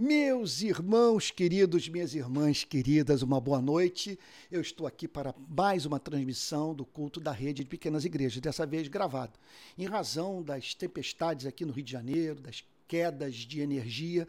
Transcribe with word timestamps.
Meus 0.00 0.62
irmãos 0.62 1.32
queridos, 1.32 1.88
minhas 1.88 2.14
irmãs 2.14 2.62
queridas, 2.62 3.20
uma 3.20 3.40
boa 3.40 3.60
noite. 3.60 4.16
Eu 4.48 4.60
estou 4.60 4.86
aqui 4.86 5.08
para 5.08 5.34
mais 5.48 5.84
uma 5.84 5.98
transmissão 5.98 6.72
do 6.72 6.84
culto 6.84 7.18
da 7.18 7.32
rede 7.32 7.64
de 7.64 7.68
pequenas 7.68 8.04
igrejas, 8.04 8.40
dessa 8.40 8.64
vez 8.64 8.86
gravado. 8.86 9.32
Em 9.76 9.86
razão 9.86 10.40
das 10.40 10.72
tempestades 10.72 11.46
aqui 11.46 11.64
no 11.64 11.72
Rio 11.72 11.82
de 11.82 11.90
Janeiro, 11.90 12.40
das 12.40 12.64
quedas 12.86 13.34
de 13.34 13.60
energia, 13.60 14.28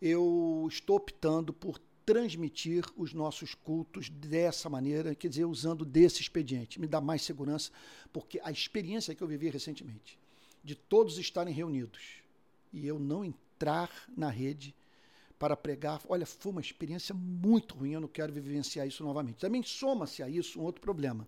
eu 0.00 0.66
estou 0.72 0.96
optando 0.96 1.52
por 1.52 1.78
transmitir 2.06 2.82
os 2.96 3.12
nossos 3.12 3.54
cultos 3.54 4.08
dessa 4.08 4.70
maneira, 4.70 5.14
quer 5.14 5.28
dizer, 5.28 5.44
usando 5.44 5.84
desse 5.84 6.22
expediente. 6.22 6.80
Me 6.80 6.86
dá 6.86 7.02
mais 7.02 7.20
segurança, 7.20 7.70
porque 8.14 8.40
a 8.42 8.50
experiência 8.50 9.14
que 9.14 9.22
eu 9.22 9.28
vivi 9.28 9.50
recentemente, 9.50 10.18
de 10.64 10.74
todos 10.74 11.18
estarem 11.18 11.52
reunidos 11.52 12.22
e 12.72 12.86
eu 12.86 12.98
não 12.98 13.22
entrar 13.22 13.90
na 14.16 14.30
rede 14.30 14.74
para 15.42 15.56
pregar. 15.56 16.00
Olha, 16.08 16.24
foi 16.24 16.52
uma 16.52 16.60
experiência 16.60 17.12
muito 17.12 17.74
ruim, 17.74 17.94
eu 17.94 18.00
não 18.00 18.06
quero 18.06 18.32
vivenciar 18.32 18.86
isso 18.86 19.02
novamente. 19.02 19.40
Também 19.40 19.60
soma-se 19.60 20.22
a 20.22 20.28
isso 20.28 20.60
um 20.60 20.62
outro 20.62 20.80
problema, 20.80 21.26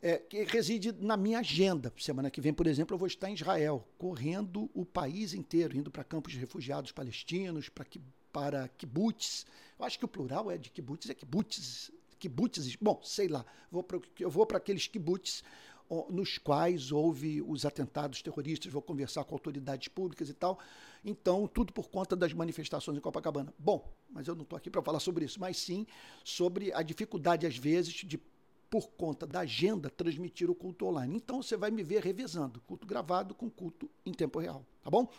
é, 0.00 0.16
que 0.16 0.44
reside 0.44 0.92
na 0.92 1.16
minha 1.16 1.40
agenda. 1.40 1.92
Semana 1.98 2.30
que 2.30 2.40
vem, 2.40 2.54
por 2.54 2.68
exemplo, 2.68 2.94
eu 2.94 2.98
vou 2.98 3.08
estar 3.08 3.28
em 3.28 3.34
Israel, 3.34 3.84
correndo 3.98 4.70
o 4.72 4.86
país 4.86 5.34
inteiro, 5.34 5.76
indo 5.76 5.90
para 5.90 6.04
campos 6.04 6.32
de 6.34 6.38
refugiados 6.38 6.92
palestinos, 6.92 7.68
para, 7.68 7.84
para 8.30 8.68
kibbutz. 8.68 9.44
Eu 9.76 9.84
acho 9.84 9.98
que 9.98 10.04
o 10.04 10.08
plural 10.08 10.48
é 10.48 10.56
de 10.56 10.70
kibbutz, 10.70 11.10
é 11.10 11.14
kibbutz, 11.14 11.90
kibbutz, 12.16 12.76
bom, 12.76 13.00
sei 13.02 13.26
lá. 13.26 13.44
Vou 13.72 13.84
eu 14.20 14.30
vou 14.30 14.46
para 14.46 14.58
aqueles 14.58 14.86
kibbutz 14.86 15.42
nos 16.08 16.38
quais 16.38 16.92
houve 16.92 17.42
os 17.42 17.66
atentados 17.66 18.22
terroristas, 18.22 18.72
vou 18.72 18.80
conversar 18.80 19.24
com 19.24 19.34
autoridades 19.34 19.88
públicas 19.88 20.28
e 20.28 20.34
tal. 20.34 20.58
Então, 21.04 21.46
tudo 21.46 21.72
por 21.72 21.88
conta 21.88 22.14
das 22.14 22.32
manifestações 22.32 22.96
em 22.96 23.00
Copacabana. 23.00 23.52
Bom, 23.58 23.92
mas 24.08 24.28
eu 24.28 24.34
não 24.34 24.42
estou 24.42 24.56
aqui 24.56 24.70
para 24.70 24.82
falar 24.82 25.00
sobre 25.00 25.24
isso, 25.24 25.40
mas 25.40 25.56
sim 25.56 25.86
sobre 26.24 26.72
a 26.72 26.82
dificuldade, 26.82 27.46
às 27.46 27.56
vezes, 27.56 27.94
de, 27.94 28.18
por 28.68 28.90
conta 28.90 29.26
da 29.26 29.40
agenda, 29.40 29.90
transmitir 29.90 30.48
o 30.48 30.54
culto 30.54 30.86
online. 30.86 31.16
Então, 31.16 31.42
você 31.42 31.56
vai 31.56 31.70
me 31.70 31.82
ver 31.82 32.02
revezando 32.02 32.60
culto 32.60 32.86
gravado 32.86 33.34
com 33.34 33.50
culto 33.50 33.90
em 34.06 34.12
tempo 34.12 34.38
real, 34.38 34.64
tá 34.82 34.90
bom? 34.90 35.10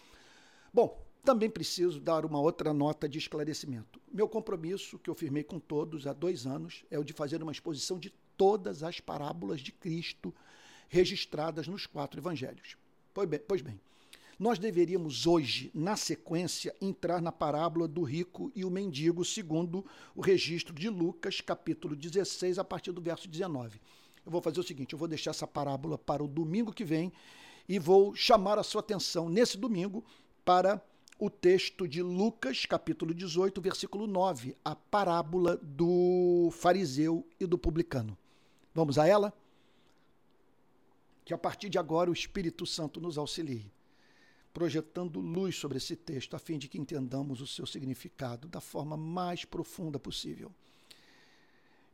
Bom, 0.73 1.05
também 1.23 1.49
preciso 1.49 1.99
dar 1.99 2.25
uma 2.25 2.39
outra 2.39 2.73
nota 2.73 3.07
de 3.07 3.17
esclarecimento. 3.17 3.99
Meu 4.11 4.27
compromisso, 4.27 4.97
que 4.97 5.09
eu 5.09 5.15
firmei 5.15 5.43
com 5.43 5.59
todos 5.59 6.07
há 6.07 6.13
dois 6.13 6.47
anos, 6.47 6.85
é 6.89 6.97
o 6.97 7.03
de 7.03 7.13
fazer 7.13 7.43
uma 7.43 7.51
exposição 7.51 7.99
de 7.99 8.09
todas 8.37 8.81
as 8.81 8.99
parábolas 8.99 9.61
de 9.61 9.71
Cristo 9.71 10.33
registradas 10.91 11.67
nos 11.67 11.87
quatro 11.87 12.19
evangelhos. 12.19 12.75
Pois 13.13 13.27
bem, 13.27 13.39
pois 13.47 13.61
bem, 13.61 13.79
nós 14.37 14.59
deveríamos 14.59 15.25
hoje, 15.25 15.71
na 15.73 15.95
sequência, 15.95 16.75
entrar 16.81 17.21
na 17.21 17.31
parábola 17.31 17.87
do 17.87 18.03
rico 18.03 18.51
e 18.53 18.65
o 18.65 18.69
mendigo, 18.69 19.23
segundo 19.23 19.85
o 20.13 20.19
registro 20.21 20.75
de 20.75 20.89
Lucas, 20.89 21.39
capítulo 21.39 21.95
16, 21.95 22.59
a 22.59 22.63
partir 22.63 22.91
do 22.91 23.01
verso 23.01 23.29
19. 23.29 23.79
Eu 24.25 24.31
vou 24.31 24.41
fazer 24.41 24.59
o 24.59 24.63
seguinte: 24.63 24.91
eu 24.91 24.99
vou 24.99 25.07
deixar 25.07 25.31
essa 25.31 25.47
parábola 25.47 25.97
para 25.97 26.23
o 26.23 26.27
domingo 26.27 26.73
que 26.73 26.83
vem 26.83 27.11
e 27.69 27.79
vou 27.79 28.13
chamar 28.13 28.59
a 28.59 28.63
sua 28.63 28.81
atenção 28.81 29.29
nesse 29.29 29.57
domingo 29.57 30.03
para 30.43 30.83
o 31.17 31.29
texto 31.29 31.87
de 31.87 32.01
Lucas, 32.01 32.65
capítulo 32.65 33.13
18, 33.13 33.61
versículo 33.61 34.07
9, 34.07 34.57
a 34.65 34.75
parábola 34.75 35.57
do 35.61 36.49
fariseu 36.51 37.25
e 37.39 37.45
do 37.45 37.57
publicano. 37.57 38.17
Vamos 38.73 38.97
a 38.97 39.07
ela? 39.07 39.33
Que 41.31 41.35
a 41.35 41.37
partir 41.37 41.69
de 41.69 41.79
agora 41.79 42.09
o 42.09 42.13
Espírito 42.13 42.65
Santo 42.65 42.99
nos 42.99 43.17
auxilie, 43.17 43.71
projetando 44.53 45.21
luz 45.21 45.55
sobre 45.55 45.77
esse 45.77 45.95
texto, 45.95 46.35
a 46.35 46.39
fim 46.39 46.57
de 46.57 46.67
que 46.67 46.77
entendamos 46.77 47.39
o 47.39 47.47
seu 47.47 47.65
significado 47.65 48.49
da 48.49 48.59
forma 48.59 48.97
mais 48.97 49.45
profunda 49.45 49.97
possível. 49.97 50.51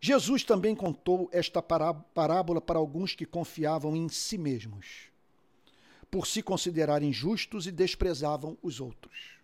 Jesus 0.02 0.44
também 0.44 0.76
contou 0.76 1.30
esta 1.32 1.62
parábola 1.62 2.60
para 2.60 2.80
alguns 2.80 3.14
que 3.14 3.28
confiavam 3.28 3.96
em 3.96 4.10
si 4.10 4.40
mesmos, 4.40 5.12
por 6.10 6.26
se 6.26 6.42
considerarem 6.42 7.14
justos 7.14 7.68
e 7.68 7.72
desprezavam 7.72 8.58
os 8.64 8.82
outros. 8.82 9.38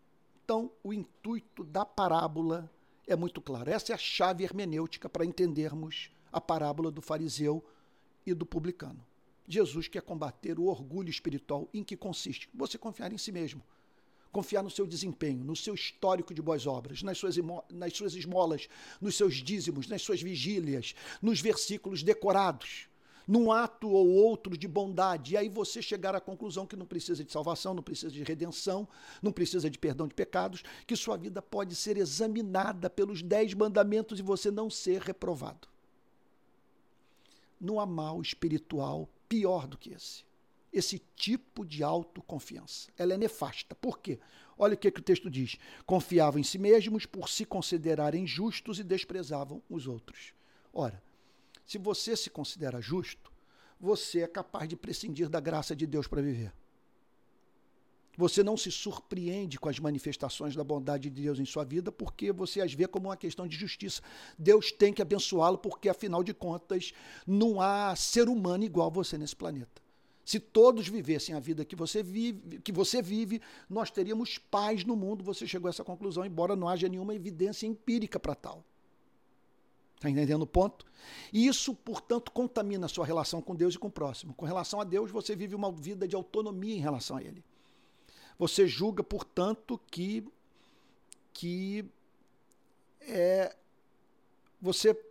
Então, 0.43 0.71
o 0.83 0.91
intuito 0.91 1.63
da 1.63 1.85
parábola 1.85 2.67
é 3.05 3.15
muito 3.15 3.39
claro. 3.39 3.69
Essa 3.69 3.91
é 3.91 3.93
a 3.93 3.99
chave 3.99 4.43
hermenêutica 4.43 5.07
para 5.07 5.23
entendermos 5.23 6.09
a 6.31 6.41
parábola 6.41 6.89
do 6.89 6.99
fariseu 6.99 7.63
e 8.25 8.33
do 8.33 8.43
publicano. 8.43 9.05
Jesus 9.47 9.87
quer 9.87 10.01
combater 10.01 10.57
o 10.59 10.65
orgulho 10.65 11.09
espiritual. 11.09 11.69
Em 11.73 11.83
que 11.83 11.97
consiste? 11.97 12.49
Você 12.53 12.77
confiar 12.77 13.11
em 13.11 13.17
si 13.17 13.31
mesmo. 13.31 13.61
Confiar 14.31 14.63
no 14.63 14.69
seu 14.69 14.87
desempenho, 14.87 15.43
no 15.43 15.55
seu 15.55 15.75
histórico 15.75 16.33
de 16.33 16.41
boas 16.41 16.65
obras, 16.65 17.03
nas 17.03 17.17
suas, 17.17 17.35
nas 17.71 17.93
suas 17.95 18.15
esmolas, 18.15 18.67
nos 18.99 19.15
seus 19.15 19.35
dízimos, 19.35 19.87
nas 19.87 20.01
suas 20.01 20.21
vigílias, 20.21 20.95
nos 21.21 21.39
versículos 21.39 22.01
decorados, 22.01 22.87
num 23.27 23.51
ato 23.51 23.87
ou 23.87 24.09
outro 24.09 24.57
de 24.57 24.67
bondade. 24.67 25.33
E 25.33 25.37
aí 25.37 25.49
você 25.49 25.83
chegar 25.83 26.15
à 26.15 26.21
conclusão 26.21 26.65
que 26.65 26.75
não 26.75 26.85
precisa 26.85 27.23
de 27.23 27.31
salvação, 27.31 27.75
não 27.75 27.83
precisa 27.83 28.11
de 28.11 28.23
redenção, 28.23 28.87
não 29.21 29.31
precisa 29.31 29.69
de 29.69 29.77
perdão 29.77 30.07
de 30.07 30.15
pecados, 30.15 30.63
que 30.87 30.95
sua 30.95 31.15
vida 31.15 31.39
pode 31.39 31.75
ser 31.75 31.97
examinada 31.97 32.89
pelos 32.89 33.21
dez 33.21 33.53
mandamentos 33.53 34.19
e 34.19 34.23
você 34.23 34.49
não 34.49 34.67
ser 34.67 35.01
reprovado. 35.01 35.67
Não 37.61 37.79
há 37.79 37.85
mal 37.85 38.19
espiritual 38.19 39.07
pior 39.33 39.65
do 39.65 39.79
que 39.79 39.91
esse. 39.91 40.23
Esse 40.71 41.01
tipo 41.15 41.65
de 41.65 41.83
autoconfiança. 41.83 42.91
Ela 42.95 43.15
é 43.15 43.17
nefasta. 43.17 43.73
Por 43.73 43.97
quê? 43.97 44.19
Olha 44.55 44.75
o 44.75 44.77
que, 44.77 44.91
que 44.91 44.99
o 44.99 45.03
texto 45.03 45.27
diz. 45.27 45.57
Confiavam 45.87 46.39
em 46.39 46.43
si 46.43 46.59
mesmos 46.59 47.07
por 47.07 47.27
se 47.27 47.43
considerarem 47.43 48.27
justos 48.27 48.77
e 48.77 48.83
desprezavam 48.83 49.61
os 49.67 49.87
outros. 49.87 50.33
Ora, 50.71 51.01
se 51.65 51.79
você 51.79 52.15
se 52.15 52.29
considera 52.29 52.79
justo, 52.79 53.31
você 53.79 54.21
é 54.21 54.27
capaz 54.27 54.69
de 54.69 54.75
prescindir 54.75 55.29
da 55.29 55.39
graça 55.39 55.75
de 55.75 55.87
Deus 55.87 56.07
para 56.07 56.21
viver. 56.21 56.53
Você 58.15 58.43
não 58.43 58.55
se 58.55 58.71
surpreende 58.71 59.59
com 59.59 59.69
as 59.69 59.79
manifestações 59.79 60.55
da 60.55 60.63
bondade 60.63 61.09
de 61.09 61.21
Deus 61.21 61.39
em 61.39 61.45
sua 61.45 61.63
vida, 61.63 61.91
porque 61.91 62.31
você 62.31 62.61
as 62.61 62.73
vê 62.73 62.87
como 62.87 63.09
uma 63.09 63.17
questão 63.17 63.47
de 63.47 63.55
justiça. 63.57 64.01
Deus 64.37 64.71
tem 64.71 64.93
que 64.93 65.01
abençoá-lo, 65.01 65.57
porque 65.57 65.89
afinal 65.89 66.23
de 66.23 66.33
contas, 66.33 66.93
não 67.25 67.59
há 67.59 67.95
ser 67.95 68.29
humano 68.29 68.63
igual 68.63 68.87
a 68.87 68.91
você 68.91 69.17
nesse 69.17 69.35
planeta. 69.35 69.81
Se 70.23 70.39
todos 70.39 70.87
vivessem 70.87 71.35
a 71.35 71.39
vida 71.39 71.65
que 71.65 71.75
você 71.75 72.01
vive, 72.01 72.59
que 72.59 72.71
você 72.71 73.01
vive, 73.01 73.41
nós 73.69 73.91
teríamos 73.91 74.37
paz 74.37 74.85
no 74.85 74.95
mundo. 74.95 75.23
Você 75.23 75.45
chegou 75.45 75.67
a 75.67 75.69
essa 75.69 75.83
conclusão, 75.83 76.25
embora 76.25 76.55
não 76.55 76.69
haja 76.69 76.87
nenhuma 76.87 77.13
evidência 77.13 77.67
empírica 77.67 78.19
para 78.19 78.33
tal. 78.33 78.63
Está 79.95 80.09
entendendo 80.09 80.41
o 80.43 80.47
ponto? 80.47 80.85
E 81.31 81.47
isso, 81.47 81.73
portanto, 81.73 82.31
contamina 82.31 82.85
a 82.85 82.89
sua 82.89 83.05
relação 83.05 83.41
com 83.41 83.55
Deus 83.55 83.75
e 83.75 83.79
com 83.79 83.87
o 83.87 83.91
próximo. 83.91 84.33
Com 84.33 84.45
relação 84.45 84.79
a 84.79 84.83
Deus, 84.83 85.11
você 85.11 85.35
vive 85.35 85.55
uma 85.55 85.71
vida 85.71 86.07
de 86.07 86.15
autonomia 86.15 86.75
em 86.75 86.79
relação 86.79 87.17
a 87.17 87.23
Ele. 87.23 87.43
Você 88.43 88.67
julga, 88.67 89.01
portanto, 89.01 89.79
que, 89.89 90.27
que 91.31 91.85
é, 92.99 93.55
você 94.61 95.01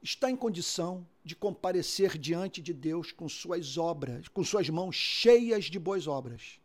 está 0.00 0.30
em 0.30 0.36
condição 0.36 1.04
de 1.24 1.34
comparecer 1.34 2.16
diante 2.16 2.62
de 2.62 2.72
Deus 2.72 3.10
com 3.10 3.28
suas 3.28 3.76
obras, 3.76 4.28
com 4.28 4.44
suas 4.44 4.68
mãos 4.70 4.94
cheias 4.94 5.64
de 5.64 5.76
boas 5.76 6.06
obras, 6.06 6.60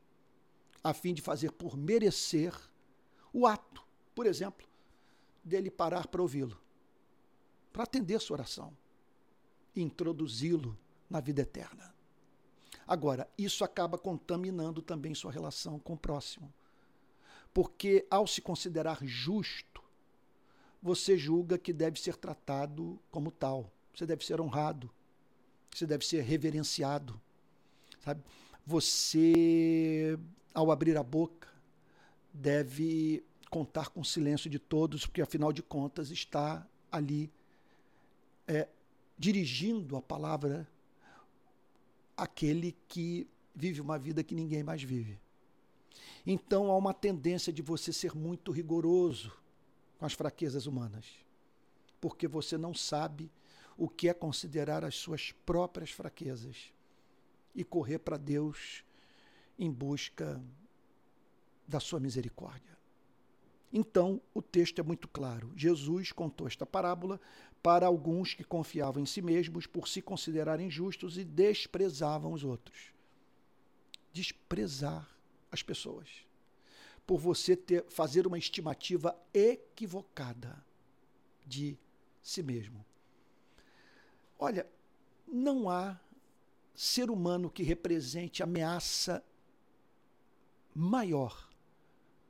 a 0.84 0.94
fim 0.94 1.16
de 1.16 1.22
fazer 1.24 1.52
por 1.52 1.76
merecer 1.76 2.54
o 3.34 3.48
ato, 3.48 3.84
por 4.14 4.28
exemplo, 4.28 4.68
dele 5.44 5.72
parar 5.72 6.06
para 6.06 6.22
ouvi-lo, 6.22 6.62
para 7.74 7.86
atender 7.86 8.22
sua 8.22 8.36
oração, 8.36 8.72
introduzi-lo 9.76 10.78
na 11.10 11.20
vida 11.20 11.42
eterna. 11.42 11.95
Agora, 12.88 13.28
isso 13.38 13.64
acaba 13.64 13.98
contaminando 13.98 14.82
também 14.82 15.16
sua 15.16 15.32
relação 15.32 15.80
com 15.80 15.94
o 15.94 15.98
próximo. 15.98 16.54
Porque 17.54 18.06
ao 18.10 18.28
se 18.28 18.42
considerar 18.42 19.00
justo, 19.04 19.82
você 20.82 21.18
julga 21.18 21.58
que 21.58 21.74
deve 21.74 22.00
ser 22.00 22.16
tratado 22.16 23.00
como 23.10 23.32
tal. 23.32 23.72
Você 23.94 24.06
deve 24.06 24.24
ser 24.26 24.40
honrado. 24.40 24.92
Você 25.74 25.86
deve 25.88 26.06
ser 26.06 26.22
reverenciado. 26.22 27.20
Sabe? 28.04 28.22
Você, 28.68 30.20
ao 30.54 30.70
abrir 30.70 30.98
a 30.98 31.04
boca, 31.04 31.48
deve 32.34 33.24
contar 33.50 33.90
com 33.90 34.02
o 34.02 34.06
silêncio 34.06 34.50
de 34.50 34.60
todos, 34.60 35.06
porque 35.06 35.22
afinal 35.22 35.54
de 35.54 35.64
contas 35.64 36.12
está 36.12 36.68
ali 36.92 37.32
é, 38.48 38.68
dirigindo 39.18 39.96
a 39.96 40.02
palavra 40.02 40.68
aquele 42.16 42.76
que 42.88 43.28
vive 43.54 43.82
uma 43.82 43.98
vida 43.98 44.24
que 44.24 44.36
ninguém 44.36 44.64
mais 44.64 44.84
vive. 44.84 45.20
Então 46.26 46.72
há 46.72 46.78
uma 46.78 46.94
tendência 46.94 47.54
de 47.54 47.62
você 47.62 47.94
ser 47.94 48.16
muito 48.16 48.52
rigoroso 48.52 49.32
com 49.98 50.06
as 50.06 50.14
fraquezas 50.14 50.66
humanas, 50.66 51.06
porque 52.02 52.28
você 52.28 52.58
não 52.58 52.74
sabe 52.74 53.32
o 53.78 53.88
que 53.88 54.10
é 54.10 54.14
considerar 54.14 54.84
as 54.84 54.96
suas 54.96 55.32
próprias 55.46 55.92
fraquezas 55.92 56.74
e 57.54 57.64
correr 57.64 58.00
para 58.00 58.18
Deus 58.18 58.84
em 59.58 59.72
busca 59.72 60.42
da 61.68 61.80
sua 61.80 62.00
misericórdia. 62.00 62.76
Então, 63.72 64.22
o 64.34 64.42
texto 64.42 64.80
é 64.80 64.84
muito 64.84 65.08
claro. 65.08 65.52
Jesus 65.56 66.12
contou 66.12 66.48
esta 66.48 66.66
parábola 66.66 67.20
para 67.66 67.88
alguns 67.88 68.36
que 68.36 68.44
confiavam 68.44 69.02
em 69.02 69.08
si 69.08 69.24
mesmos 69.24 69.66
por 69.66 69.88
se 69.88 70.00
considerarem 70.00 70.70
justos 70.70 71.18
e 71.18 71.24
desprezavam 71.24 72.32
os 72.32 72.44
outros. 72.44 72.94
Desprezar 74.14 75.10
as 75.52 75.64
pessoas. 75.64 76.08
Por 77.08 77.18
você 77.18 77.56
ter, 77.56 77.84
fazer 77.90 78.28
uma 78.28 78.38
estimativa 78.38 79.20
equivocada 79.34 80.64
de 81.44 81.76
si 82.22 82.44
mesmo. 82.44 82.86
Olha, 84.38 84.68
não 85.28 85.68
há 85.68 86.00
ser 86.76 87.10
humano 87.10 87.50
que 87.50 87.64
represente 87.64 88.44
ameaça 88.44 89.24
maior 90.72 91.50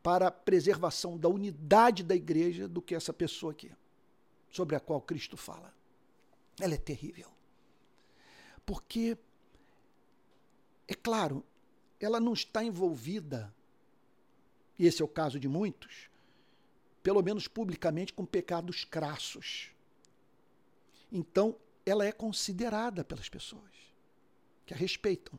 para 0.02 0.28
a 0.28 0.32
preservação 0.32 1.18
da 1.18 1.28
unidade 1.28 2.04
da 2.04 2.16
igreja 2.16 2.70
do 2.70 2.82
que 2.82 2.96
essa 2.96 3.12
pessoa 3.12 3.52
aqui, 3.52 3.70
sobre 4.56 4.76
a 4.78 4.80
qual 4.80 5.02
Cristo 5.02 5.36
fala. 5.36 5.74
Ela 6.62 6.76
é 6.76 6.78
terrível. 6.78 7.30
Porque, 8.66 9.18
é 10.88 10.94
claro, 10.94 11.44
ela 12.00 12.22
não 12.22 12.32
está 12.32 12.64
envolvida, 12.64 13.54
e 14.80 14.88
esse 14.88 15.02
é 15.02 15.06
o 15.06 15.10
caso 15.10 15.38
de 15.38 15.50
muitos, 15.50 16.10
pelo 17.04 17.22
menos 17.22 17.50
publicamente, 17.50 18.14
com 18.14 18.26
pecados 18.26 18.86
crassos. 18.86 19.72
Então, 21.12 21.58
ela 21.86 22.06
é 22.06 22.12
considerada 22.14 23.04
pelas 23.04 23.28
pessoas 23.28 23.74
que 24.66 24.74
a 24.74 24.78
respeitam, 24.78 25.38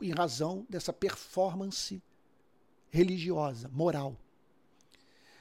em 0.00 0.12
razão 0.12 0.64
dessa 0.70 0.92
performance 0.92 2.00
religiosa, 2.90 3.68
moral. 3.68 4.16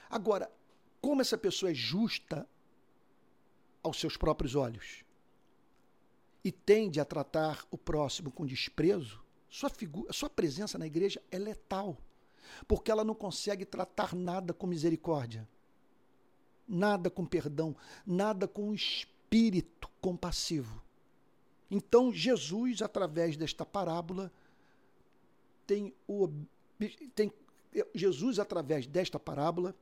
Agora, 0.10 0.52
como 1.00 1.22
essa 1.22 1.38
pessoa 1.38 1.72
é 1.72 1.76
justa 1.76 2.48
aos 3.84 4.00
seus 4.00 4.18
próprios 4.18 4.56
olhos 4.56 5.04
e 6.44 6.52
tende 6.52 7.00
a 7.00 7.06
tratar 7.06 7.66
o 7.70 7.78
próximo 7.78 8.32
com 8.32 8.46
desprezo, 8.46 9.24
sua, 9.50 9.70
figura, 9.70 10.12
sua 10.12 10.30
presença 10.30 10.78
na 10.78 10.88
igreja 10.88 11.22
é 11.32 11.38
letal, 11.38 11.98
porque 12.68 12.92
ela 12.92 13.04
não 13.04 13.16
consegue 13.16 13.66
tratar 13.66 14.16
nada 14.16 14.54
com 14.54 14.66
misericórdia, 14.66 15.48
nada 16.68 17.10
com 17.10 17.26
perdão, 17.26 17.76
nada 18.06 18.48
com 18.48 18.74
espírito 18.74 19.90
compassivo. 20.02 20.82
Então, 21.70 22.12
Jesus, 22.12 22.82
através 22.82 23.38
desta 23.38 23.66
parábola, 23.66 24.32
tem, 25.66 25.94
o, 26.08 26.30
tem 27.16 27.32
Jesus, 27.96 28.38
através 28.38 28.86
desta 28.86 29.20
parábola, 29.20 29.76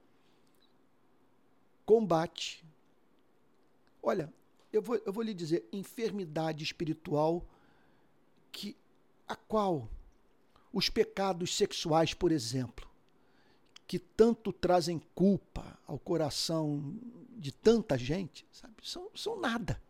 combate. 1.85 2.63
Olha, 4.01 4.33
eu 4.71 4.81
vou, 4.81 4.95
eu 5.05 5.13
vou 5.13 5.23
lhe 5.23 5.33
dizer, 5.33 5.67
enfermidade 5.71 6.63
espiritual 6.63 7.45
que 8.51 8.75
a 9.27 9.35
qual 9.35 9.89
os 10.73 10.89
pecados 10.89 11.55
sexuais, 11.55 12.13
por 12.13 12.31
exemplo, 12.31 12.89
que 13.85 13.99
tanto 13.99 14.53
trazem 14.53 15.01
culpa 15.13 15.77
ao 15.85 15.99
coração 15.99 16.95
de 17.37 17.51
tanta 17.51 17.97
gente, 17.97 18.45
sabe, 18.51 18.75
são, 18.83 19.09
são 19.13 19.39
nada. 19.39 19.81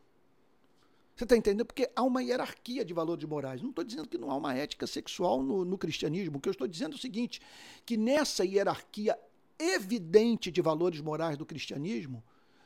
Você 1.16 1.25
está 1.25 1.38
entendendo? 1.38 1.66
Porque 1.66 1.92
há 1.96 2.02
uma 2.02 2.24
hierarquia 2.24 2.84
de 2.84 2.94
valores 2.94 3.24
morais. 3.25 3.62
Não 3.62 3.69
estou 3.69 3.84
dizendo 3.84 4.10
que 4.10 4.18
não 4.18 4.31
há 4.31 4.36
uma 4.36 4.56
ética 4.56 4.88
sexual 4.88 5.44
no, 5.44 5.63
no 5.63 5.78
cristianismo. 5.78 6.38
O 6.38 6.42
que 6.42 6.50
eu 6.50 6.52
estou 6.52 6.68
dizendo 6.68 6.94
é 6.94 6.96
o 6.96 7.00
seguinte: 7.00 7.40
que 7.86 7.96
nessa 7.96 8.44
hierarquia 8.44 9.16
evidente 9.60 10.50
de 10.50 10.62
valores 10.62 11.00
morais 11.00 11.38
do 11.38 11.46
cristianismo, 11.46 12.24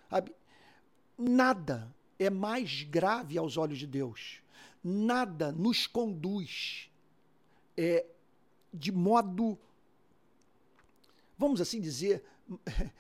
sabe, 0.09 0.31
nada 1.17 1.93
é 2.17 2.29
mais 2.29 2.83
grave 2.83 3.37
aos 3.37 3.57
olhos 3.57 3.77
de 3.77 3.87
Deus. 3.87 4.41
Nada 4.83 5.51
nos 5.51 5.87
conduz 5.87 6.89
é, 7.77 8.05
de 8.73 8.91
modo, 8.91 9.57
vamos 11.37 11.59
assim 11.59 11.79
dizer, 11.79 12.23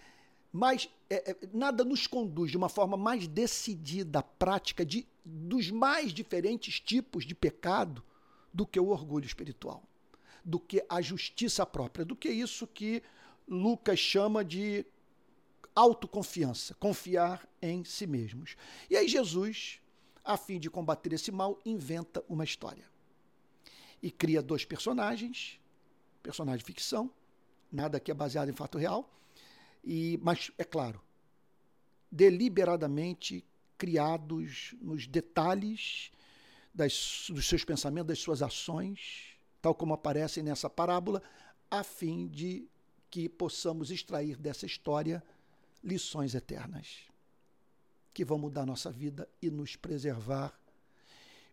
mais 0.51 0.89
é, 1.09 1.31
é, 1.31 1.37
nada 1.53 1.83
nos 1.83 2.07
conduz 2.07 2.51
de 2.51 2.57
uma 2.57 2.69
forma 2.69 2.97
mais 2.97 3.27
decidida 3.27 4.19
à 4.19 4.23
prática 4.23 4.85
de, 4.85 5.07
dos 5.23 5.69
mais 5.69 6.13
diferentes 6.13 6.79
tipos 6.79 7.25
de 7.25 7.35
pecado 7.35 8.03
do 8.53 8.65
que 8.65 8.79
o 8.79 8.87
orgulho 8.87 9.25
espiritual, 9.25 9.83
do 10.43 10.59
que 10.59 10.83
a 10.87 11.01
justiça 11.01 11.65
própria, 11.65 12.05
do 12.05 12.15
que 12.15 12.29
isso 12.29 12.65
que 12.65 13.03
Lucas 13.47 13.99
chama 13.99 14.43
de 14.43 14.85
autoconfiança, 15.75 16.73
confiar 16.75 17.47
em 17.61 17.83
si 17.83 18.07
mesmos. 18.07 18.55
E 18.89 18.95
aí 18.95 19.07
Jesus, 19.07 19.81
a 20.23 20.37
fim 20.37 20.59
de 20.59 20.69
combater 20.69 21.11
esse 21.13 21.31
mal, 21.31 21.59
inventa 21.65 22.23
uma 22.29 22.43
história. 22.43 22.89
E 24.01 24.09
cria 24.09 24.41
dois 24.41 24.63
personagens, 24.63 25.59
personagem 26.23 26.59
de 26.59 26.65
ficção, 26.65 27.11
nada 27.71 27.99
que 27.99 28.09
é 28.09 28.13
baseado 28.13 28.49
em 28.49 28.53
fato 28.53 28.77
real, 28.77 29.11
e, 29.83 30.19
mas, 30.23 30.51
é 30.57 30.63
claro, 30.63 31.01
deliberadamente 32.11 33.45
criados 33.77 34.73
nos 34.81 35.05
detalhes 35.05 36.11
das, 36.73 37.27
dos 37.29 37.47
seus 37.47 37.63
pensamentos, 37.63 38.07
das 38.07 38.19
suas 38.19 38.41
ações, 38.41 39.37
tal 39.61 39.75
como 39.75 39.93
aparecem 39.93 40.41
nessa 40.41 40.69
parábola, 40.69 41.21
a 41.69 41.83
fim 41.83 42.27
de 42.27 42.67
que 43.09 43.29
possamos 43.29 43.91
extrair 43.91 44.37
dessa 44.37 44.65
história 44.65 45.23
lições 45.85 46.33
eternas 46.33 47.03
que 48.13 48.25
vão 48.25 48.37
mudar 48.37 48.65
nossa 48.65 48.91
vida 48.91 49.29
e 49.41 49.51
nos 49.51 49.75
preservar. 49.75 50.57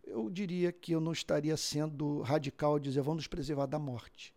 Eu 0.04 0.30
diria 0.30 0.72
que 0.72 0.92
eu 0.92 1.00
não 1.00 1.12
estaria 1.12 1.56
sendo 1.56 2.22
radical 2.22 2.78
dizer 2.78 3.02
vamos 3.02 3.24
nos 3.24 3.26
preservar 3.26 3.66
da 3.66 3.78
morte, 3.78 4.32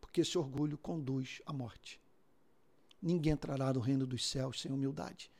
porque 0.00 0.22
esse 0.22 0.38
orgulho 0.38 0.78
conduz 0.78 1.42
à 1.44 1.52
morte. 1.52 2.00
Ninguém 3.02 3.34
entrará 3.34 3.72
no 3.72 3.80
reino 3.80 4.06
dos 4.06 4.26
céus 4.26 4.60
sem 4.60 4.72
humildade. 4.72 5.30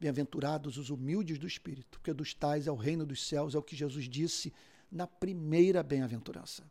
Bem-aventurados 0.00 0.78
os 0.78 0.88
humildes 0.88 1.38
do 1.38 1.46
espírito, 1.46 1.98
porque 1.98 2.14
dos 2.14 2.32
tais 2.32 2.66
é 2.66 2.72
o 2.72 2.76
reino 2.76 3.04
dos 3.04 3.26
céus, 3.26 3.54
é 3.54 3.58
o 3.58 3.62
que 3.62 3.76
Jesus 3.76 4.08
disse 4.08 4.52
na 4.90 5.06
primeira 5.06 5.82
bem-aventurança. 5.82 6.64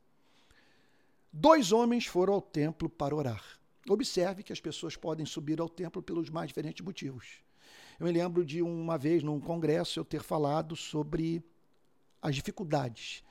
Dois 1.32 1.72
homens 1.72 2.08
foram 2.08 2.34
ao 2.34 2.42
templo 2.42 2.90
para 2.90 3.16
orar. 3.16 3.59
Observe 3.88 4.44
que 4.44 4.52
as 4.52 4.60
pessoas 4.60 4.96
podem 4.96 5.26
subir 5.26 5.60
ao 5.60 5.70
templo 5.70 6.02
pelos 6.02 6.30
mais 6.30 6.48
diferentes 6.50 6.84
motivos. 6.84 7.42
Eu 8.00 8.06
me 8.06 8.12
lembro 8.12 8.46
de 8.46 8.62
uma 8.62 8.98
vez, 8.98 9.24
num 9.24 9.40
congresso, 9.40 10.00
eu 10.00 10.06
ter 10.06 10.24
falado 10.24 10.76
sobre 10.76 11.44
as 12.22 12.36
dificuldades 12.36 13.24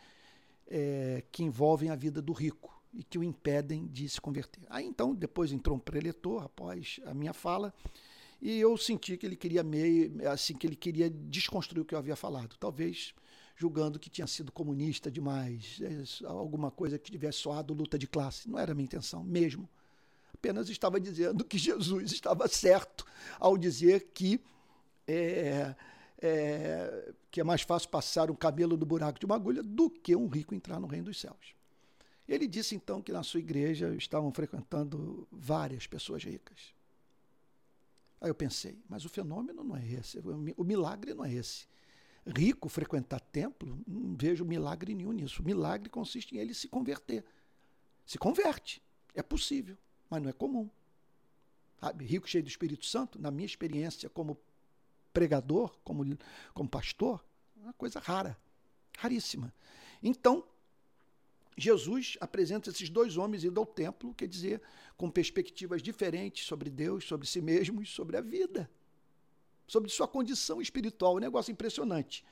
é, 0.67 1.23
que 1.31 1.43
envolvem 1.43 1.91
a 1.91 1.97
vida 1.97 2.21
do 2.21 2.33
rico 2.33 2.79
e 2.93 3.03
que 3.03 3.19
o 3.19 3.25
impedem 3.25 3.87
de 3.87 4.09
se 4.09 4.21
converter. 4.21 4.63
Aí 4.69 4.85
então, 4.85 5.15
depois 5.15 5.53
entrou 5.53 5.77
um 5.77 5.81
preletor 5.81 6.43
após 6.43 7.01
a 7.05 7.15
minha 7.15 7.33
fala, 7.33 7.75
e 8.41 8.59
eu 8.59 8.77
senti 8.77 9.17
que 9.17 9.27
ele 9.27 9.37
queria 9.37 9.63
meio, 9.63 10.29
assim, 10.29 10.55
que 10.55 10.67
ele 10.67 10.77
queria 10.77 11.11
desconstruir 11.11 11.83
o 11.83 11.85
que 11.85 11.95
eu 11.95 11.99
havia 11.99 12.15
falado. 12.15 12.57
Talvez 12.59 13.15
julgando 13.57 13.99
que 13.99 14.09
tinha 14.09 14.27
sido 14.27 14.53
comunista 14.53 15.11
demais, 15.11 15.81
é, 15.83 16.27
alguma 16.27 16.71
coisa 16.71 16.97
que 16.97 17.11
tivesse 17.11 17.39
soado 17.39 17.75
luta 17.75 17.99
de 17.99 18.07
classe. 18.07 18.49
Não 18.49 18.59
era 18.59 18.71
a 18.71 18.75
minha 18.75 18.85
intenção 18.85 19.25
mesmo. 19.25 19.69
Apenas 20.39 20.69
estava 20.69 21.01
dizendo 21.01 21.45
que 21.45 21.59
Jesus 21.59 22.13
estava 22.13 22.47
certo 22.47 23.05
ao 23.41 23.59
dizer 23.59 24.11
que 24.15 24.41
é, 25.07 25.75
é, 26.21 27.13
que 27.31 27.41
é 27.41 27.45
mais 27.45 27.63
fácil 27.63 27.89
passar 27.89 28.31
um 28.31 28.37
cabelo 28.37 28.77
do 28.77 28.87
buraco 28.87 29.19
de 29.19 29.27
uma 29.27 29.35
agulha 29.35 29.63
do 29.63 29.91
que 29.91 30.15
um 30.15 30.29
rico 30.29 30.55
entrar 30.55 30.79
no 30.79 30.87
reino 30.87 31.07
dos 31.07 31.21
céus. 31.21 31.55
Ele 32.29 32.47
disse 32.47 32.77
então 32.77 33.03
que 33.03 33.11
na 33.11 33.23
sua 33.23 33.41
igreja 33.41 33.95
estavam 33.97 34.31
frequentando 34.31 35.27
várias 35.33 35.87
pessoas 35.87 36.23
ricas. 36.23 36.75
Aí 38.21 38.31
eu 38.31 38.35
pensei, 38.35 38.79
mas 38.89 39.05
o 39.05 39.09
fenômeno 39.09 39.65
não 39.65 39.77
é 39.77 39.87
esse, 39.87 40.19
o 40.57 40.65
milagre 40.65 41.15
não 41.15 41.25
é 41.25 41.33
esse. 41.33 41.67
Rico 42.27 42.69
frequentar 42.69 43.21
templo, 43.21 43.81
não 43.87 44.15
vejo 44.17 44.45
milagre 44.45 44.95
nenhum 44.95 45.13
nisso. 45.13 45.41
O 45.41 45.45
milagre 45.45 45.89
consiste 45.89 46.37
em 46.37 46.39
ele 46.39 46.53
se 46.53 46.69
converter. 46.69 47.25
Se 48.05 48.19
converte, 48.19 48.83
é 49.15 49.23
possível, 49.23 49.77
mas 50.09 50.23
não 50.23 50.31
é 50.31 50.33
comum. 50.33 50.69
Sabe? 51.81 52.05
Rico 52.05 52.29
cheio 52.29 52.43
do 52.43 52.49
Espírito 52.49 52.87
Santo, 52.87 53.21
na 53.21 53.31
minha 53.31 53.47
experiência 53.47 54.09
como 54.09 54.39
pregador, 55.13 55.77
como, 55.85 56.05
como 56.53 56.69
pastor, 56.69 57.25
é 57.61 57.65
uma 57.65 57.73
coisa 57.73 57.99
rara, 58.01 58.37
raríssima. 58.97 59.53
Então, 60.03 60.45
Jesus 61.57 62.17
apresenta 62.21 62.71
esses 62.71 62.89
dois 62.89 63.17
homens 63.17 63.43
indo 63.43 63.59
ao 63.59 63.67
templo, 63.67 64.15
quer 64.15 64.29
dizer, 64.29 64.63
com 64.97 65.11
perspectivas 65.11 65.83
diferentes 65.83 66.47
sobre 66.47 66.71
Deus, 66.71 67.05
sobre 67.05 67.27
si 67.27 67.41
mesmos, 67.41 67.93
sobre 67.93 68.17
a 68.17 68.21
vida, 68.21 68.71
sobre 69.67 69.91
sua 69.91 70.07
condição 70.07 70.63
espiritual. 70.63 71.17
Um 71.17 71.21
negócio 71.21 71.51
impressionante. 71.51 72.25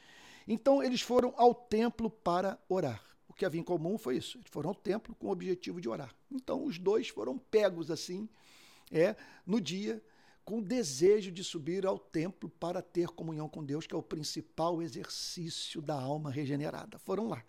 Então, 0.46 0.82
eles 0.82 1.00
foram 1.00 1.34
ao 1.36 1.52
templo 1.54 2.08
para 2.08 2.58
orar. 2.68 3.02
Que 3.36 3.44
havia 3.44 3.60
em 3.60 3.64
comum 3.64 3.98
foi 3.98 4.16
isso. 4.16 4.38
Eles 4.38 4.48
foram 4.50 4.70
ao 4.70 4.74
templo 4.74 5.14
com 5.14 5.28
o 5.28 5.30
objetivo 5.30 5.80
de 5.80 5.88
orar. 5.88 6.14
Então, 6.30 6.64
os 6.64 6.78
dois 6.78 7.08
foram 7.08 7.36
pegos 7.38 7.90
assim 7.90 8.28
é 8.90 9.16
no 9.44 9.60
dia 9.60 10.02
com 10.44 10.58
o 10.58 10.62
desejo 10.62 11.32
de 11.32 11.42
subir 11.42 11.84
ao 11.84 11.98
templo 11.98 12.48
para 12.48 12.80
ter 12.80 13.08
comunhão 13.08 13.48
com 13.48 13.64
Deus, 13.64 13.84
que 13.84 13.94
é 13.94 13.98
o 13.98 14.02
principal 14.02 14.80
exercício 14.80 15.82
da 15.82 16.00
alma 16.00 16.30
regenerada. 16.30 16.98
Foram 17.00 17.28
lá. 17.28 17.44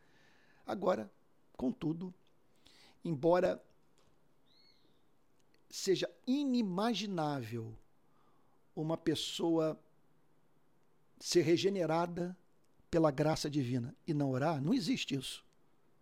Agora, 0.65 1.12
contudo, 1.56 2.12
embora 3.06 3.63
seja 5.70 6.10
inimaginável 6.25 7.72
uma 8.75 8.98
pessoa 8.98 9.79
ser 11.20 11.41
regenerada 11.41 12.36
pela 12.89 13.12
graça 13.12 13.50
divina 13.50 13.96
e 14.08 14.13
não 14.13 14.32
orar, 14.32 14.62
não 14.62 14.74
existe 14.74 15.15
isso. 15.15 15.46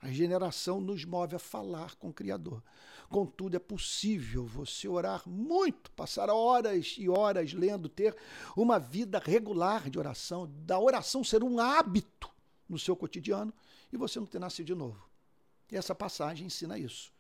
A 0.06 0.08
regeneração 0.08 0.80
nos 0.80 1.04
move 1.04 1.36
a 1.36 1.40
falar 1.40 1.96
com 1.96 2.10
o 2.10 2.14
Criador. 2.14 2.62
Contudo, 3.10 3.56
é 3.56 3.60
possível 3.60 4.46
você 4.46 4.88
orar 4.88 5.28
muito, 5.28 5.90
passar 5.94 6.30
horas 6.30 6.94
e 7.00 7.10
horas 7.10 7.54
lendo, 7.54 7.90
ter 7.90 8.16
uma 8.56 8.78
vida 8.78 9.18
regular 9.18 9.90
de 9.90 9.98
oração, 9.98 10.48
da 10.60 10.80
oração 10.80 11.24
ser 11.24 11.44
um 11.44 11.60
hábito 11.60 12.30
no 12.70 12.78
seu 12.78 12.96
cotidiano 12.96 13.52
e 13.92 13.98
você 13.98 14.20
não 14.20 14.28
ter 14.28 14.38
nascido 14.38 14.68
de 14.68 14.76
novo. 14.76 15.10
E 15.72 15.76
essa 15.76 15.96
passagem 15.96 16.46
ensina 16.46 16.78
isso. 16.78 17.12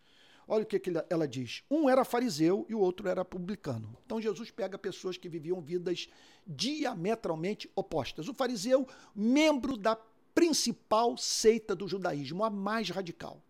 Olha 0.47 0.61
o 0.61 0.67
que, 0.67 0.77
que 0.77 0.91
ela 1.09 1.27
diz. 1.27 1.63
Um 1.71 1.89
era 1.89 2.05
fariseu 2.05 2.67
e 2.69 2.75
o 2.75 2.79
outro 2.79 3.09
era 3.09 3.25
publicano. 3.25 3.97
Então 4.05 4.21
Jesus 4.21 4.51
pega 4.51 4.77
pessoas 4.77 5.17
que 5.17 5.27
viviam 5.27 5.59
vidas 5.59 6.07
diametralmente 6.45 7.67
opostas. 7.75 8.27
O 8.27 8.33
fariseu, 8.35 8.87
membro 9.15 9.75
da 9.75 9.97
principal 10.35 11.17
seita 11.17 11.73
do 11.73 11.87
judaísmo, 11.87 12.43
a 12.43 12.49
mais 12.49 12.89
radical. 12.89 13.41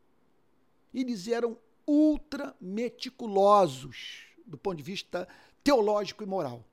Eles 0.93 1.27
eram 1.27 1.57
ultra 1.85 2.55
meticulosos 2.61 4.27
do 4.45 4.57
ponto 4.57 4.77
de 4.77 4.83
vista 4.83 5.27
teológico 5.63 6.23
e 6.23 6.27
moral. 6.27 6.63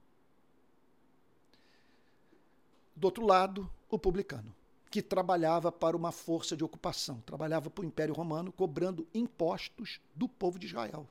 Do 2.95 3.07
outro 3.07 3.27
lado, 3.27 3.69
o 3.89 3.99
publicano 3.99 4.55
que 4.91 5.01
trabalhava 5.01 5.73
para 5.73 5.97
uma 5.97 6.13
força 6.13 6.55
de 6.55 6.63
ocupação, 6.63 7.23
trabalhava 7.25 7.71
para 7.71 7.83
o 7.83 7.87
Império 7.87 8.15
Romano, 8.15 8.53
cobrando 8.53 9.09
impostos 9.15 9.99
do 10.15 10.29
povo 10.29 10.59
de 10.59 10.67
Israel. 10.67 11.09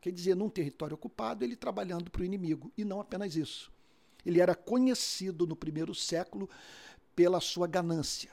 Quer 0.00 0.12
dizer, 0.12 0.36
num 0.36 0.48
território 0.48 0.94
ocupado, 0.94 1.44
ele 1.44 1.56
trabalhando 1.56 2.12
para 2.12 2.22
o 2.22 2.24
inimigo. 2.24 2.70
E 2.78 2.84
não 2.84 3.00
apenas 3.00 3.34
isso. 3.34 3.72
Ele 4.24 4.40
era 4.40 4.54
conhecido 4.54 5.48
no 5.48 5.56
primeiro 5.56 5.92
século 5.94 6.48
pela 7.20 7.38
sua 7.38 7.66
ganância. 7.66 8.30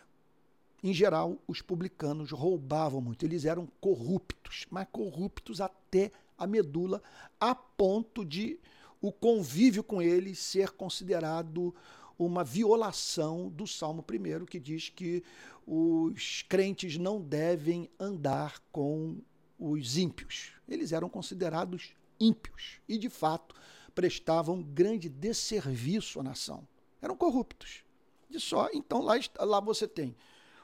Em 0.82 0.94
geral, 0.94 1.38
os 1.46 1.62
publicanos 1.62 2.32
roubavam 2.32 3.02
muito, 3.02 3.26
eles 3.26 3.44
eram 3.44 3.68
corruptos, 3.82 4.66
mas 4.70 4.88
corruptos 4.90 5.60
até 5.60 6.10
a 6.38 6.48
medula, 6.48 7.04
a 7.38 7.54
ponto 7.54 8.24
de 8.24 8.58
o 9.02 9.12
convívio 9.12 9.84
com 9.84 10.02
eles 10.02 10.40
ser 10.40 10.70
considerado 10.70 11.76
uma 12.18 12.46
violação 12.46 13.50
do 13.50 13.68
Salmo 13.68 14.06
1, 14.10 14.46
que 14.46 14.58
diz 14.58 14.88
que 14.88 15.22
os 15.68 16.44
crentes 16.44 16.98
não 16.98 17.20
devem 17.20 17.90
andar 18.00 18.64
com 18.72 19.18
os 19.60 19.98
ímpios. 19.98 20.54
Eles 20.66 20.94
eram 20.94 21.10
considerados 21.10 21.94
ímpios 22.18 22.80
e, 22.88 22.98
de 22.98 23.10
fato, 23.10 23.54
prestavam 23.94 24.64
grande 24.64 25.10
desserviço 25.10 26.22
à 26.22 26.24
nação. 26.24 26.66
Eram 27.02 27.18
corruptos. 27.18 27.86
De 28.30 28.40
só, 28.40 28.70
então 28.74 29.02
lá, 29.02 29.16
lá 29.40 29.60
você 29.60 29.88
tem 29.88 30.16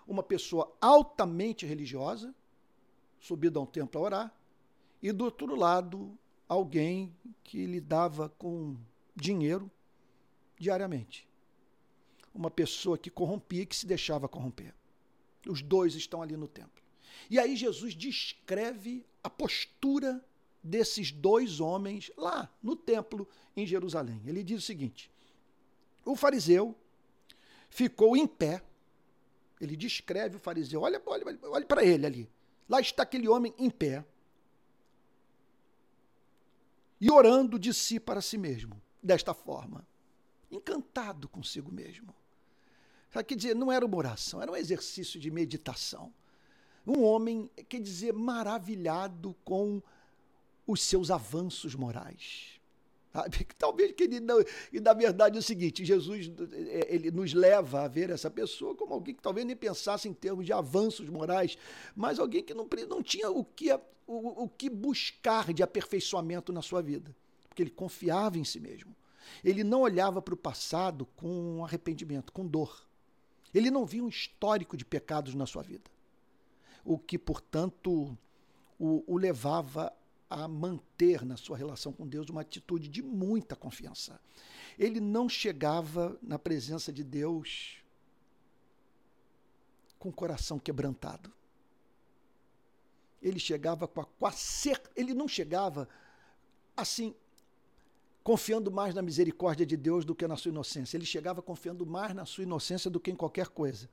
uma 0.05 0.21
pessoa 0.21 0.75
altamente 0.81 1.65
religiosa, 1.65 2.33
subida 3.19 3.59
a 3.59 3.61
um 3.61 3.65
templo 3.65 4.01
a 4.01 4.03
orar, 4.03 4.35
e 5.01 5.11
do 5.11 5.25
outro 5.25 5.55
lado, 5.55 6.17
alguém 6.47 7.15
que 7.43 7.65
lidava 7.65 8.29
com 8.29 8.75
dinheiro 9.15 9.71
diariamente 10.57 11.27
uma 12.33 12.49
pessoa 12.49 12.97
que 12.97 13.09
corrompia, 13.09 13.65
que 13.65 13.75
se 13.75 13.85
deixava 13.85 14.27
corromper. 14.27 14.73
Os 15.47 15.61
dois 15.61 15.93
estão 15.93 16.21
ali 16.21 16.35
no 16.35 16.47
templo. 16.47 16.81
E 17.29 17.37
aí 17.37 17.55
Jesus 17.55 17.93
descreve 17.93 19.05
a 19.23 19.29
postura 19.29 20.23
desses 20.63 21.11
dois 21.11 21.59
homens 21.59 22.11
lá 22.17 22.49
no 22.61 22.75
templo 22.75 23.27
em 23.55 23.67
Jerusalém. 23.67 24.21
Ele 24.25 24.43
diz 24.43 24.63
o 24.63 24.65
seguinte: 24.65 25.11
o 26.03 26.15
fariseu 26.15 26.75
ficou 27.73 28.15
em 28.15 28.27
pé. 28.27 28.61
Ele 29.59 29.75
descreve 29.75 30.35
o 30.37 30.39
fariseu. 30.39 30.81
Olha, 30.81 31.01
olha, 31.05 31.39
olha 31.43 31.65
para 31.65 31.83
ele 31.83 32.05
ali. 32.05 32.29
Lá 32.69 32.79
está 32.79 33.01
aquele 33.03 33.27
homem 33.27 33.53
em 33.57 33.69
pé. 33.69 34.05
E 37.01 37.09
orando 37.11 37.57
de 37.57 37.73
si 37.73 37.99
para 37.99 38.21
si 38.21 38.37
mesmo, 38.37 38.79
desta 39.01 39.33
forma, 39.33 39.85
encantado 40.51 41.27
consigo 41.27 41.71
mesmo. 41.71 42.15
Sabe, 43.09 43.25
quer 43.25 43.35
dizer, 43.35 43.55
não 43.55 43.71
era 43.71 43.85
uma 43.85 43.97
oração, 43.97 44.41
era 44.41 44.51
um 44.51 44.55
exercício 44.55 45.19
de 45.19 45.29
meditação. 45.29 46.13
Um 46.85 47.03
homem, 47.03 47.49
quer 47.67 47.81
dizer, 47.81 48.13
maravilhado 48.13 49.35
com 49.43 49.81
os 50.65 50.81
seus 50.81 51.09
avanços 51.11 51.75
morais. 51.75 52.52
Talvez 53.57 53.91
que 53.91 54.03
ele 54.03 54.19
não. 54.19 54.43
E 54.71 54.79
na 54.79 54.93
verdade 54.93 55.37
é 55.37 55.39
o 55.39 55.43
seguinte: 55.43 55.85
Jesus 55.85 56.31
ele 56.87 57.11
nos 57.11 57.33
leva 57.33 57.83
a 57.83 57.87
ver 57.87 58.09
essa 58.09 58.29
pessoa 58.29 58.75
como 58.75 58.93
alguém 58.93 59.13
que 59.13 59.21
talvez 59.21 59.45
nem 59.45 59.55
pensasse 59.55 60.09
em 60.09 60.13
termos 60.13 60.45
de 60.45 60.53
avanços 60.53 61.07
morais, 61.09 61.57
mas 61.95 62.19
alguém 62.19 62.43
que 62.43 62.53
não, 62.53 62.67
não 62.89 63.03
tinha 63.03 63.29
o 63.29 63.45
que, 63.45 63.71
o, 64.07 64.43
o 64.43 64.49
que 64.49 64.69
buscar 64.69 65.53
de 65.53 65.61
aperfeiçoamento 65.61 66.51
na 66.51 66.61
sua 66.61 66.81
vida. 66.81 67.15
Porque 67.47 67.61
ele 67.61 67.69
confiava 67.69 68.39
em 68.39 68.43
si 68.43 68.59
mesmo. 68.59 68.95
Ele 69.43 69.63
não 69.63 69.81
olhava 69.81 70.21
para 70.21 70.33
o 70.33 70.37
passado 70.37 71.05
com 71.15 71.63
arrependimento, 71.63 72.33
com 72.33 72.45
dor. 72.45 72.85
Ele 73.53 73.69
não 73.69 73.85
via 73.85 74.03
um 74.03 74.09
histórico 74.09 74.75
de 74.75 74.83
pecados 74.83 75.35
na 75.35 75.45
sua 75.45 75.61
vida, 75.61 75.89
o 76.83 76.97
que, 76.97 77.19
portanto, 77.19 78.17
o, 78.79 79.03
o 79.05 79.17
levava 79.17 79.93
a 80.33 80.47
manter 80.47 81.23
na 81.23 81.37
sua 81.37 81.55
relação 81.55 81.93
com 81.93 82.07
Deus 82.07 82.27
uma 82.27 82.41
atitude 82.41 82.87
de 82.87 83.03
muita 83.03 83.55
confiança. 83.55 84.19
Ele 84.79 84.99
não 84.99 85.29
chegava 85.29 86.17
na 86.23 86.39
presença 86.39 86.91
de 86.91 87.03
Deus 87.03 87.77
com 89.99 90.09
o 90.09 90.13
coração 90.13 90.57
quebrantado. 90.57 91.31
Ele 93.21 93.39
chegava 93.39 93.87
com 93.87 94.01
a, 94.01 94.05
com 94.05 94.25
a 94.25 94.33
ele 94.95 95.13
não 95.13 95.27
chegava 95.27 95.87
assim 96.75 97.13
confiando 98.23 98.71
mais 98.71 98.95
na 98.95 99.03
misericórdia 99.03 99.65
de 99.67 99.77
Deus 99.77 100.03
do 100.03 100.15
que 100.15 100.27
na 100.27 100.35
sua 100.35 100.49
inocência. 100.49 100.97
Ele 100.97 101.05
chegava 101.05 101.43
confiando 101.43 101.85
mais 101.85 102.15
na 102.15 102.25
sua 102.25 102.43
inocência 102.43 102.89
do 102.89 102.99
que 102.99 103.11
em 103.11 103.15
qualquer 103.15 103.49
coisa. 103.49 103.87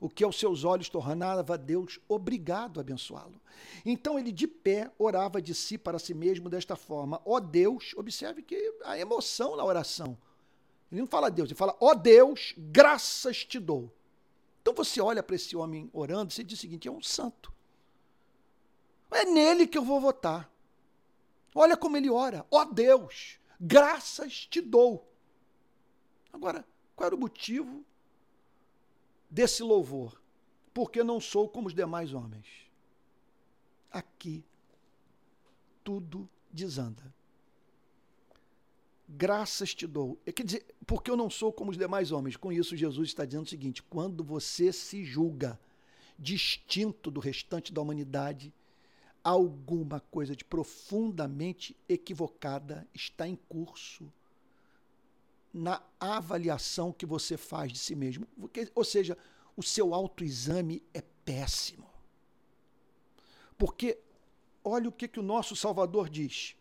O 0.00 0.08
que 0.08 0.24
aos 0.24 0.38
seus 0.38 0.64
olhos 0.64 0.88
tornava 0.88 1.56
Deus 1.56 1.98
obrigado 2.08 2.78
a 2.78 2.82
abençoá-lo. 2.82 3.40
Então 3.84 4.18
ele 4.18 4.30
de 4.30 4.46
pé 4.46 4.90
orava 4.98 5.40
de 5.40 5.54
si 5.54 5.78
para 5.78 5.98
si 5.98 6.12
mesmo 6.12 6.48
desta 6.48 6.76
forma: 6.76 7.20
Ó 7.24 7.36
oh 7.36 7.40
Deus, 7.40 7.94
observe 7.96 8.42
que 8.42 8.74
a 8.84 8.98
emoção 8.98 9.56
na 9.56 9.64
oração. 9.64 10.16
Ele 10.90 11.00
não 11.00 11.08
fala 11.08 11.30
Deus, 11.30 11.48
ele 11.48 11.58
fala: 11.58 11.76
Ó 11.80 11.90
oh 11.90 11.94
Deus, 11.94 12.54
graças 12.56 13.44
te 13.44 13.58
dou. 13.58 13.92
Então 14.60 14.74
você 14.74 15.00
olha 15.00 15.22
para 15.22 15.36
esse 15.36 15.56
homem 15.56 15.88
orando 15.92 16.34
e 16.36 16.44
diz 16.44 16.58
o 16.58 16.60
seguinte: 16.60 16.88
é 16.88 16.90
um 16.90 17.02
santo. 17.02 17.52
É 19.10 19.24
nele 19.24 19.66
que 19.66 19.78
eu 19.78 19.84
vou 19.84 20.00
votar. 20.00 20.50
Olha 21.54 21.76
como 21.76 21.96
ele 21.96 22.10
ora. 22.10 22.44
Ó 22.50 22.60
oh 22.60 22.64
Deus, 22.64 23.38
graças 23.58 24.46
te 24.46 24.60
dou. 24.60 25.10
Agora, 26.32 26.66
qual 26.94 27.06
era 27.06 27.16
o 27.16 27.18
motivo 27.18 27.84
desse 29.30 29.62
louvor? 29.62 30.20
Porque 30.72 31.02
não 31.02 31.20
sou 31.20 31.48
como 31.48 31.68
os 31.68 31.74
demais 31.74 32.12
homens. 32.12 32.46
Aqui 33.90 34.44
tudo 35.82 36.28
desanda. 36.50 37.14
Graças 39.08 39.72
te 39.72 39.86
dou. 39.86 40.18
Quer 40.34 40.44
dizer, 40.44 40.66
porque 40.84 41.10
eu 41.10 41.16
não 41.16 41.30
sou 41.30 41.52
como 41.52 41.70
os 41.70 41.78
demais 41.78 42.10
homens. 42.10 42.36
Com 42.36 42.52
isso, 42.52 42.76
Jesus 42.76 43.08
está 43.08 43.24
dizendo 43.24 43.46
o 43.46 43.48
seguinte: 43.48 43.82
quando 43.82 44.24
você 44.24 44.72
se 44.72 45.04
julga 45.04 45.58
distinto 46.18 47.10
do 47.10 47.20
restante 47.20 47.72
da 47.72 47.80
humanidade, 47.80 48.52
alguma 49.22 50.00
coisa 50.00 50.34
de 50.34 50.44
profundamente 50.44 51.76
equivocada 51.88 52.86
está 52.94 53.28
em 53.28 53.36
curso 53.48 54.12
na 55.56 55.82
avaliação 55.98 56.92
que 56.92 57.06
você 57.06 57.38
faz 57.38 57.72
de 57.72 57.78
si 57.78 57.94
mesmo. 57.94 58.28
Ou 58.74 58.84
seja, 58.84 59.16
o 59.56 59.62
seu 59.62 59.94
autoexame 59.94 60.82
é 60.92 61.00
péssimo. 61.00 61.88
Porque 63.56 63.98
olha 64.62 64.90
o 64.90 64.92
que, 64.92 65.08
que 65.08 65.18
o 65.18 65.22
nosso 65.22 65.56
Salvador 65.56 66.10
diz. 66.10 66.54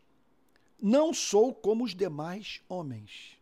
Não 0.81 1.13
sou 1.13 1.53
como 1.53 1.83
os 1.83 1.93
demais 1.93 2.61
homens. 2.69 3.37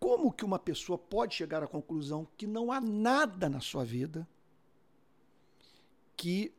Como 0.00 0.32
que 0.32 0.44
uma 0.44 0.58
pessoa 0.58 0.98
pode 0.98 1.36
chegar 1.36 1.62
à 1.62 1.68
conclusão 1.68 2.26
que 2.36 2.46
não 2.46 2.72
há 2.72 2.80
nada 2.80 3.48
na 3.48 3.60
sua 3.60 3.84
vida 3.84 4.28
que 6.16 6.52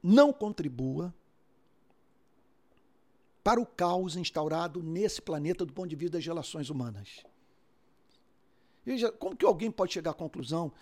não 0.00 0.32
contribua 0.32 1.12
para 3.42 3.60
o 3.60 3.66
caos 3.66 4.16
instaurado 4.16 4.82
nesse 4.82 5.20
planeta 5.20 5.64
do 5.66 5.72
ponto 5.72 5.88
de 5.88 5.96
vista 5.96 6.16
das 6.18 6.26
relações 6.26 6.70
humanas. 6.70 7.24
Veja, 8.84 9.10
como 9.10 9.36
que 9.36 9.44
alguém 9.44 9.70
pode 9.70 9.92
chegar 9.92 10.12
à 10.12 10.14
conclusão 10.14 10.72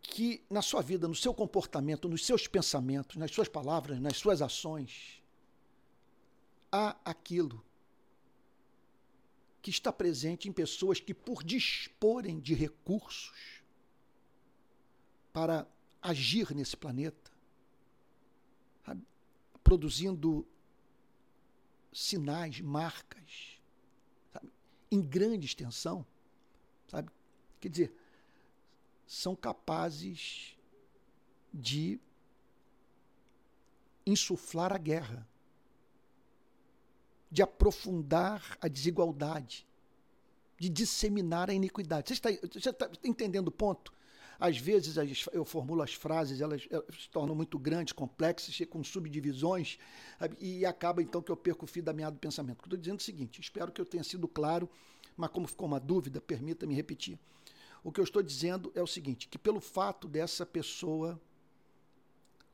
que 0.00 0.42
na 0.50 0.60
sua 0.60 0.82
vida, 0.82 1.06
no 1.06 1.14
seu 1.14 1.32
comportamento, 1.32 2.08
nos 2.08 2.26
seus 2.26 2.46
pensamentos, 2.46 3.16
nas 3.16 3.30
suas 3.30 3.48
palavras, 3.48 4.00
nas 4.00 4.16
suas 4.16 4.42
ações, 4.42 5.22
há 6.70 6.96
aquilo 7.04 7.64
que 9.62 9.70
está 9.70 9.92
presente 9.92 10.48
em 10.48 10.52
pessoas 10.52 10.98
que, 10.98 11.14
por 11.14 11.44
disporem 11.44 12.40
de 12.40 12.52
recursos 12.52 13.62
para 15.32 15.66
agir 16.02 16.52
nesse 16.52 16.76
planeta, 16.76 17.30
produzindo 19.62 20.44
sinais, 21.92 22.60
marcas, 22.60 23.60
sabe, 24.32 24.50
em 24.90 25.00
grande 25.00 25.46
extensão, 25.46 26.04
sabe? 26.88 27.10
Quer 27.60 27.68
dizer, 27.68 27.94
são 29.06 29.36
capazes 29.36 30.56
de 31.52 32.00
insuflar 34.06 34.72
a 34.72 34.78
guerra, 34.78 35.28
de 37.30 37.42
aprofundar 37.42 38.56
a 38.60 38.68
desigualdade, 38.68 39.66
de 40.58 40.68
disseminar 40.68 41.50
a 41.50 41.54
iniquidade. 41.54 42.08
Você 42.08 42.14
está, 42.14 42.30
você 42.30 42.70
está 42.70 42.90
entendendo 43.04 43.48
o 43.48 43.52
ponto? 43.52 43.92
Às 44.42 44.58
vezes 44.58 44.96
eu 45.32 45.44
formulo 45.44 45.82
as 45.82 45.94
frases, 45.94 46.40
elas, 46.40 46.62
se 46.62 47.08
tornam 47.08 47.32
muito 47.32 47.56
grandes, 47.60 47.92
complexas, 47.92 48.58
com 48.68 48.82
subdivisões, 48.82 49.78
e 50.40 50.66
acaba 50.66 51.00
então 51.00 51.22
que 51.22 51.30
eu 51.30 51.36
perco 51.36 51.64
o 51.64 51.68
fio 51.68 51.80
da 51.80 51.92
meada 51.92 52.16
do 52.16 52.18
pensamento. 52.18 52.64
Estou 52.64 52.76
dizendo 52.76 52.98
o 52.98 53.02
seguinte: 53.02 53.40
espero 53.40 53.70
que 53.70 53.80
eu 53.80 53.86
tenha 53.86 54.02
sido 54.02 54.26
claro, 54.26 54.68
mas 55.16 55.30
como 55.30 55.46
ficou 55.46 55.68
uma 55.68 55.78
dúvida, 55.78 56.20
permita-me 56.20 56.74
repetir. 56.74 57.16
O 57.84 57.92
que 57.92 58.00
eu 58.00 58.04
estou 58.04 58.20
dizendo 58.20 58.72
é 58.74 58.82
o 58.82 58.86
seguinte: 58.86 59.28
que 59.28 59.38
pelo 59.38 59.60
fato 59.60 60.08
dessa 60.08 60.44
pessoa 60.44 61.20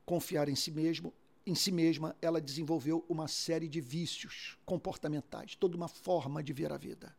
confiar 0.05 0.47
em 0.47 0.55
si 0.55 0.69
mesmo, 0.69 1.11
em 1.43 1.55
si 1.55 1.71
mesma, 1.71 2.15
ela 2.21 2.39
desenvolveu 2.39 3.03
uma 3.09 3.27
série 3.27 3.67
de 3.67 3.81
vícios 3.81 4.55
comportamentais, 4.63 5.55
toda 5.55 5.75
uma 5.75 5.87
forma 5.87 6.43
de 6.43 6.53
ver 6.53 6.71
a 6.71 6.77
vida. 6.77 7.15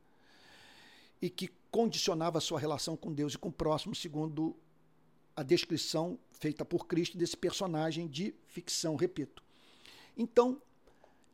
E 1.21 1.29
que 1.29 1.51
condicionava 1.71 2.39
a 2.39 2.41
sua 2.41 2.59
relação 2.59 2.97
com 2.97 3.13
Deus 3.13 3.35
e 3.35 3.39
com 3.39 3.49
o 3.49 3.53
próximo, 3.53 3.95
segundo 3.95 4.57
a 5.37 5.43
descrição 5.43 6.19
feita 6.33 6.65
por 6.65 6.87
Cristo 6.87 7.17
desse 7.17 7.37
personagem 7.37 8.09
de 8.09 8.35
ficção, 8.47 8.97
repito. 8.97 9.43
Então, 10.17 10.61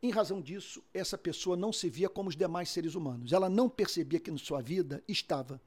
em 0.01 0.11
razão 0.11 0.41
disso, 0.41 0.83
essa 0.93 1.17
pessoa 1.17 1.57
não 1.57 1.73
se 1.73 1.89
via 1.89 2.07
como 2.07 2.29
os 2.29 2.35
demais 2.35 2.69
seres 2.69 2.93
humanos. 2.93 3.33
Ela 3.33 3.49
não 3.49 3.67
percebia 3.67 4.19
que 4.19 4.29
na 4.29 4.37
sua 4.37 4.61
vida 4.61 5.03
estava 5.07 5.59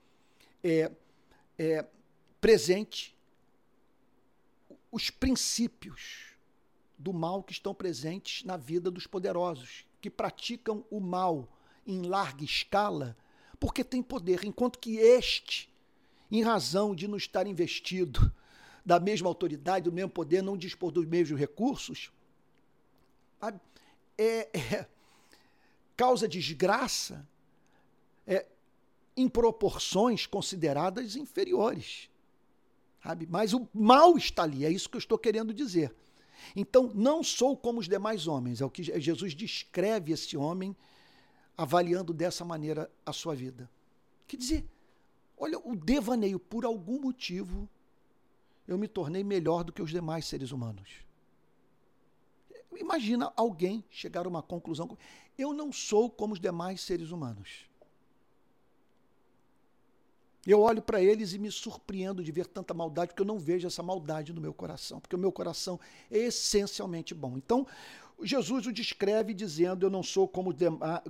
é, 0.63 0.93
é, 1.59 1.87
presente 2.41 3.17
os 4.93 5.11
princípios 5.11 6.35
do 6.99 7.13
mal 7.13 7.43
que 7.43 7.53
estão 7.53 7.75
presentes 7.75 8.45
na 8.45 8.57
vida 8.57 8.91
dos 8.91 9.07
poderosos, 9.07 9.87
que 10.01 10.11
praticam 10.11 10.85
o 10.91 11.01
mal 11.01 11.49
em 11.87 12.03
larga 12.03 12.45
escala, 12.45 13.17
porque 13.61 13.85
tem 13.85 14.03
poder, 14.03 14.43
enquanto 14.45 14.79
que 14.79 14.97
este, 14.97 15.71
em 16.31 16.43
razão 16.43 16.95
de 16.95 17.07
não 17.07 17.19
estar 17.19 17.47
investido 17.47 18.33
da 18.85 18.99
mesma 18.99 19.29
autoridade, 19.29 19.85
do 19.85 19.93
mesmo 19.93 20.11
poder, 20.11 20.43
não 20.43 20.57
dispor 20.57 20.91
dos 20.91 21.05
mesmos 21.05 21.39
recursos, 21.39 22.11
é, 24.17 24.49
é, 24.53 24.87
causa 25.95 26.27
desgraça, 26.27 27.29
é, 28.27 28.47
em 29.15 29.29
proporções 29.29 30.27
consideradas 30.27 31.15
inferiores. 31.15 32.09
Sabe? 33.03 33.27
Mas 33.27 33.53
o 33.53 33.69
mal 33.75 34.17
está 34.17 34.45
ali, 34.45 34.65
é 34.65 34.71
isso 34.71 34.89
que 34.89 34.97
eu 34.97 35.01
estou 35.01 35.19
querendo 35.19 35.53
dizer. 35.53 35.95
Então, 36.57 36.91
não 36.95 37.23
sou 37.23 37.55
como 37.55 37.81
os 37.81 37.89
demais 37.89 38.27
homens, 38.27 38.63
é 38.63 38.65
o 38.65 38.71
que 38.71 38.83
Jesus 38.83 39.35
descreve 39.35 40.13
esse 40.13 40.37
homem 40.37 40.75
avaliando 41.61 42.15
dessa 42.15 42.43
maneira 42.43 42.91
a 43.05 43.13
sua 43.13 43.35
vida. 43.35 43.71
Quer 44.27 44.39
dizer, 44.39 44.67
olha, 45.37 45.59
o 45.59 45.77
devaneio, 45.77 46.39
por 46.39 46.65
algum 46.65 46.99
motivo, 46.99 47.69
eu 48.67 48.79
me 48.79 48.89
tornei 48.89 49.23
melhor 49.23 49.63
do 49.63 49.71
que 49.71 49.83
os 49.83 49.91
demais 49.91 50.25
seres 50.25 50.53
humanos. 50.53 50.89
Imagina 52.75 53.31
alguém 53.37 53.85
chegar 53.91 54.25
a 54.25 54.29
uma 54.31 54.43
conclusão. 54.43 54.97
Eu 55.37 55.53
não 55.53 55.71
sou 55.71 56.09
como 56.09 56.33
os 56.33 56.41
demais 56.41 56.81
seres 56.81 57.11
humanos. 57.11 57.69
Eu 60.47 60.63
olho 60.63 60.81
para 60.81 61.03
eles 61.03 61.35
e 61.35 61.39
me 61.39 61.51
surpreendo 61.51 62.25
de 62.25 62.33
ver 62.33 62.47
tanta 62.47 62.73
maldade, 62.73 63.09
porque 63.09 63.21
eu 63.21 63.27
não 63.27 63.39
vejo 63.39 63.67
essa 63.67 63.83
maldade 63.83 64.33
no 64.33 64.41
meu 64.41 64.55
coração, 64.55 64.99
porque 64.99 65.15
o 65.15 65.19
meu 65.19 65.31
coração 65.31 65.79
é 66.11 66.17
essencialmente 66.21 67.15
bom. 67.15 67.37
Então, 67.37 67.67
Jesus 68.23 68.67
o 68.67 68.73
descreve 68.73 69.35
dizendo: 69.35 69.87
Eu 69.87 69.91
não 69.91 70.03
sou 70.03 70.29
como, 70.29 70.55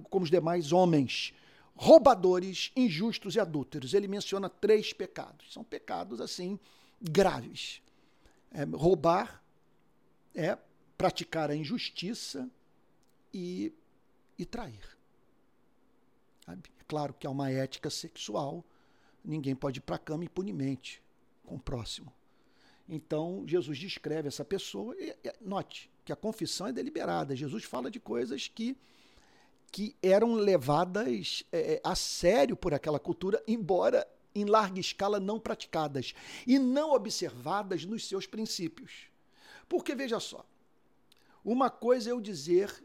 como 0.08 0.24
os 0.24 0.30
demais 0.30 0.72
homens, 0.72 1.34
roubadores, 1.74 2.72
injustos 2.76 3.34
e 3.34 3.40
adúlteros. 3.40 3.94
Ele 3.94 4.08
menciona 4.08 4.48
três 4.48 4.92
pecados. 4.92 5.52
São 5.52 5.64
pecados, 5.64 6.20
assim, 6.20 6.58
graves. 7.00 7.82
É, 8.52 8.64
roubar 8.64 9.42
é 10.34 10.58
praticar 10.98 11.50
a 11.50 11.56
injustiça 11.56 12.48
e, 13.32 13.72
e 14.38 14.44
trair. 14.44 14.96
Sabe? 16.44 16.62
Claro 16.86 17.14
que 17.14 17.26
há 17.26 17.30
uma 17.30 17.50
ética 17.50 17.88
sexual 17.88 18.64
ninguém 19.24 19.54
pode 19.54 19.78
ir 19.78 19.82
para 19.82 19.96
a 19.96 19.98
cama 19.98 20.24
impunemente 20.24 21.02
com 21.44 21.56
o 21.56 21.60
próximo. 21.60 22.12
Então, 22.88 23.44
Jesus 23.46 23.78
descreve 23.78 24.28
essa 24.28 24.44
pessoa. 24.44 24.94
E, 24.98 25.16
e, 25.22 25.34
note 25.40 25.88
que 26.10 26.12
a 26.12 26.16
confissão 26.16 26.66
é 26.66 26.72
deliberada. 26.72 27.36
Jesus 27.36 27.62
fala 27.62 27.88
de 27.88 28.00
coisas 28.00 28.48
que, 28.48 28.76
que 29.70 29.94
eram 30.02 30.34
levadas 30.34 31.44
é, 31.52 31.74
é, 31.74 31.80
a 31.84 31.94
sério 31.94 32.56
por 32.56 32.74
aquela 32.74 32.98
cultura, 32.98 33.40
embora 33.46 34.06
em 34.34 34.44
larga 34.44 34.80
escala 34.80 35.20
não 35.20 35.38
praticadas 35.38 36.12
e 36.44 36.58
não 36.58 36.92
observadas 36.92 37.84
nos 37.84 38.08
seus 38.08 38.26
princípios. 38.26 39.04
Porque, 39.68 39.94
veja 39.94 40.18
só, 40.18 40.44
uma 41.44 41.70
coisa 41.70 42.10
é 42.10 42.12
eu 42.12 42.20
dizer 42.20 42.84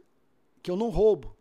que 0.61 0.69
eu 0.69 0.75
não 0.75 0.89
roubo, 0.89 1.35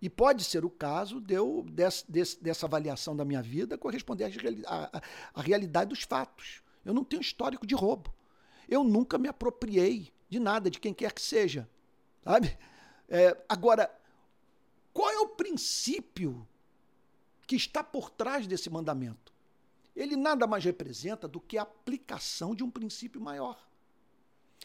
e 0.00 0.08
pode 0.08 0.44
ser 0.44 0.64
o 0.64 0.70
caso 0.70 1.20
de 1.20 1.34
eu, 1.34 1.66
desse, 1.70 2.10
desse, 2.10 2.42
dessa 2.42 2.66
avaliação 2.66 3.16
da 3.16 3.24
minha 3.24 3.42
vida, 3.42 3.76
corresponder 3.76 4.32
à, 4.64 5.02
realidade 5.42 5.90
dos 5.90 6.04
fatos. 6.04 6.62
Eu 6.84 6.94
não 6.94 7.04
tenho 7.04 7.20
histórico 7.20 7.66
de 7.66 7.74
roubo. 7.74 8.14
Eu 8.68 8.84
nunca 8.84 9.18
me 9.18 9.28
apropriei 9.28 10.12
de 10.28 10.38
nada, 10.38 10.70
de 10.70 10.78
quem 10.78 10.92
quer 10.92 11.12
que 11.12 11.22
seja. 11.22 11.68
Sabe? 12.24 12.58
É, 13.08 13.36
agora, 13.48 13.90
qual 14.92 15.10
é 15.10 15.18
o 15.20 15.28
princípio 15.28 16.46
que 17.46 17.56
está 17.56 17.82
por 17.82 18.10
trás 18.10 18.46
desse 18.46 18.68
mandamento? 18.68 19.32
Ele 19.96 20.16
nada 20.16 20.46
mais 20.46 20.64
representa 20.64 21.26
do 21.26 21.40
que 21.40 21.58
a 21.58 21.62
aplicação 21.62 22.54
de 22.54 22.62
um 22.62 22.70
princípio 22.70 23.20
maior. 23.20 23.66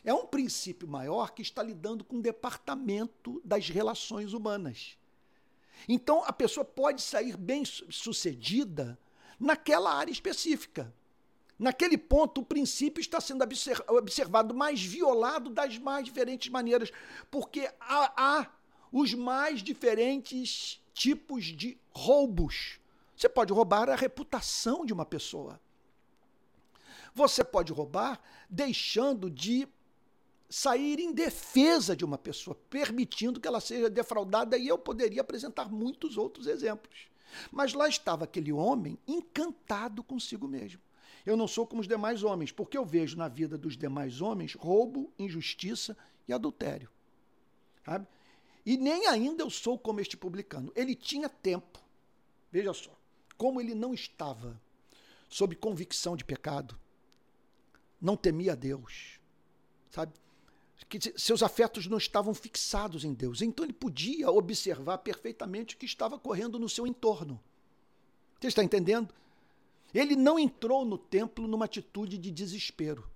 É 0.03 0.13
um 0.13 0.27
princípio 0.27 0.87
maior 0.87 1.31
que 1.31 1.41
está 1.41 1.63
lidando 1.63 2.03
com 2.03 2.17
o 2.17 2.21
departamento 2.21 3.41
das 3.43 3.69
relações 3.69 4.33
humanas. 4.33 4.97
Então 5.87 6.23
a 6.25 6.33
pessoa 6.33 6.65
pode 6.65 7.01
sair 7.01 7.37
bem 7.37 7.63
sucedida 7.65 8.99
naquela 9.39 9.93
área 9.93 10.11
específica. 10.11 10.93
Naquele 11.57 11.97
ponto, 11.97 12.41
o 12.41 12.45
princípio 12.45 12.99
está 12.99 13.21
sendo 13.21 13.43
observado 13.89 14.53
mais 14.53 14.83
violado 14.83 15.49
das 15.49 15.77
mais 15.77 16.05
diferentes 16.05 16.51
maneiras, 16.51 16.91
porque 17.29 17.71
há, 17.79 18.13
há 18.17 18.51
os 18.91 19.13
mais 19.13 19.61
diferentes 19.61 20.81
tipos 20.93 21.45
de 21.45 21.77
roubos. 21.91 22.79
Você 23.15 23.29
pode 23.29 23.53
roubar 23.53 23.89
a 23.89 23.95
reputação 23.95 24.85
de 24.85 24.93
uma 24.93 25.05
pessoa. 25.05 25.59
Você 27.13 27.43
pode 27.43 27.71
roubar 27.71 28.19
deixando 28.49 29.29
de 29.29 29.67
sair 30.49 30.99
em 30.99 31.11
defesa 31.11 31.95
de 31.95 32.05
uma 32.05 32.17
pessoa, 32.17 32.55
permitindo 32.69 33.39
que 33.39 33.47
ela 33.47 33.59
seja 33.59 33.89
defraudada, 33.89 34.57
e 34.57 34.67
eu 34.67 34.77
poderia 34.77 35.21
apresentar 35.21 35.71
muitos 35.71 36.17
outros 36.17 36.47
exemplos. 36.47 37.07
Mas 37.51 37.73
lá 37.73 37.87
estava 37.87 38.25
aquele 38.25 38.51
homem 38.51 38.97
encantado 39.07 40.03
consigo 40.03 40.47
mesmo. 40.47 40.79
Eu 41.25 41.37
não 41.37 41.47
sou 41.47 41.65
como 41.65 41.81
os 41.81 41.87
demais 41.87 42.23
homens, 42.23 42.51
porque 42.51 42.77
eu 42.77 42.85
vejo 42.85 43.17
na 43.17 43.27
vida 43.27 43.57
dos 43.57 43.77
demais 43.77 44.21
homens 44.21 44.53
roubo, 44.53 45.11
injustiça 45.17 45.97
e 46.27 46.33
adultério. 46.33 46.89
Sabe? 47.85 48.07
E 48.65 48.77
nem 48.77 49.07
ainda 49.07 49.43
eu 49.43 49.49
sou 49.49 49.77
como 49.77 49.99
este 49.99 50.17
publicano. 50.17 50.71
Ele 50.75 50.95
tinha 50.95 51.29
tempo. 51.29 51.79
Veja 52.51 52.73
só, 52.73 52.95
como 53.37 53.59
ele 53.59 53.73
não 53.73 53.93
estava 53.93 54.59
sob 55.29 55.55
convicção 55.55 56.15
de 56.15 56.23
pecado, 56.23 56.77
não 57.99 58.15
temia 58.15 58.55
Deus, 58.55 59.19
sabe? 59.89 60.13
que 60.99 61.19
seus 61.19 61.41
afetos 61.41 61.87
não 61.87 61.97
estavam 61.97 62.33
fixados 62.33 63.03
em 63.03 63.13
Deus. 63.13 63.41
Então 63.41 63.65
ele 63.65 63.73
podia 63.73 64.29
observar 64.29 64.99
perfeitamente 64.99 65.75
o 65.75 65.77
que 65.77 65.85
estava 65.85 66.19
correndo 66.19 66.59
no 66.59 66.69
seu 66.69 66.85
entorno. 66.85 67.39
Você 68.39 68.47
está 68.47 68.63
entendendo? 68.63 69.13
Ele 69.93 70.15
não 70.15 70.39
entrou 70.39 70.83
no 70.83 70.97
templo 70.97 71.47
numa 71.47 71.65
atitude 71.65 72.17
de 72.17 72.31
desespero, 72.31 73.07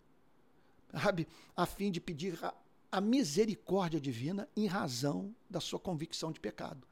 sabe? 0.91 1.27
A 1.55 1.65
fim 1.65 1.91
de 1.91 1.99
pedir 1.99 2.37
a, 2.45 2.53
a 2.91 3.01
misericórdia 3.01 3.99
divina 3.99 4.47
em 4.55 4.67
razão 4.67 5.33
da 5.49 5.59
sua 5.59 5.79
convicção 5.79 6.31
de 6.31 6.39
pecado, 6.39 6.87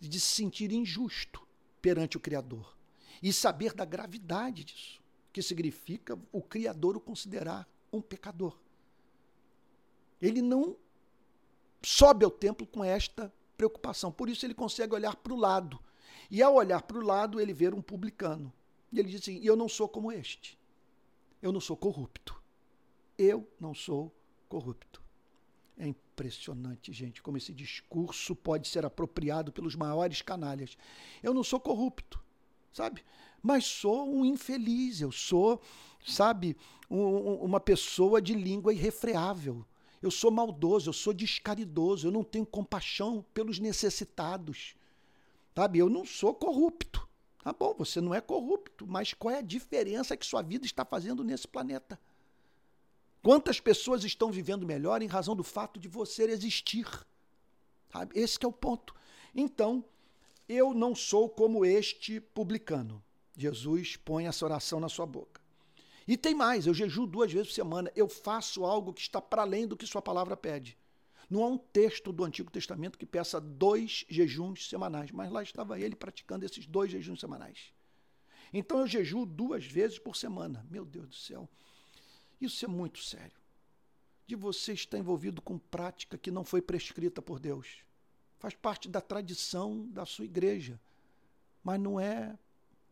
de 0.00 0.18
se 0.18 0.34
sentir 0.34 0.72
injusto 0.72 1.46
perante 1.80 2.16
o 2.16 2.20
Criador 2.20 2.76
e 3.22 3.32
saber 3.32 3.72
da 3.72 3.84
gravidade 3.84 4.64
disso, 4.64 5.00
que 5.32 5.40
significa 5.40 6.18
o 6.32 6.42
Criador 6.42 6.96
o 6.96 7.00
considerar 7.00 7.68
um 7.92 8.00
pecador. 8.00 8.58
Ele 10.20 10.42
não 10.42 10.76
sobe 11.80 12.24
ao 12.24 12.30
templo 12.30 12.66
com 12.66 12.82
esta 12.82 13.32
preocupação, 13.56 14.10
por 14.10 14.28
isso 14.28 14.44
ele 14.44 14.54
consegue 14.54 14.94
olhar 14.94 15.14
para 15.14 15.32
o 15.32 15.36
lado. 15.36 15.78
E 16.28 16.42
ao 16.42 16.54
olhar 16.54 16.82
para 16.82 16.98
o 16.98 17.02
lado, 17.02 17.40
ele 17.40 17.52
vê 17.52 17.68
um 17.68 17.82
publicano 17.82 18.52
e 18.92 19.00
ele 19.00 19.08
diz 19.08 19.22
assim: 19.22 19.40
Eu 19.42 19.56
não 19.56 19.68
sou 19.68 19.88
como 19.88 20.12
este. 20.12 20.58
Eu 21.40 21.50
não 21.50 21.60
sou 21.60 21.76
corrupto. 21.76 22.40
Eu 23.16 23.48
não 23.58 23.74
sou 23.74 24.14
corrupto. 24.48 25.02
É 25.78 25.88
impressionante, 25.88 26.92
gente, 26.92 27.22
como 27.22 27.38
esse 27.38 27.52
discurso 27.52 28.36
pode 28.36 28.68
ser 28.68 28.84
apropriado 28.84 29.50
pelos 29.50 29.74
maiores 29.74 30.20
canalhas. 30.20 30.76
Eu 31.22 31.32
não 31.32 31.42
sou 31.42 31.58
corrupto, 31.58 32.22
sabe? 32.72 33.02
Mas 33.42 33.64
sou 33.64 34.08
um 34.08 34.24
infeliz, 34.24 35.00
eu 35.00 35.10
sou, 35.10 35.60
sabe, 36.06 36.56
um, 36.88 37.34
uma 37.36 37.58
pessoa 37.58 38.20
de 38.20 38.34
língua 38.34 38.72
irrefreável. 38.72 39.64
Eu 40.00 40.10
sou 40.10 40.30
maldoso, 40.30 40.90
eu 40.90 40.92
sou 40.92 41.12
descaridoso, 41.12 42.06
eu 42.06 42.12
não 42.12 42.22
tenho 42.22 42.44
compaixão 42.44 43.24
pelos 43.32 43.58
necessitados. 43.58 44.76
Sabe? 45.54 45.78
Eu 45.78 45.88
não 45.88 46.04
sou 46.04 46.34
corrupto. 46.34 47.08
Tá 47.42 47.52
bom, 47.52 47.74
você 47.76 48.00
não 48.00 48.14
é 48.14 48.20
corrupto, 48.20 48.86
mas 48.86 49.12
qual 49.12 49.34
é 49.34 49.38
a 49.38 49.42
diferença 49.42 50.16
que 50.16 50.24
sua 50.24 50.42
vida 50.42 50.64
está 50.64 50.84
fazendo 50.84 51.24
nesse 51.24 51.48
planeta? 51.48 51.98
Quantas 53.20 53.58
pessoas 53.58 54.04
estão 54.04 54.30
vivendo 54.30 54.64
melhor 54.64 55.02
em 55.02 55.08
razão 55.08 55.34
do 55.34 55.42
fato 55.42 55.78
de 55.78 55.88
você 55.88 56.22
existir? 56.24 56.86
Sabe? 57.92 58.18
Esse 58.18 58.38
é 58.42 58.46
o 58.46 58.52
ponto. 58.52 58.94
Então, 59.34 59.84
eu 60.48 60.72
não 60.72 60.94
sou 60.94 61.28
como 61.28 61.64
este 61.64 62.20
publicano. 62.20 63.02
Jesus 63.36 63.96
põe 63.96 64.26
essa 64.26 64.44
oração 64.44 64.78
na 64.78 64.88
sua 64.88 65.06
boca. 65.06 65.40
E 66.06 66.16
tem 66.16 66.34
mais, 66.34 66.66
eu 66.66 66.74
jejuo 66.74 67.06
duas 67.06 67.32
vezes 67.32 67.48
por 67.48 67.54
semana, 67.54 67.92
eu 67.94 68.08
faço 68.08 68.64
algo 68.64 68.92
que 68.92 69.00
está 69.00 69.20
para 69.20 69.42
além 69.42 69.66
do 69.66 69.76
que 69.76 69.86
sua 69.86 70.02
palavra 70.02 70.36
pede. 70.36 70.76
Não 71.32 71.42
há 71.42 71.46
um 71.46 71.56
texto 71.56 72.12
do 72.12 72.24
Antigo 72.24 72.50
Testamento 72.50 72.98
que 72.98 73.06
peça 73.06 73.40
dois 73.40 74.04
jejuns 74.06 74.68
semanais, 74.68 75.10
mas 75.10 75.32
lá 75.32 75.42
estava 75.42 75.80
ele 75.80 75.96
praticando 75.96 76.44
esses 76.44 76.66
dois 76.66 76.90
jejuns 76.90 77.20
semanais. 77.20 77.72
Então 78.52 78.80
eu 78.80 78.86
jejuo 78.86 79.24
duas 79.24 79.64
vezes 79.64 79.98
por 79.98 80.14
semana. 80.14 80.62
Meu 80.70 80.84
Deus 80.84 81.08
do 81.08 81.14
céu. 81.14 81.48
Isso 82.38 82.62
é 82.66 82.68
muito 82.68 83.02
sério. 83.02 83.40
De 84.26 84.36
você 84.36 84.74
estar 84.74 84.98
envolvido 84.98 85.40
com 85.40 85.58
prática 85.58 86.18
que 86.18 86.30
não 86.30 86.44
foi 86.44 86.60
prescrita 86.60 87.22
por 87.22 87.40
Deus. 87.40 87.78
Faz 88.38 88.52
parte 88.52 88.86
da 88.86 89.00
tradição 89.00 89.88
da 89.88 90.04
sua 90.04 90.26
igreja, 90.26 90.78
mas 91.64 91.80
não 91.80 91.98
é 91.98 92.38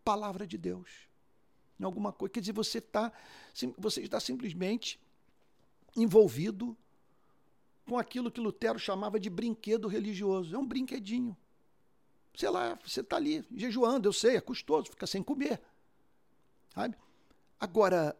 palavra 0.02 0.46
de 0.46 0.56
Deus. 0.56 0.88
Em 1.78 1.84
alguma 1.84 2.10
coisa. 2.10 2.32
Quer 2.32 2.40
dizer, 2.40 2.52
você, 2.52 2.80
tá, 2.80 3.12
você 3.76 4.00
está 4.00 4.18
simplesmente 4.18 4.98
envolvido 5.94 6.74
com 7.90 7.98
aquilo 7.98 8.30
que 8.30 8.40
Lutero 8.40 8.78
chamava 8.78 9.18
de 9.18 9.28
brinquedo 9.28 9.88
religioso. 9.88 10.54
É 10.54 10.58
um 10.58 10.64
brinquedinho. 10.64 11.36
Sei 12.36 12.48
lá, 12.48 12.78
você 12.86 13.00
está 13.00 13.16
ali 13.16 13.44
jejuando, 13.52 14.08
eu 14.08 14.12
sei, 14.12 14.36
é 14.36 14.40
custoso, 14.40 14.92
fica 14.92 15.08
sem 15.08 15.24
comer. 15.24 15.60
Sabe? 16.72 16.96
Agora, 17.58 18.16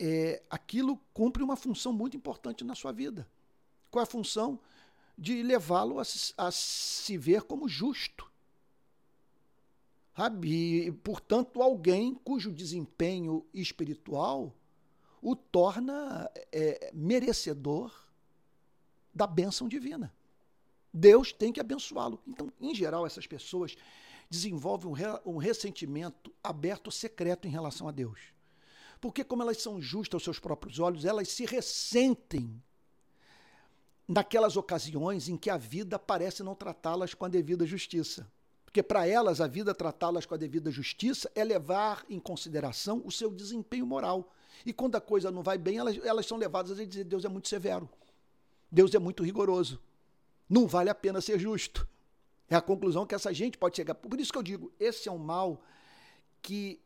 é, 0.00 0.42
aquilo 0.48 0.96
cumpre 1.12 1.42
uma 1.42 1.56
função 1.56 1.92
muito 1.92 2.16
importante 2.16 2.64
na 2.64 2.74
sua 2.74 2.90
vida. 2.90 3.28
Qual 3.90 4.00
é 4.00 4.04
a 4.04 4.10
função? 4.10 4.58
De 5.18 5.42
levá-lo 5.42 6.00
a, 6.00 6.04
a, 6.38 6.50
se 6.50 7.18
ver 7.18 7.42
como 7.42 7.68
justo. 7.68 8.32
Sabe? 10.16 10.86
E, 10.86 10.92
portanto, 10.92 11.60
alguém 11.60 12.14
cujo 12.14 12.50
desempenho 12.50 13.46
espiritual 13.52 14.56
o 15.20 15.36
torna 15.36 16.30
é, 16.50 16.90
merecedor 16.94 18.05
da 19.16 19.26
bênção 19.26 19.66
divina. 19.66 20.12
Deus 20.92 21.32
tem 21.32 21.50
que 21.50 21.58
abençoá-lo. 21.58 22.20
Então, 22.26 22.52
em 22.60 22.74
geral, 22.74 23.06
essas 23.06 23.26
pessoas 23.26 23.74
desenvolvem 24.28 24.90
um, 24.90 24.92
re, 24.92 25.04
um 25.24 25.36
ressentimento 25.38 26.30
aberto 26.44 26.90
secreto 26.90 27.48
em 27.48 27.50
relação 27.50 27.88
a 27.88 27.90
Deus. 27.90 28.20
Porque, 29.00 29.24
como 29.24 29.42
elas 29.42 29.62
são 29.62 29.80
justas 29.80 30.18
aos 30.18 30.24
seus 30.24 30.38
próprios 30.38 30.78
olhos, 30.78 31.06
elas 31.06 31.28
se 31.28 31.46
ressentem 31.46 32.62
naquelas 34.06 34.56
ocasiões 34.56 35.28
em 35.28 35.36
que 35.36 35.48
a 35.48 35.56
vida 35.56 35.98
parece 35.98 36.42
não 36.42 36.54
tratá-las 36.54 37.14
com 37.14 37.24
a 37.24 37.28
devida 37.28 37.64
justiça. 37.64 38.30
Porque 38.66 38.82
para 38.82 39.06
elas, 39.06 39.40
a 39.40 39.46
vida 39.46 39.74
tratá-las 39.74 40.26
com 40.26 40.34
a 40.34 40.38
devida 40.38 40.70
justiça 40.70 41.30
é 41.34 41.42
levar 41.42 42.04
em 42.10 42.20
consideração 42.20 43.00
o 43.04 43.10
seu 43.10 43.30
desempenho 43.30 43.86
moral. 43.86 44.30
E 44.64 44.72
quando 44.72 44.96
a 44.96 45.00
coisa 45.00 45.30
não 45.30 45.42
vai 45.42 45.56
bem, 45.56 45.78
elas, 45.78 45.98
elas 46.04 46.26
são 46.26 46.36
levadas 46.36 46.78
a 46.78 46.84
dizer: 46.84 47.04
Deus 47.04 47.24
é 47.24 47.28
muito 47.28 47.48
severo. 47.48 47.88
Deus 48.70 48.94
é 48.94 48.98
muito 48.98 49.22
rigoroso. 49.22 49.80
Não 50.48 50.66
vale 50.66 50.90
a 50.90 50.94
pena 50.94 51.20
ser 51.20 51.38
justo. 51.38 51.86
É 52.48 52.54
a 52.54 52.60
conclusão 52.60 53.06
que 53.06 53.14
essa 53.14 53.32
gente 53.34 53.58
pode 53.58 53.76
chegar. 53.76 53.94
Por 53.94 54.20
isso 54.20 54.32
que 54.32 54.38
eu 54.38 54.42
digo, 54.42 54.72
esse 54.78 55.08
é 55.08 55.12
um 55.12 55.18
mal 55.18 55.62
que, 56.40 56.80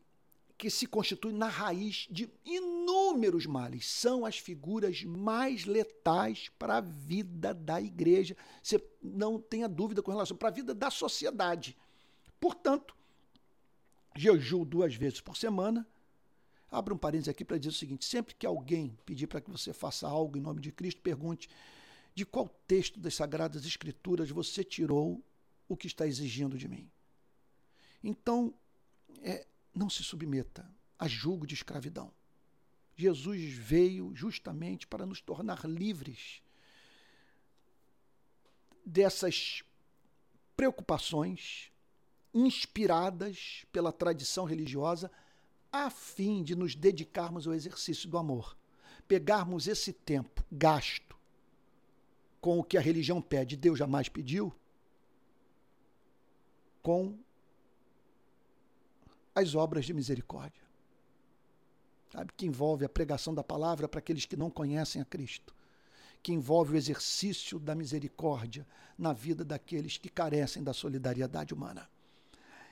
que 0.57 0.69
se 0.69 0.87
constitui 0.87 1.31
na 1.31 1.47
raiz 1.47 2.07
de 2.09 2.29
inúmeros 2.43 3.45
males. 3.45 3.87
São 3.87 4.25
as 4.25 4.39
figuras 4.39 5.03
mais 5.03 5.65
letais 5.65 6.49
para 6.57 6.77
a 6.77 6.81
vida 6.81 7.53
da 7.53 7.79
igreja. 7.79 8.35
Você 8.63 8.83
não 9.01 9.39
tenha 9.39 9.69
dúvida 9.69 10.01
com 10.01 10.11
relação 10.11 10.35
para 10.35 10.49
a 10.49 10.51
vida 10.51 10.73
da 10.73 10.89
sociedade. 10.89 11.77
Portanto, 12.39 12.95
jejum 14.15 14.63
duas 14.65 14.95
vezes 14.95 15.21
por 15.21 15.37
semana. 15.37 15.87
Abra 16.71 16.93
um 16.93 16.97
parênteses 16.97 17.27
aqui 17.27 17.43
para 17.43 17.57
dizer 17.57 17.69
o 17.69 17.77
seguinte: 17.77 18.05
sempre 18.05 18.33
que 18.33 18.45
alguém 18.45 18.97
pedir 19.05 19.27
para 19.27 19.41
que 19.41 19.51
você 19.51 19.73
faça 19.73 20.07
algo 20.07 20.37
em 20.37 20.41
nome 20.41 20.61
de 20.61 20.71
Cristo, 20.71 21.01
pergunte 21.01 21.49
de 22.15 22.25
qual 22.25 22.47
texto 22.65 22.99
das 22.99 23.13
Sagradas 23.13 23.65
Escrituras 23.65 24.29
você 24.29 24.63
tirou 24.63 25.21
o 25.67 25.75
que 25.75 25.87
está 25.87 26.07
exigindo 26.07 26.57
de 26.57 26.67
mim. 26.67 26.89
Então, 28.01 28.53
é, 29.21 29.45
não 29.75 29.89
se 29.89 30.03
submeta 30.03 30.69
a 30.97 31.07
julgo 31.07 31.45
de 31.45 31.53
escravidão. 31.53 32.11
Jesus 32.95 33.53
veio 33.53 34.13
justamente 34.13 34.85
para 34.87 35.05
nos 35.05 35.21
tornar 35.21 35.65
livres 35.65 36.41
dessas 38.85 39.63
preocupações 40.55 41.71
inspiradas 42.33 43.65
pela 43.71 43.91
tradição 43.91 44.45
religiosa, 44.45 45.11
a 45.71 45.89
fim 45.89 46.43
de 46.43 46.55
nos 46.55 46.75
dedicarmos 46.75 47.47
ao 47.47 47.53
exercício 47.53 48.09
do 48.09 48.17
amor. 48.17 48.57
Pegarmos 49.07 49.67
esse 49.67 49.93
tempo 49.93 50.43
gasto 50.51 51.15
com 52.39 52.59
o 52.59 52.63
que 52.63 52.77
a 52.77 52.81
religião 52.81 53.21
pede, 53.21 53.55
Deus 53.55 53.77
jamais 53.77 54.09
pediu, 54.09 54.53
com 56.81 57.17
as 59.35 59.53
obras 59.53 59.85
de 59.85 59.93
misericórdia. 59.93 60.61
Sabe? 62.11 62.33
Que 62.35 62.45
envolve 62.45 62.83
a 62.83 62.89
pregação 62.89 63.33
da 63.33 63.43
palavra 63.43 63.87
para 63.87 63.99
aqueles 63.99 64.25
que 64.25 64.35
não 64.35 64.49
conhecem 64.49 65.01
a 65.01 65.05
Cristo. 65.05 65.55
Que 66.21 66.33
envolve 66.33 66.73
o 66.73 66.77
exercício 66.77 67.57
da 67.59 67.73
misericórdia 67.73 68.67
na 68.97 69.13
vida 69.13 69.45
daqueles 69.45 69.97
que 69.97 70.09
carecem 70.09 70.63
da 70.63 70.73
solidariedade 70.73 71.53
humana. 71.53 71.89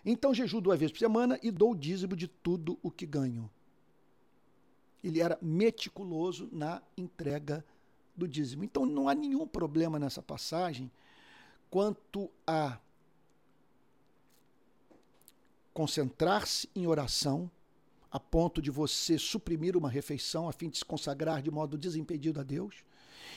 Então 0.06 0.34
jejuo 0.34 0.62
duas 0.62 0.80
vezes 0.80 0.92
por 0.92 1.00
semana 1.00 1.40
e 1.44 1.52
dou 1.52 1.72
o 1.72 1.76
dízimo 1.76 2.16
de 2.16 2.28
tudo 2.28 2.80
o 2.82 2.90
que 2.90 3.06
ganho. 3.06 3.50
Ele 5.04 5.22
era 5.22 5.38
meticuloso 5.42 6.50
na 6.52 6.82
entrega 6.98 7.66
do 8.16 8.28
dízimo. 8.28 8.64
Então 8.64 8.86
não 8.86 9.08
há 9.08 9.16
nenhum 9.16 9.48
problema 9.48 9.98
nessa 9.98 10.22
passagem 10.22 10.92
quanto 11.70 12.30
a 12.46 12.80
concentrar-se 15.74 16.70
em 16.76 16.88
oração 16.88 17.50
a 18.12 18.20
ponto 18.20 18.62
de 18.62 18.72
você 18.72 19.18
suprimir 19.18 19.78
uma 19.78 19.90
refeição 19.90 20.50
a 20.50 20.52
fim 20.52 20.70
de 20.70 20.80
se 20.80 20.86
consagrar 20.86 21.42
de 21.42 21.52
modo 21.52 21.78
desimpedido 21.78 22.40
a 22.40 22.44
Deus. 22.44 22.84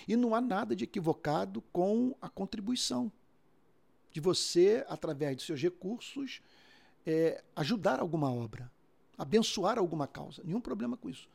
E 0.09 0.16
não 0.16 0.35
há 0.35 0.40
nada 0.40 0.75
de 0.75 0.85
equivocado 0.85 1.62
com 1.72 2.16
a 2.20 2.29
contribuição, 2.29 3.12
de 4.11 4.20
você, 4.20 4.85
através 4.88 5.37
de 5.37 5.42
seus 5.42 5.61
recursos, 5.61 6.40
é, 7.06 7.42
ajudar 7.56 8.00
alguma 8.00 8.32
obra, 8.32 8.70
abençoar 9.16 9.78
alguma 9.78 10.06
causa. 10.06 10.42
Nenhum 10.44 10.60
problema 10.60 10.96
com 10.96 11.08
isso. 11.08 11.28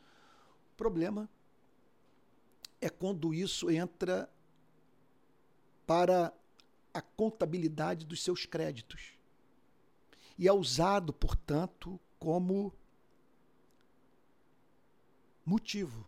O 0.73 0.77
problema 0.77 1.29
é 2.79 2.89
quando 2.89 3.33
isso 3.33 3.69
entra 3.69 4.29
para 5.85 6.33
a 6.93 7.01
contabilidade 7.01 8.05
dos 8.05 8.23
seus 8.23 8.45
créditos. 8.45 9.13
E 10.37 10.47
é 10.47 10.53
usado, 10.53 11.11
portanto, 11.11 11.99
como 12.19 12.73
motivo 15.45 16.05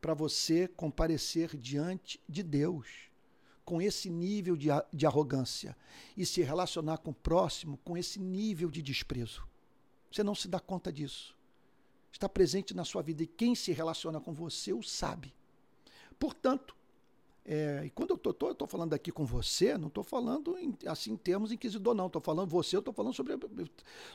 para 0.00 0.14
você 0.14 0.66
comparecer 0.68 1.56
diante 1.56 2.20
de 2.28 2.42
Deus 2.42 3.07
com 3.68 3.82
esse 3.82 4.08
nível 4.08 4.56
de, 4.56 4.68
de 4.90 5.04
arrogância 5.04 5.76
e 6.16 6.24
se 6.24 6.40
relacionar 6.40 6.96
com 6.96 7.10
o 7.10 7.14
próximo 7.14 7.78
com 7.84 7.98
esse 7.98 8.18
nível 8.18 8.70
de 8.70 8.80
desprezo. 8.80 9.46
Você 10.10 10.22
não 10.22 10.34
se 10.34 10.48
dá 10.48 10.58
conta 10.58 10.90
disso. 10.90 11.36
Está 12.10 12.30
presente 12.30 12.74
na 12.74 12.82
sua 12.82 13.02
vida 13.02 13.22
e 13.22 13.26
quem 13.26 13.54
se 13.54 13.70
relaciona 13.70 14.22
com 14.22 14.32
você 14.32 14.72
o 14.72 14.82
sabe. 14.82 15.34
Portanto, 16.18 16.74
é, 17.44 17.82
e 17.84 17.90
quando 17.90 18.18
eu 18.24 18.30
estou 18.30 18.66
falando 18.66 18.94
aqui 18.94 19.12
com 19.12 19.26
você, 19.26 19.76
não 19.76 19.88
estou 19.88 20.02
falando 20.02 20.56
em, 20.56 20.74
assim 20.86 21.12
em 21.12 21.16
termos 21.18 21.52
inquisidor, 21.52 21.94
não. 21.94 22.06
Estou 22.06 22.22
falando 22.22 22.48
você, 22.48 22.74
eu 22.74 22.78
estou 22.78 22.94
falando 22.94 23.12
sobre, 23.12 23.38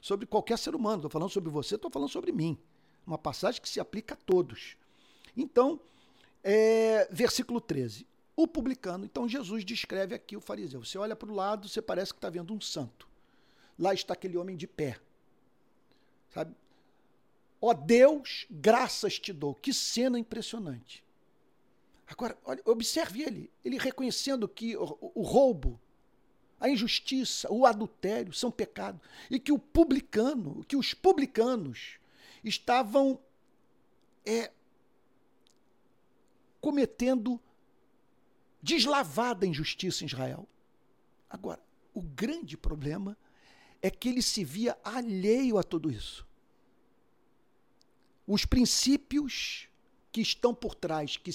sobre 0.02 0.26
qualquer 0.26 0.58
ser 0.58 0.74
humano. 0.74 0.96
Estou 0.96 1.12
falando 1.12 1.30
sobre 1.30 1.52
você, 1.52 1.76
estou 1.76 1.92
falando 1.92 2.10
sobre 2.10 2.32
mim. 2.32 2.58
Uma 3.06 3.20
passagem 3.20 3.62
que 3.62 3.70
se 3.70 3.80
aplica 3.80 4.16
a 4.16 4.18
todos. 4.18 4.76
Então, 5.38 5.80
é, 6.44 7.08
versículo 7.12 7.62
13. 7.62 8.12
O 8.36 8.48
publicano, 8.48 9.06
então 9.06 9.30
Jesus 9.30 9.64
descreve 9.64 10.16
aqui 10.16 10.36
o 10.36 10.42
fariseu. 10.42 10.84
Você 10.84 10.98
olha 10.98 11.16
para 11.16 11.32
o 11.32 11.36
lado, 11.36 11.70
você 11.70 11.82
parece 11.82 12.12
que 12.12 12.18
está 12.18 12.30
vendo 12.30 12.54
um 12.54 12.60
santo. 12.60 13.08
Lá 13.78 13.94
está 13.94 14.14
aquele 14.14 14.38
homem 14.38 14.58
de 14.58 14.68
pé. 14.68 15.00
Sabe? 16.34 16.56
Ó 17.62 17.74
Deus, 17.74 18.46
graças 18.50 19.20
te 19.20 19.32
dou. 19.32 19.54
Que 19.54 19.72
cena 19.72 20.18
impressionante. 20.18 21.04
Agora, 22.08 22.38
olha, 22.44 22.62
observe 22.66 23.24
ele, 23.24 23.52
ele 23.64 23.78
reconhecendo 23.78 24.48
que 24.48 24.76
o, 24.76 25.12
o 25.16 25.22
roubo, 25.22 25.80
a 26.60 26.70
injustiça, 26.70 27.52
o 27.52 27.66
adultério 27.66 28.34
são 28.34 28.52
pecado 28.52 29.00
e 29.30 29.40
que 29.40 29.52
o 29.52 29.60
publicano, 29.60 30.64
que 30.66 30.76
os 30.76 30.94
publicanos 30.94 31.98
estavam 32.44 33.20
é, 34.26 34.52
cometendo 36.60 37.40
deslavada 38.64 39.46
injustiça 39.46 40.04
em 40.04 40.08
Israel. 40.08 40.48
Agora, 41.30 41.62
o 41.94 42.02
grande 42.02 42.56
problema 42.56 43.18
é 43.82 43.92
que 43.92 44.08
ele 44.08 44.22
se 44.22 44.46
via 44.46 44.78
alheio 44.82 45.58
a 45.58 45.64
tudo 45.64 45.92
isso. 45.92 46.26
Os 48.26 48.46
princípios 48.46 49.68
que 50.14 50.22
estão 50.22 50.56
por 50.56 50.74
trás, 50.74 51.18
que, 51.18 51.32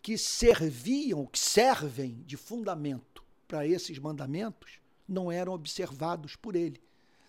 que 0.00 0.16
serviam, 0.16 1.26
que 1.26 1.38
servem 1.38 2.22
de 2.24 2.36
fundamento 2.36 3.24
para 3.48 3.66
esses 3.66 3.98
mandamentos, 3.98 4.78
não 5.08 5.32
eram 5.32 5.52
observados 5.52 6.36
por 6.36 6.54
ele. 6.54 6.80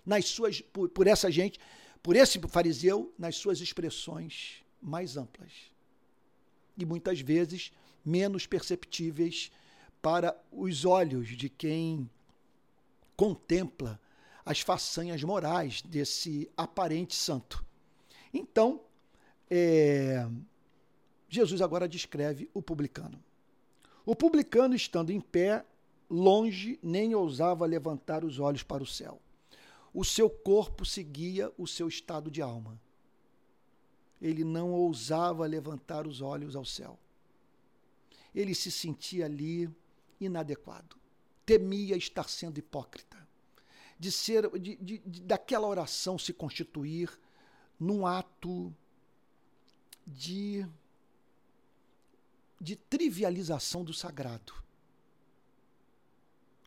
Nas 0.05 0.25
suas, 0.25 0.61
por, 0.61 0.87
por 0.89 1.07
essa 1.07 1.31
gente, 1.31 1.59
por 2.03 2.15
esse 2.15 2.39
fariseu, 2.47 3.11
nas 3.17 3.37
suas 3.37 3.59
expressões 3.59 4.63
mais 4.79 5.17
amplas. 5.17 5.51
E 6.77 6.85
muitas 6.85 7.21
vezes 7.21 7.71
menos 8.03 8.45
perceptíveis 8.45 9.51
para 10.01 10.35
os 10.51 10.85
olhos 10.85 11.29
de 11.29 11.47
quem 11.47 12.09
contempla 13.15 13.99
as 14.43 14.61
façanhas 14.61 15.23
morais 15.23 15.81
desse 15.81 16.49
aparente 16.57 17.15
santo. 17.15 17.63
Então, 18.33 18.81
é, 19.49 20.27
Jesus 21.29 21.61
agora 21.61 21.87
descreve 21.87 22.49
o 22.53 22.61
publicano. 22.61 23.21
O 24.03 24.15
publicano, 24.15 24.75
estando 24.75 25.11
em 25.11 25.21
pé, 25.21 25.63
longe, 26.09 26.79
nem 26.81 27.13
ousava 27.13 27.65
levantar 27.65 28.25
os 28.25 28.39
olhos 28.39 28.63
para 28.63 28.81
o 28.81 28.87
céu. 28.87 29.21
O 29.93 30.03
seu 30.03 30.29
corpo 30.29 30.83
seguia 30.85 31.51
o 31.57 31.67
seu 31.67 31.87
estado 31.87 32.31
de 32.31 32.41
alma. 32.41 32.79
Ele 34.19 34.43
não 34.43 34.71
ousava 34.71 35.45
levantar 35.45 36.07
os 36.07 36.21
olhos 36.21 36.55
ao 36.55 36.65
céu 36.65 36.97
ele 38.33 38.55
se 38.55 38.71
sentia 38.71 39.25
ali 39.25 39.69
inadequado. 40.19 40.95
Temia 41.45 41.97
estar 41.97 42.29
sendo 42.29 42.57
hipócrita. 42.57 43.19
De 43.99 44.11
ser, 44.11 44.49
de, 44.59 44.75
de, 44.77 44.97
de, 44.99 45.21
daquela 45.21 45.67
oração 45.67 46.17
se 46.17 46.33
constituir 46.33 47.11
num 47.79 48.05
ato 48.05 48.73
de, 50.05 50.65
de 52.59 52.75
trivialização 52.75 53.83
do 53.83 53.93
sagrado. 53.93 54.53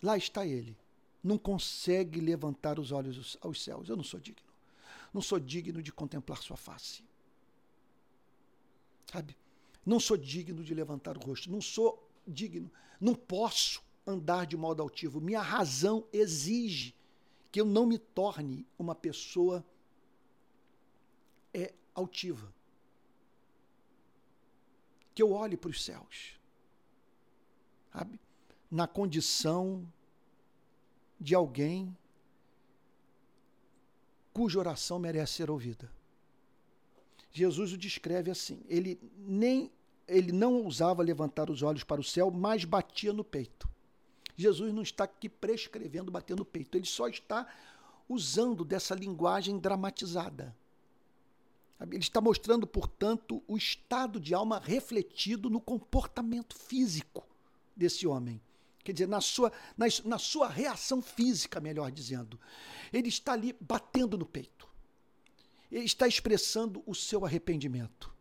Lá 0.02 0.16
está 0.16 0.46
ele. 0.46 0.76
Não 1.22 1.38
consegue 1.38 2.20
levantar 2.20 2.78
os 2.78 2.92
olhos 2.92 3.38
aos 3.40 3.62
céus. 3.62 3.88
Eu 3.88 3.96
não 3.96 4.04
sou 4.04 4.20
digno. 4.20 4.52
Não 5.12 5.22
sou 5.22 5.40
digno 5.40 5.82
de 5.82 5.92
contemplar 5.92 6.42
sua 6.42 6.56
face. 6.56 7.02
Sabe? 9.10 9.36
Não 9.84 10.00
sou 10.00 10.16
digno 10.16 10.62
de 10.62 10.74
levantar 10.74 11.16
o 11.16 11.20
rosto. 11.20 11.50
Não 11.50 11.60
sou 11.60 12.08
digno. 12.26 12.70
Não 13.00 13.14
posso 13.14 13.82
andar 14.06 14.46
de 14.46 14.56
modo 14.56 14.82
altivo. 14.82 15.20
Minha 15.20 15.42
razão 15.42 16.06
exige 16.12 16.94
que 17.50 17.60
eu 17.60 17.64
não 17.64 17.86
me 17.86 17.98
torne 17.98 18.66
uma 18.78 18.94
pessoa 18.94 19.64
é, 21.52 21.72
altiva. 21.94 22.52
Que 25.14 25.22
eu 25.22 25.32
olhe 25.32 25.56
para 25.56 25.70
os 25.70 25.84
céus. 25.84 26.38
Sabe? 27.92 28.20
Na 28.70 28.88
condição 28.88 29.86
de 31.20 31.34
alguém 31.34 31.96
cuja 34.32 34.58
oração 34.58 34.98
merece 34.98 35.34
ser 35.34 35.50
ouvida. 35.50 35.88
Jesus 37.34 37.72
o 37.72 37.76
descreve 37.76 38.30
assim: 38.30 38.62
ele 38.68 38.98
nem 39.18 39.70
ele 40.06 40.32
não 40.32 40.54
ousava 40.62 41.02
levantar 41.02 41.50
os 41.50 41.62
olhos 41.62 41.82
para 41.82 42.00
o 42.00 42.04
céu, 42.04 42.30
mas 42.30 42.64
batia 42.64 43.12
no 43.12 43.24
peito. 43.24 43.68
Jesus 44.36 44.72
não 44.72 44.82
está 44.82 45.04
aqui 45.04 45.28
prescrevendo 45.28 46.12
bater 46.12 46.36
no 46.36 46.44
peito, 46.44 46.76
ele 46.76 46.86
só 46.86 47.08
está 47.08 47.46
usando 48.08 48.64
dessa 48.64 48.94
linguagem 48.94 49.58
dramatizada. 49.58 50.54
Ele 51.80 51.98
está 51.98 52.20
mostrando, 52.20 52.66
portanto, 52.66 53.42
o 53.48 53.56
estado 53.56 54.20
de 54.20 54.34
alma 54.34 54.60
refletido 54.62 55.50
no 55.50 55.60
comportamento 55.60 56.54
físico 56.54 57.26
desse 57.74 58.06
homem. 58.06 58.40
Quer 58.84 58.92
dizer, 58.92 59.08
na 59.08 59.20
sua, 59.20 59.50
na, 59.76 59.86
na 60.04 60.18
sua 60.18 60.48
reação 60.48 61.00
física, 61.00 61.60
melhor 61.60 61.90
dizendo. 61.90 62.38
Ele 62.92 63.08
está 63.08 63.32
ali 63.32 63.56
batendo 63.60 64.16
no 64.18 64.26
peito 64.26 64.73
está 65.82 66.06
expressando 66.06 66.82
o 66.86 66.94
seu 66.94 67.24
arrependimento, 67.24 68.14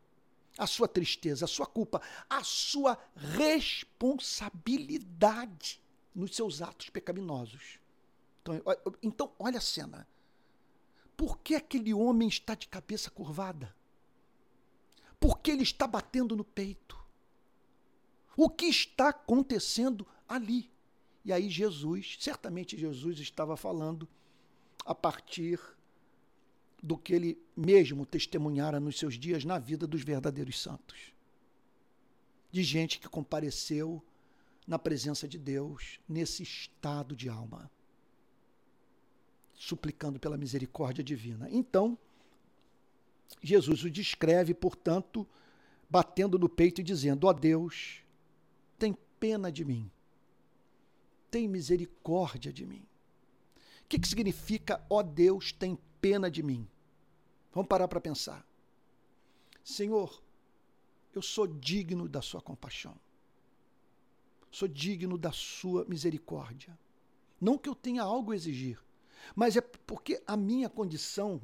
a 0.58 0.66
sua 0.66 0.88
tristeza, 0.88 1.44
a 1.46 1.48
sua 1.48 1.66
culpa, 1.66 2.02
a 2.30 2.42
sua 2.44 2.98
responsabilidade 3.16 5.82
nos 6.16 6.36
seus 6.36 6.62
atos 6.62 6.90
pecaminosos. 6.90 7.80
Então, 8.42 8.62
então 9.02 9.32
olha 9.38 9.58
a 9.58 9.62
cena. 9.62 10.08
Por 11.16 11.40
que 11.40 11.56
aquele 11.56 11.94
homem 11.94 12.28
está 12.28 12.56
de 12.56 12.68
cabeça 12.68 13.12
curvada? 13.12 13.76
Por 15.20 15.40
que 15.40 15.52
ele 15.52 15.64
está 15.64 15.88
batendo 15.88 16.36
no 16.36 16.44
peito? 16.44 17.02
O 18.36 18.50
que 18.50 18.66
está 18.66 19.10
acontecendo 19.10 20.08
ali? 20.28 20.72
E 21.24 21.32
aí 21.32 21.50
Jesus, 21.50 22.18
certamente 22.20 22.78
Jesus 22.78 23.20
estava 23.20 23.56
falando 23.56 24.10
a 24.86 24.94
partir 24.94 25.60
do 26.84 26.98
que 26.98 27.14
ele 27.14 27.42
mesmo 27.56 28.06
testemunhara 28.06 28.78
nos 28.78 29.00
seus 29.00 29.18
dias 29.18 29.46
na 29.46 29.58
vida 29.58 29.88
dos 29.88 30.02
verdadeiros 30.04 30.62
santos. 30.62 31.14
De 32.52 32.62
gente 32.62 33.00
que 33.00 33.08
compareceu 33.08 34.04
na 34.68 34.78
presença 34.78 35.26
de 35.26 35.38
Deus 35.38 35.98
nesse 36.08 36.44
estado 36.44 37.16
de 37.16 37.30
alma, 37.30 37.72
suplicando 39.56 40.20
pela 40.20 40.38
misericórdia 40.38 41.02
divina. 41.02 41.48
Então, 41.50 41.98
Jesus 43.42 43.86
o 43.86 43.90
descreve, 43.90 44.54
portanto, 44.54 45.26
batendo 45.90 46.38
no 46.38 46.50
peito 46.50 46.82
e 46.82 46.84
dizendo: 46.84 47.28
Ó 47.28 47.30
oh 47.30 47.34
Deus, 47.34 48.04
tem 48.78 48.96
pena 49.22 49.50
de 49.50 49.64
mim, 49.64 49.90
tem 51.32 51.48
misericórdia 51.48 52.52
de 52.52 52.66
mim. 52.66 52.86
O 53.86 53.88
que, 53.88 54.00
que 54.00 54.08
significa, 54.08 54.86
ó 54.90 55.00
oh 55.00 55.04
Deus, 55.04 55.54
tem 55.54 55.78
pena 56.02 56.30
de 56.30 56.44
mim? 56.44 56.68
Vamos 57.54 57.68
parar 57.68 57.88
para 57.88 58.02
pensar. 58.02 58.46
Senhor, 59.64 60.22
eu 61.14 61.22
sou 61.22 61.48
digno 61.48 62.10
da 62.10 62.22
sua 62.22 62.42
compaixão. 62.42 62.96
Sou 64.52 64.68
digno 64.68 65.18
da 65.18 65.32
sua 65.32 65.86
misericórdia. 65.86 66.78
Não 67.40 67.58
que 67.58 67.70
eu 67.70 67.76
tenha 67.76 68.04
algo 68.04 68.32
a 68.32 68.36
exigir, 68.36 68.80
mas 69.36 69.56
é 69.56 69.62
porque 69.62 70.22
a 70.26 70.36
minha 70.36 70.70
condição 70.70 71.42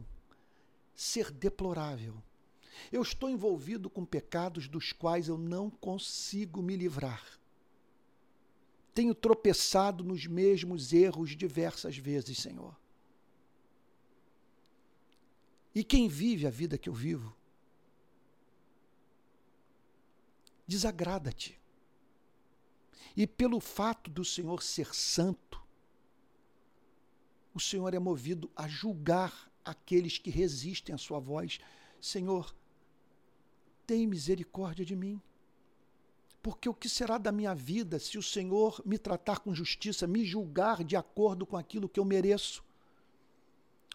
ser 0.95 1.32
deplorável. 1.32 2.22
Eu 2.91 3.02
estou 3.02 3.30
envolvido 3.30 3.89
com 3.89 4.06
pecados 4.06 4.67
dos 4.67 4.91
quais 4.91 5.28
eu 5.28 5.38
não 5.38 5.69
consigo 5.69 6.62
me 6.62 6.76
livrar. 6.76 7.39
Tenho 8.93 9.13
tropeçado 9.13 10.04
nos 10.04 10.26
mesmos 10.26 10.93
erros 10.93 11.36
diversas 11.36 11.98
vezes, 11.98 12.38
Senhor. 12.39 12.76
E 15.80 15.84
quem 15.86 16.10
vive 16.10 16.46
a 16.46 16.50
vida 16.50 16.78
que 16.78 16.89
eu 16.89 16.94
vivo 16.94 17.34
desagrada-te. 20.68 21.58
E 23.15 23.26
pelo 23.26 23.62
fato 23.62 24.10
do 24.12 24.26
Senhor 24.26 24.62
ser 24.62 24.94
santo, 24.94 25.63
o 27.54 27.62
Senhor 27.62 27.94
é 27.94 27.98
movido 27.98 28.52
a 28.54 28.68
julgar 28.68 29.50
aqueles 29.63 30.18
que 30.18 30.30
resistem 30.30 30.94
à 30.94 30.98
sua 30.98 31.18
voz. 31.18 31.62
Senhor, 32.02 32.54
tem 33.88 34.06
misericórdia 34.06 34.84
de 34.84 34.98
mim. 34.98 35.22
Porque 36.44 36.68
o 36.68 36.74
que 36.74 36.89
será 36.89 37.18
da 37.18 37.32
minha 37.32 37.56
vida 37.56 38.00
se 38.00 38.18
o 38.18 38.22
Senhor 38.24 38.82
me 38.86 38.98
tratar 38.98 39.39
com 39.39 39.56
justiça, 39.56 40.06
me 40.06 40.26
julgar 40.26 40.84
de 40.84 40.98
acordo 40.98 41.46
com 41.46 41.56
aquilo 41.56 41.88
que 41.88 42.02
eu 42.02 42.04
mereço? 42.06 42.68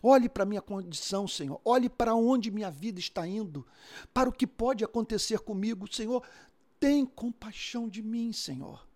Olhe 0.06 0.28
para 0.28 0.42
a 0.42 0.46
minha 0.46 0.60
condição, 0.60 1.26
Senhor. 1.26 1.58
Olhe 1.64 1.88
para 1.88 2.14
onde 2.14 2.50
minha 2.50 2.70
vida 2.70 3.00
está 3.00 3.26
indo, 3.26 3.66
para 4.12 4.28
o 4.28 4.32
que 4.32 4.46
pode 4.46 4.84
acontecer 4.84 5.38
comigo. 5.38 5.90
Senhor, 5.90 6.22
tem 6.78 7.06
compaixão 7.06 7.88
de 7.88 8.02
mim, 8.02 8.30
Senhor. 8.30 8.86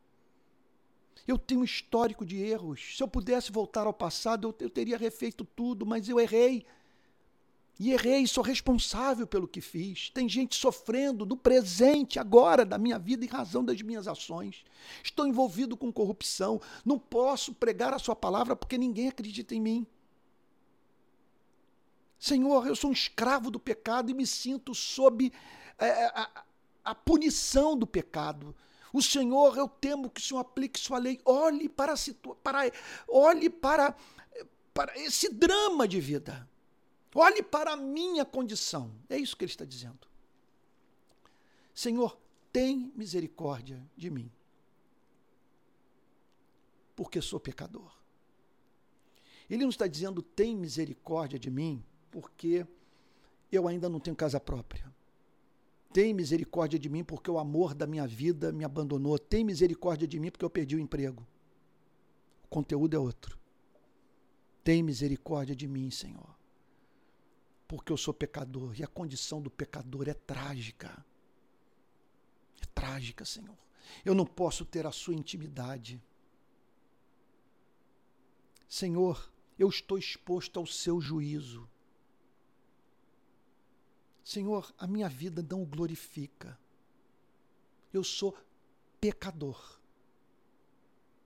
Eu 1.27 1.38
tenho 1.38 1.62
um 1.62 1.64
histórico 1.64 2.27
de 2.27 2.37
erros. 2.37 2.94
Se 2.94 3.03
eu 3.03 3.09
pudesse 3.09 3.51
voltar 3.51 3.87
ao 3.87 3.92
passado, 3.94 4.49
eu, 4.49 4.66
eu 4.66 4.68
teria 4.68 4.99
refeito 4.99 5.47
tudo, 5.47 5.87
mas 5.87 6.11
eu 6.11 6.21
errei. 6.21 6.66
E 7.81 7.90
errei, 7.90 8.27
sou 8.27 8.44
responsável 8.44 9.27
pelo 9.27 9.49
que 9.49 9.62
fiz. 9.62 10.11
Tem 10.11 10.29
gente 10.29 10.57
sofrendo 10.57 11.25
no 11.25 11.38
presente, 11.38 12.18
agora, 12.18 12.66
da 12.66 12.77
minha 12.77 12.99
vida, 12.99 13.25
em 13.25 13.29
razão 13.29 13.64
das 13.64 13.81
minhas 13.81 14.07
ações. 14.07 14.62
Estou 15.03 15.27
envolvido 15.27 15.75
com 15.75 15.90
corrupção. 15.90 16.61
Não 16.85 16.99
posso 16.99 17.55
pregar 17.55 17.94
a 17.94 17.99
Sua 17.99 18.14
palavra 18.14 18.55
porque 18.55 18.77
ninguém 18.77 19.09
acredita 19.09 19.55
em 19.55 19.61
mim. 19.61 19.87
Senhor, 22.18 22.66
eu 22.66 22.74
sou 22.74 22.90
um 22.90 22.92
escravo 22.92 23.50
do 23.50 23.61
pecado 23.61 24.11
e 24.11 24.14
me 24.14 24.26
sinto 24.26 24.74
sob 24.74 25.33
é, 25.78 26.07
a, 26.07 26.44
a 26.85 26.94
punição 26.94 27.76
do 27.76 27.87
pecado. 27.87 28.54
O 28.92 29.02
Senhor, 29.02 29.57
eu 29.57 29.68
temo 29.68 30.11
que 30.11 30.20
o 30.20 30.24
Senhor 30.24 30.40
aplique 30.40 30.81
sua 30.81 30.98
lei. 30.98 31.20
Olhe 31.24 31.68
para, 31.68 31.94
para 32.42 32.72
olhe 33.07 33.48
para, 33.48 33.94
para 34.74 34.98
esse 34.98 35.28
drama 35.33 35.87
de 35.87 36.00
vida. 36.00 36.48
Olhe 37.14 37.42
para 37.42 37.72
a 37.72 37.76
minha 37.76 38.24
condição. 38.24 38.92
É 39.09 39.16
isso 39.16 39.37
que 39.37 39.44
ele 39.44 39.52
está 39.52 39.64
dizendo. 39.64 40.09
Senhor, 41.74 42.18
tem 42.52 42.92
misericórdia 42.96 43.81
de 43.96 44.11
mim, 44.11 44.33
porque 46.96 47.22
sou 47.22 47.38
pecador. 47.38 47.96
Ele 49.48 49.62
não 49.62 49.70
está 49.70 49.87
dizendo 49.87 50.20
tem 50.20 50.57
misericórdia 50.57 51.38
de 51.38 51.50
mim, 51.50 51.85
porque 52.11 52.66
eu 53.51 53.66
ainda 53.66 53.88
não 53.88 54.01
tenho 54.01 54.16
casa 54.16 54.38
própria. 54.38 54.92
Tem 55.92 56.12
misericórdia 56.12 56.79
de 56.79 56.88
mim 56.88 57.03
porque 57.03 57.31
o 57.31 57.38
amor 57.38 57.75
da 57.75 57.87
minha 57.87 58.07
vida 58.07 58.53
me 58.53 58.64
abandonou. 58.64 59.18
Tem 59.18 59.42
misericórdia 59.42 60.07
de 60.07 60.21
mim 60.21 60.31
porque 60.31 60.44
eu 60.44 60.51
perdi 60.51 60.77
o 60.77 60.81
emprego. 60.81 61.27
O 62.44 62.49
conteúdo 62.49 62.94
é 62.94 62.99
outro. 62.99 63.38
Tem 64.62 64.83
misericórdia 64.83 65.57
de 65.57 65.66
mim, 65.66 65.90
Senhor. 65.90 66.37
Porque 67.66 67.92
eu 67.92 67.97
sou 67.97 68.12
pecador 68.12 68.79
e 68.79 68.85
a 68.85 68.87
condição 68.87 69.40
do 69.40 69.51
pecador 69.51 70.09
é 70.09 70.14
trágica. 70.14 71.05
É 72.61 72.66
trágica, 72.75 73.25
Senhor. 73.25 73.57
Eu 74.05 74.14
não 74.14 74.27
posso 74.27 74.64
ter 74.64 74.87
a 74.87 74.92
sua 74.92 75.14
intimidade. 75.14 76.03
Senhor, 78.68 79.33
eu 79.59 79.68
estou 79.68 79.97
exposto 79.99 80.59
ao 80.59 80.66
seu 80.66 81.01
juízo. 81.01 81.68
Senhor, 84.29 84.71
a 84.77 84.87
minha 84.87 85.09
vida 85.09 85.43
não 85.49 85.62
o 85.62 85.67
glorifica. 85.67 86.59
Eu 87.91 88.05
sou 88.05 88.37
pecador. 89.01 89.81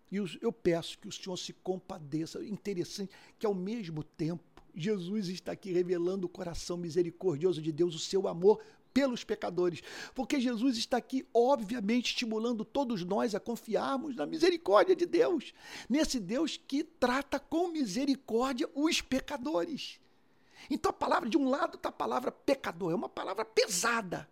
E 0.08 0.18
eu 0.40 0.52
peço 0.52 0.96
que 1.00 1.08
o 1.08 1.12
Senhor 1.12 1.36
se 1.36 1.52
compadeça. 1.52 2.40
Interessante 2.44 3.12
que, 3.40 3.44
ao 3.44 3.54
mesmo 3.54 4.04
tempo, 4.04 4.62
Jesus 4.72 5.26
está 5.26 5.50
aqui 5.50 5.72
revelando 5.72 6.28
o 6.28 6.30
coração 6.30 6.76
misericordioso 6.76 7.60
de 7.60 7.72
Deus, 7.72 7.96
o 7.96 7.98
seu 7.98 8.28
amor 8.28 8.62
pelos 8.94 9.24
pecadores. 9.24 9.82
Porque 10.14 10.40
Jesus 10.40 10.76
está 10.76 10.98
aqui, 10.98 11.26
obviamente, 11.34 12.10
estimulando 12.10 12.64
todos 12.64 13.04
nós 13.04 13.34
a 13.34 13.40
confiarmos 13.40 14.14
na 14.14 14.26
misericórdia 14.26 14.94
de 14.94 15.06
Deus. 15.06 15.52
Nesse 15.88 16.20
Deus 16.20 16.56
que 16.56 16.84
trata 16.84 17.40
com 17.40 17.66
misericórdia 17.66 18.70
os 18.76 19.00
pecadores. 19.00 19.98
Então 20.70 20.90
a 20.90 20.92
palavra, 20.92 21.28
de 21.28 21.36
um 21.36 21.48
lado 21.48 21.76
está 21.76 21.88
a 21.88 21.92
palavra 21.92 22.30
pecador, 22.30 22.92
é 22.92 22.94
uma 22.94 23.08
palavra 23.08 23.44
pesada. 23.44 24.28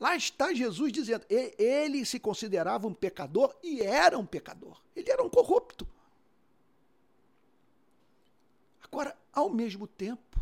Lá 0.00 0.16
está 0.16 0.52
Jesus 0.52 0.92
dizendo, 0.92 1.24
ele 1.28 2.04
se 2.04 2.18
considerava 2.18 2.88
um 2.88 2.94
pecador 2.94 3.54
e 3.62 3.80
era 3.80 4.18
um 4.18 4.26
pecador. 4.26 4.80
Ele 4.96 5.10
era 5.10 5.22
um 5.22 5.28
corrupto. 5.28 5.86
Agora, 8.82 9.16
ao 9.32 9.48
mesmo 9.48 9.86
tempo, 9.86 10.40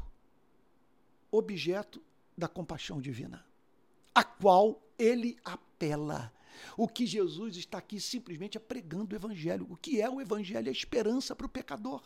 objeto 1.31 2.03
da 2.37 2.49
compaixão 2.49 3.01
divina, 3.01 3.45
a 4.15 4.25
qual 4.25 4.83
ele 4.99 5.37
apela. 5.45 6.33
O 6.77 6.89
que 6.89 7.07
Jesus 7.07 7.57
está 7.57 7.79
aqui 7.79 8.01
simplesmente 8.01 8.57
é 8.57 8.61
pregando 8.61 9.15
o 9.15 9.19
evangelho. 9.19 9.67
O 9.71 9.77
que 9.77 10.01
é 10.01 10.09
o 10.09 10.21
evangelho? 10.21 10.69
É 10.69 10.71
a 10.71 10.73
esperança 10.73 11.37
para 11.37 11.47
o 11.47 11.51
pecador. 11.51 12.03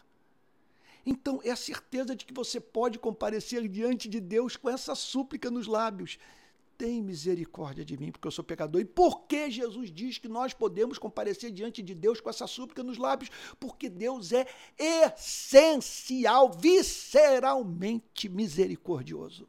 Então, 1.07 1.41
é 1.45 1.51
a 1.51 1.57
certeza 1.57 2.17
de 2.17 2.25
que 2.25 2.33
você 2.33 2.59
pode 2.59 2.99
comparecer 2.99 3.69
diante 3.69 4.09
de 4.09 4.21
Deus 4.21 4.57
com 4.57 4.71
essa 4.71 4.95
súplica 4.95 5.51
nos 5.51 5.67
lábios. 5.67 6.19
Tem 6.79 7.03
misericórdia 7.03 7.85
de 7.85 7.97
mim, 7.97 8.11
porque 8.11 8.27
eu 8.27 8.33
sou 8.33 8.45
pecador. 8.45 8.81
E 8.81 8.85
por 8.85 9.27
que 9.27 9.51
Jesus 9.51 9.93
diz 9.93 10.19
que 10.19 10.29
nós 10.29 10.55
podemos 10.55 10.99
comparecer 10.99 11.53
diante 11.53 11.83
de 11.83 11.95
Deus 11.95 12.21
com 12.21 12.31
essa 12.31 12.47
súplica 12.47 12.83
nos 12.83 12.99
lábios? 12.99 13.31
Porque 13.61 13.89
Deus 13.89 14.33
é 14.33 14.47
essencial, 14.79 16.51
visceralmente 16.51 18.29
misericordioso. 18.29 19.47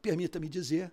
Permita-me 0.00 0.48
dizer, 0.48 0.92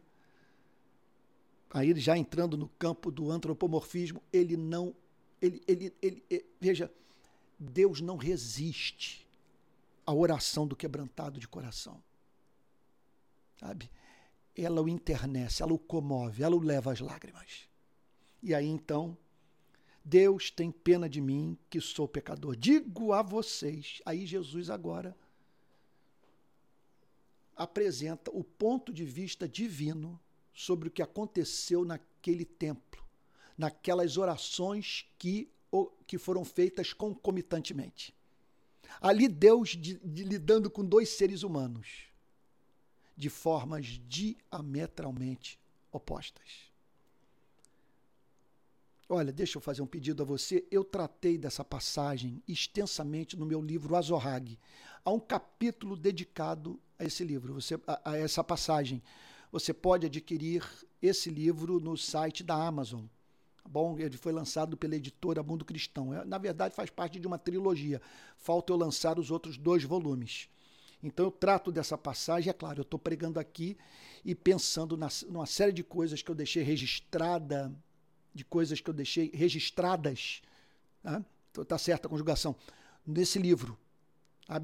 aí 1.70 1.94
já 2.00 2.18
entrando 2.18 2.58
no 2.58 2.70
campo 2.70 3.12
do 3.12 3.30
antropomorfismo, 3.30 4.22
ele 4.32 4.56
não, 4.56 4.96
ele, 5.42 5.62
ele, 5.68 5.94
ele, 6.02 6.24
ele 6.30 6.46
veja, 6.60 6.92
Deus 7.60 8.00
não 8.00 8.16
resiste 8.16 9.28
à 10.06 10.14
oração 10.14 10.66
do 10.66 10.76
quebrantado 10.76 11.40
de 11.40 11.48
coração. 11.48 12.02
Sabe? 13.60 13.92
Ela 14.56 14.82
o 14.82 14.88
internece, 14.88 15.62
ela 15.62 15.74
o 15.74 15.80
comove, 15.80 16.42
ela 16.42 16.56
o 16.56 16.60
leva 16.60 16.92
às 16.92 17.00
lágrimas. 17.00 17.68
E 18.42 18.56
aí 18.56 18.66
então, 18.66 19.18
Deus 20.04 20.50
tem 20.50 20.72
pena 20.72 21.10
de 21.10 21.20
mim, 21.20 21.58
que 21.70 21.82
sou 21.82 22.08
pecador. 22.08 22.56
Digo 22.56 23.12
a 23.12 23.22
vocês, 23.22 24.02
aí 24.06 24.26
Jesus 24.26 24.70
agora 24.70 25.16
apresenta 27.56 28.32
o 28.32 28.42
ponto 28.42 28.94
de 28.94 29.04
vista 29.04 29.48
divino 29.48 30.18
sobre 30.54 30.88
o 30.88 30.92
que 30.92 31.02
aconteceu 31.02 31.84
naquele 31.84 32.46
templo, 32.46 33.04
naquelas 33.58 34.18
orações 34.18 35.06
que 35.18 35.52
que 36.08 36.18
foram 36.18 36.44
feitas 36.44 36.94
concomitantemente. 36.94 38.14
Ali 39.00 39.28
Deus 39.28 39.70
de, 39.70 40.00
de, 40.00 40.24
lidando 40.24 40.70
com 40.70 40.84
dois 40.84 41.10
seres 41.10 41.44
humanos 41.44 42.08
de 43.16 43.30
formas 43.30 44.02
diametralmente 44.08 45.60
opostas. 45.92 46.70
Olha, 49.08 49.32
deixa 49.32 49.58
eu 49.58 49.62
fazer 49.62 49.82
um 49.82 49.88
pedido 49.88 50.24
a 50.24 50.26
você. 50.26 50.66
Eu 50.72 50.84
tratei 50.84 51.38
dessa 51.38 51.64
passagem 51.64 52.42
extensamente 52.48 53.36
no 53.36 53.46
meu 53.46 53.62
livro 53.62 53.96
Azorrag. 53.96 54.58
Há 55.04 55.12
um 55.12 55.20
capítulo 55.20 55.96
dedicado 55.96 56.80
a 56.98 57.04
esse 57.04 57.24
livro, 57.24 57.54
você, 57.54 57.80
a, 57.88 58.12
a 58.12 58.18
essa 58.18 58.44
passagem. 58.44 59.02
Você 59.52 59.74
pode 59.74 60.06
adquirir 60.06 60.64
esse 61.02 61.30
livro 61.30 61.80
no 61.80 61.98
site 61.98 62.44
da 62.44 62.56
Amazon 62.56 63.06
bom, 63.70 63.98
ele 64.00 64.18
foi 64.18 64.32
lançado 64.32 64.76
pela 64.76 64.96
editora 64.96 65.44
Mundo 65.44 65.64
Cristão. 65.64 66.14
É, 66.14 66.26
na 66.26 66.38
verdade, 66.38 66.76
faz 66.76 66.90
parte 66.90 67.20
de 67.20 67.28
uma 67.28 67.38
trilogia. 67.38 68.02
Falta 68.38 68.74
eu 68.74 68.78
lançar 68.78 69.20
os 69.20 69.30
outros 69.30 69.58
dois 69.58 69.84
volumes. 69.84 70.50
Então 71.02 71.28
eu 71.28 71.32
trato 71.32 71.72
dessa 71.72 71.98
passagem, 71.98 72.50
é 72.50 72.54
claro, 72.54 72.80
eu 72.80 72.84
estou 72.84 73.00
pregando 73.00 73.40
aqui 73.40 73.78
e 74.26 74.36
pensando 74.36 74.98
na, 74.98 75.08
numa 75.30 75.46
série 75.46 75.72
de 75.72 75.84
coisas 75.84 76.22
que 76.22 76.30
eu 76.30 76.36
deixei 76.36 76.62
registrada, 76.62 77.74
de 78.34 78.44
coisas 78.44 78.82
que 78.82 78.90
eu 78.90 78.94
deixei 78.94 79.32
registradas, 79.34 80.42
tá, 81.02 81.24
então, 81.52 81.64
tá 81.64 81.78
certa 81.78 82.08
a 82.08 82.10
conjugação, 82.10 82.54
nesse 83.06 83.40
livro, 83.40 83.78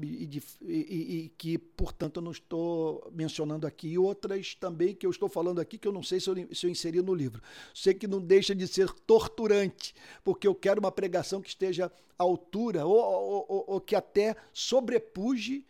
E, 0.02 0.26
de, 0.26 0.42
e, 0.62 0.74
e, 0.74 1.32
que, 1.38 1.56
portanto, 1.56 2.16
eu 2.16 2.22
não 2.22 2.32
estou 2.32 3.08
mencionando 3.14 3.68
aqui. 3.68 3.88
E 3.88 3.98
outras 3.98 4.54
também 4.56 4.92
que 4.92 5.06
eu 5.06 5.10
estou 5.10 5.28
falando 5.28 5.60
aqui 5.60 5.78
que 5.78 5.86
eu 5.86 5.92
não 5.92 6.02
sei 6.02 6.18
se 6.18 6.28
eu, 6.28 6.34
se 6.52 6.66
eu 6.66 6.70
inseri 6.70 7.00
no 7.00 7.14
livro. 7.14 7.40
Sei 7.72 7.94
que 7.94 8.08
não 8.08 8.20
deixa 8.20 8.52
de 8.52 8.66
ser 8.66 8.90
torturante, 8.90 9.94
porque 10.24 10.48
eu 10.48 10.56
quero 10.56 10.80
uma 10.80 10.90
pregação 10.90 11.40
que 11.40 11.48
esteja 11.48 11.86
à 12.18 12.22
altura 12.24 12.84
ou, 12.84 12.96
ou, 12.96 13.46
ou, 13.48 13.64
ou 13.68 13.80
que 13.80 13.94
até 13.94 14.34
sobrepuje 14.52 15.64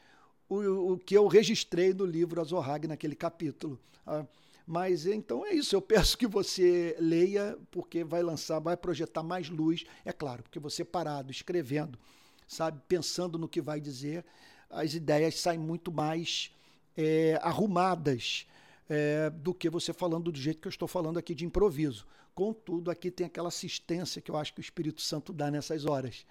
o, 0.49 0.93
o, 0.93 0.99
que 0.99 1.15
eu 1.15 1.27
registrei 1.27 1.93
no 1.93 2.07
livro 2.07 2.41
Azorrag, 2.41 2.87
naquele 2.87 3.15
capítulo. 3.15 3.79
Ah, 4.07 4.25
mas 4.67 5.05
então 5.05 5.45
é 5.45 5.53
isso. 5.53 5.77
Eu 5.77 5.83
peço 5.83 6.17
que 6.17 6.27
você 6.27 6.97
leia, 6.99 7.59
porque 7.71 8.03
vai 8.03 8.23
lançar, 8.23 8.61
vai 8.61 8.79
projetar 8.79 9.23
mais 9.23 9.51
luz. 9.51 9.85
É 10.07 10.13
claro, 10.13 10.43
porque 10.43 10.59
você 10.59 10.85
parado, 10.87 11.31
escrevendo 11.31 11.99
sabe, 12.47 12.81
pensando 12.89 13.39
no 13.39 13.49
que 13.49 13.61
vai 13.61 13.81
dizer, 13.81 14.25
as 14.71 14.95
ideias 14.95 15.41
saem 15.41 15.59
muito 15.59 15.93
mais 15.93 16.51
é, 16.97 17.39
arrumadas 17.43 18.47
é, 18.89 19.31
do 19.31 19.53
que 19.53 19.69
você 19.69 19.93
falando 19.93 20.31
do 20.31 20.39
jeito 20.39 20.61
que 20.61 20.69
eu 20.69 20.71
estou 20.71 20.89
falando 20.89 21.19
aqui 21.19 21.35
de 21.35 21.45
improviso. 21.45 22.07
Contudo, 22.35 22.91
aqui 22.91 23.11
tem 23.11 23.27
aquela 23.27 23.49
assistência 23.49 24.21
que 24.21 24.31
eu 24.31 24.37
acho 24.37 24.53
que 24.53 24.61
o 24.61 24.63
Espírito 24.63 25.01
Santo 25.01 25.33
dá 25.33 25.51
nessas 25.51 25.85
horas. 25.87 26.27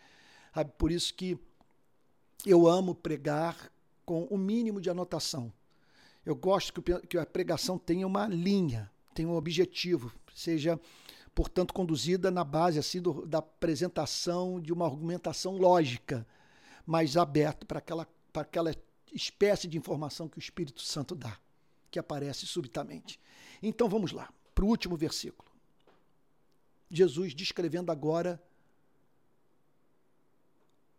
Sabe? 0.54 0.72
Por 0.78 0.92
isso 0.92 1.14
que 1.14 1.38
eu 2.46 2.68
amo 2.68 2.94
pregar 2.94 3.72
com 4.06 4.26
o 4.26 4.38
mínimo 4.38 4.80
de 4.80 4.90
anotação. 4.90 5.52
Eu 6.26 6.36
gosto 6.36 6.82
que 6.82 7.18
a 7.18 7.26
pregação 7.26 7.78
tenha 7.78 8.06
uma 8.06 8.28
linha, 8.28 8.92
tenha 9.14 9.28
um 9.28 9.36
objetivo, 9.36 10.12
seja 10.34 10.80
portanto, 11.36 11.74
conduzida 11.74 12.32
na 12.32 12.46
base 12.46 12.80
assim 12.80 13.02
do, 13.02 13.28
da 13.28 13.40
apresentação 13.40 14.60
de 14.60 14.72
uma 14.72 14.86
argumentação 14.86 15.58
lógica, 15.58 16.26
mas 16.86 17.18
aberta 17.18 17.66
para 17.66 17.80
aquela, 17.80 18.08
para 18.32 18.44
aquela 18.44 18.74
espécie 19.14 19.68
de 19.68 19.78
informação 19.78 20.30
que 20.30 20.38
o 20.38 20.40
Espírito 20.40 20.82
Santo 20.82 21.14
dá, 21.14 21.38
que 21.92 22.00
aparece 22.00 22.48
subitamente. 22.48 23.20
Então 23.62 23.90
vamos 23.90 24.14
lá, 24.14 24.34
para 24.54 24.64
o 24.64 24.70
último 24.70 24.96
versículo. 24.96 25.52
Jesus 26.90 27.36
descrevendo 27.36 27.92
agora 27.92 28.42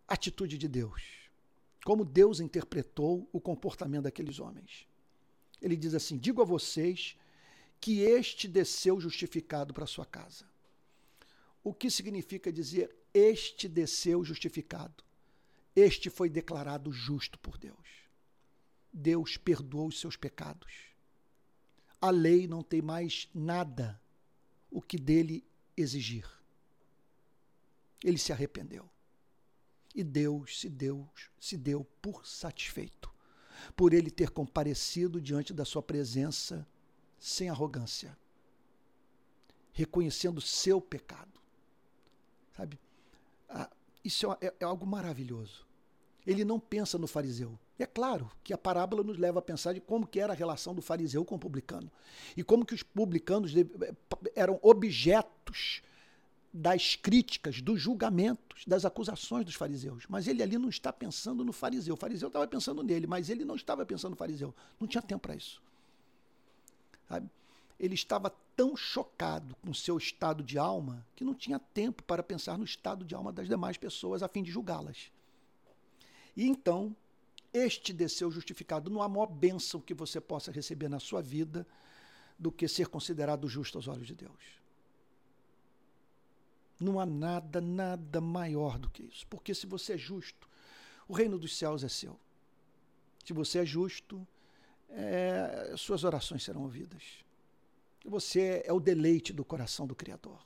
a 0.07 0.14
atitude 0.14 0.59
de 0.59 0.68
Deus, 0.68 1.03
como 1.82 2.05
Deus 2.05 2.41
interpretou 2.41 3.26
o 3.32 3.41
comportamento 3.41 4.05
daqueles 4.05 4.39
homens. 4.39 4.87
Ele 5.62 5.76
diz 5.76 5.95
assim: 5.95 6.18
Digo 6.18 6.43
a 6.43 6.45
vocês 6.45 7.16
que 7.81 8.01
este 8.01 8.49
desceu 8.49 9.01
justificado 9.01 9.72
para 9.72 9.87
sua 9.87 10.07
casa. 10.07 10.45
O 11.62 11.74
que 11.74 11.91
significa 11.91 12.53
dizer 12.53 12.95
este 13.12 13.68
desceu 13.68 14.24
justificado? 14.24 15.05
Este 15.74 16.09
foi 16.09 16.29
declarado 16.29 16.93
justo 16.93 17.39
por 17.39 17.59
Deus. 17.59 18.07
Deus 18.93 19.37
perdoou 19.37 19.89
os 19.89 20.01
seus 20.01 20.16
pecados. 20.16 20.72
A 22.01 22.11
lei 22.11 22.47
não 22.47 22.62
tem 22.62 22.81
mais 22.81 23.29
nada 23.35 24.01
o 24.70 24.81
que 24.81 24.97
dele 24.97 25.45
exigir. 25.77 26.27
Ele 28.03 28.18
se 28.18 28.33
arrependeu. 28.33 28.89
E 29.95 30.05
Deus 30.05 30.61
se 30.61 30.68
deu, 30.68 31.09
se 31.41 31.57
deu 31.57 31.85
por 32.01 32.27
satisfeito, 32.27 33.11
por 33.74 33.93
ele 33.93 34.11
ter 34.11 34.31
comparecido 34.31 35.20
diante 35.20 35.53
da 35.53 35.64
sua 35.64 35.83
presença 35.83 36.66
sem 37.27 37.49
arrogância, 37.49 38.16
reconhecendo 39.72 40.41
seu 40.41 40.81
pecado. 40.81 41.41
Sabe? 42.57 42.79
Ah, 43.49 43.68
isso 44.05 44.31
é, 44.31 44.47
é, 44.47 44.55
é 44.61 44.64
algo 44.64 44.87
maravilhoso. 44.87 45.66
Ele 46.24 46.45
não 46.45 46.61
pensa 46.61 46.97
no 46.97 47.09
fariseu. 47.09 47.59
É 47.81 47.85
claro 47.85 48.31
que 48.45 48.53
a 48.53 48.59
parábola 48.59 49.03
nos 49.03 49.18
leva 49.18 49.41
a 49.41 49.43
pensar 49.43 49.72
de 49.72 49.81
como 49.81 50.07
que 50.07 50.20
era 50.20 50.33
a 50.33 50.37
relação 50.37 50.72
do 50.72 50.81
fariseu 50.81 51.24
com 51.24 51.35
o 51.35 51.39
publicano. 51.39 51.91
E 52.37 52.45
como 52.45 52.64
que 52.64 52.74
os 52.74 52.85
publicanos 52.85 53.53
eram 54.37 54.61
objetos 54.62 55.83
das 56.55 56.95
críticas, 56.95 57.61
dos 57.61 57.83
julgamentos, 57.83 58.64
das 58.68 58.85
acusações 58.85 59.45
dos 59.45 59.57
fariseus. 59.57 60.05
Mas 60.09 60.29
ele 60.29 60.45
ali 60.45 60.59
não 60.59 60.68
está 60.68 60.93
pensando 60.93 61.45
no 61.45 61.53
fariseu. 61.53 61.95
O 61.95 61.99
fariseu 61.99 62.29
estava 62.29 62.47
pensando 62.47 62.85
nele, 62.85 63.09
mas 63.09 63.29
ele 63.29 63.45
não 63.45 63.57
estava 63.57 63.85
pensando 63.85 64.12
no 64.12 64.16
fariseu. 64.16 64.55
Não 64.79 64.87
tinha 64.87 65.03
tempo 65.03 65.22
para 65.22 65.35
isso. 65.35 65.61
Sabe? 67.09 67.30
Ele 67.78 67.94
estava 67.94 68.30
tão 68.57 68.76
chocado 68.76 69.54
com 69.57 69.74
seu 69.74 69.98
estado 69.98 70.42
de 70.42 70.59
alma 70.59 71.07
que 71.14 71.24
não 71.24 71.34
tinha 71.34 71.59
tempo 71.59 72.02
para 72.02 72.22
pensar 72.22 72.57
no 72.57 72.64
estado 72.64 73.04
de 73.04 73.14
alma 73.14 73.32
das 73.32 73.46
demais 73.46 73.76
pessoas 73.76 74.22
a 74.22 74.28
fim 74.28 74.42
de 74.42 74.50
julgá-las. 74.50 75.11
E 76.36 76.46
então, 76.46 76.94
este 77.52 77.92
desceu 77.92 78.30
justificado. 78.30 78.90
Não 78.90 79.02
há 79.02 79.09
maior 79.09 79.26
bênção 79.26 79.80
que 79.80 79.94
você 79.94 80.20
possa 80.20 80.52
receber 80.52 80.88
na 80.88 81.00
sua 81.00 81.22
vida 81.22 81.66
do 82.38 82.52
que 82.52 82.68
ser 82.68 82.88
considerado 82.88 83.48
justo 83.48 83.78
aos 83.78 83.88
olhos 83.88 84.07
de 84.07 84.14
Deus. 84.14 84.57
Não 86.78 87.00
há 87.00 87.07
nada, 87.07 87.61
nada 87.61 88.20
maior 88.20 88.78
do 88.78 88.90
que 88.90 89.02
isso. 89.02 89.26
Porque 89.28 89.54
se 89.54 89.66
você 89.66 89.94
é 89.94 89.98
justo, 89.98 90.48
o 91.09 91.14
reino 91.14 91.38
dos 91.38 91.57
céus 91.57 91.82
é 91.82 91.88
seu. 91.88 92.18
Se 93.24 93.32
você 93.32 93.61
é 93.61 93.66
justo, 93.66 94.26
é, 94.91 95.74
suas 95.76 96.05
orações 96.05 96.43
serão 96.43 96.62
ouvidas. 96.62 97.03
Você 98.05 98.62
é 98.64 98.72
o 98.72 98.80
deleite 98.80 99.32
do 99.32 99.45
coração 99.45 99.87
do 99.87 99.95
Criador. 99.95 100.45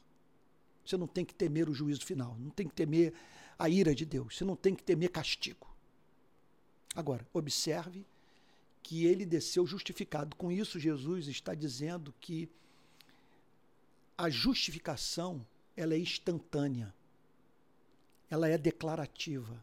Você 0.85 0.97
não 0.97 1.07
tem 1.07 1.25
que 1.25 1.35
temer 1.35 1.69
o 1.69 1.75
juízo 1.75 2.05
final, 2.05 2.37
não 2.39 2.51
tem 2.51 2.67
que 2.67 2.75
temer 2.75 3.13
a 3.59 3.69
ira 3.69 3.95
de 3.95 4.05
Deus, 4.05 4.37
você 4.37 4.45
não 4.45 4.57
tem 4.57 4.75
que 4.75 4.83
temer 4.83 5.11
castigo. 5.11 5.69
Agora, 6.95 7.27
observe 7.33 8.05
que 8.83 9.05
ele 9.05 9.27
desceu 9.27 9.67
justificado. 9.67 10.35
Com 10.35 10.51
isso, 10.51 10.81
Jesus 10.81 11.29
está 11.29 11.55
dizendo 11.55 12.15
que 12.21 12.49
a 14.17 14.29
justificação 14.29 15.47
ela 15.77 15.95
é 15.95 15.99
instantânea, 15.99 16.93
ela 18.29 18.49
é 18.49 18.59
declarativa, 18.59 19.63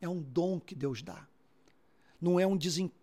é 0.00 0.08
um 0.08 0.22
dom 0.22 0.58
que 0.60 0.74
Deus 0.74 1.02
dá 1.02 1.26
não 2.20 2.38
é, 2.38 2.46
um 2.46 2.58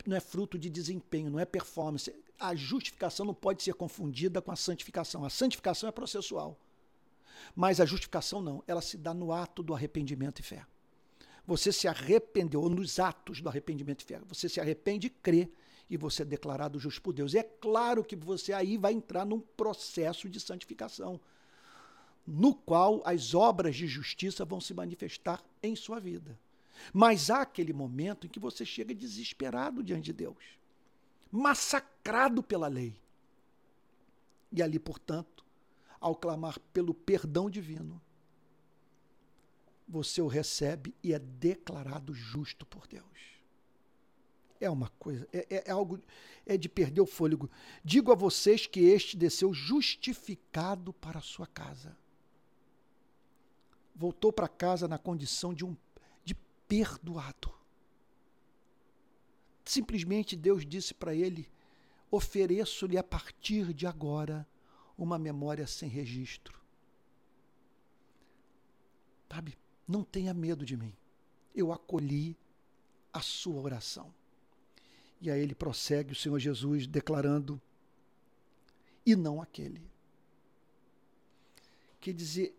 não 0.06 0.16
é 0.16 0.20
fruto 0.20 0.58
de 0.58 0.70
desempenho, 0.70 1.30
não 1.30 1.40
é 1.40 1.46
performance. 1.46 2.14
A 2.40 2.56
justificação 2.56 3.26
não 3.26 3.34
pode 3.34 3.62
ser 3.62 3.74
confundida 3.74 4.42
com 4.42 4.52
a 4.52 4.56
santificação. 4.56 5.24
A 5.24 5.30
santificação 5.30 5.88
é 5.88 5.92
processual. 5.92 6.58
Mas 7.56 7.80
a 7.80 7.86
justificação 7.86 8.42
não, 8.42 8.64
ela 8.68 8.82
se 8.82 8.98
dá 8.98 9.14
no 9.14 9.32
ato 9.32 9.62
do 9.62 9.74
arrependimento 9.74 10.40
e 10.40 10.44
fé. 10.44 10.66
Você 11.46 11.72
se 11.72 11.88
arrependeu, 11.88 12.62
ou 12.62 12.70
nos 12.70 13.00
atos 13.00 13.42
do 13.42 13.50
arrependimento 13.50 14.02
e 14.02 14.06
fé. 14.06 14.22
Você 14.28 14.48
se 14.48 14.60
arrepende 14.60 15.08
e 15.08 15.10
crê, 15.10 15.50
e 15.90 15.98
você 15.98 16.22
é 16.22 16.26
declarado 16.26 16.80
justo 16.80 17.02
por 17.02 17.14
Deus. 17.14 17.34
E 17.34 17.40
é 17.40 17.44
claro 17.44 18.04
que 18.04 18.16
você 18.16 18.54
aí 18.54 18.78
vai 18.78 18.94
entrar 18.94 19.26
num 19.26 19.40
processo 19.40 20.30
de 20.30 20.40
santificação, 20.40 21.20
no 22.26 22.56
qual 22.56 23.02
as 23.06 23.34
obras 23.34 23.76
de 23.76 23.88
justiça 23.88 24.46
vão 24.46 24.62
se 24.62 24.74
manifestar 24.74 25.44
em 25.62 25.76
sua 25.76 26.00
vida. 26.00 26.40
Mas 26.94 27.30
há 27.30 27.42
aquele 27.42 27.74
momento 27.74 28.28
em 28.28 28.30
que 28.30 28.40
você 28.40 28.66
chega 28.66 28.94
desesperado 28.94 29.84
diante 29.84 30.06
de 30.06 30.14
Deus, 30.14 30.58
massacrado 31.32 32.44
pela 32.44 32.68
lei. 32.68 33.00
E 34.52 34.62
ali, 34.62 34.80
portanto, 34.80 35.46
ao 36.00 36.16
clamar 36.16 36.60
pelo 36.74 36.94
perdão 36.94 37.50
divino, 37.50 38.02
você 39.88 40.22
o 40.22 40.28
recebe 40.28 40.96
e 41.04 41.14
é 41.14 41.20
declarado 41.20 42.14
justo 42.14 42.66
por 42.66 42.88
Deus. 42.88 43.06
É 44.60 44.70
uma 44.70 44.90
coisa, 45.00 45.28
é, 45.34 45.48
é, 45.50 45.64
é, 45.68 45.72
algo, 45.72 46.00
é 46.46 46.56
de 46.56 46.70
perder 46.70 47.02
o 47.02 47.06
fôlego. 47.06 47.50
Digo 47.84 48.12
a 48.12 48.16
vocês 48.16 48.68
que 48.68 48.80
este 48.82 49.18
desceu 49.18 49.54
justificado 49.54 50.94
para 50.94 51.18
a 51.18 51.24
sua 51.24 51.48
casa. 51.48 51.98
Voltou 53.96 54.32
para 54.32 54.48
casa 54.48 54.88
na 54.88 54.98
condição 54.98 55.54
de 55.54 55.66
um 55.66 55.76
perdoado. 56.72 57.54
Simplesmente 59.66 60.38
Deus 60.38 60.66
disse 60.66 60.94
para 60.94 61.14
ele: 61.14 61.52
ofereço-lhe 62.10 62.98
a 62.98 63.04
partir 63.04 63.74
de 63.74 63.86
agora 63.86 64.48
uma 64.98 65.20
memória 65.20 65.68
sem 65.68 65.90
registro. 65.90 66.62
Sabe? 69.30 69.58
Não 69.86 70.02
tenha 70.02 70.34
medo 70.34 70.66
de 70.66 70.78
mim. 70.78 70.96
Eu 71.54 71.74
acolhi 71.74 72.38
a 73.12 73.20
sua 73.20 73.60
oração. 73.60 74.14
E 75.20 75.30
aí 75.30 75.42
ele 75.42 75.54
prossegue, 75.54 76.14
o 76.14 76.16
Senhor 76.16 76.40
Jesus, 76.40 76.88
declarando: 76.88 77.62
e 79.06 79.14
não 79.14 79.42
aquele. 79.42 79.92
Quer 82.00 82.14
dizer, 82.14 82.58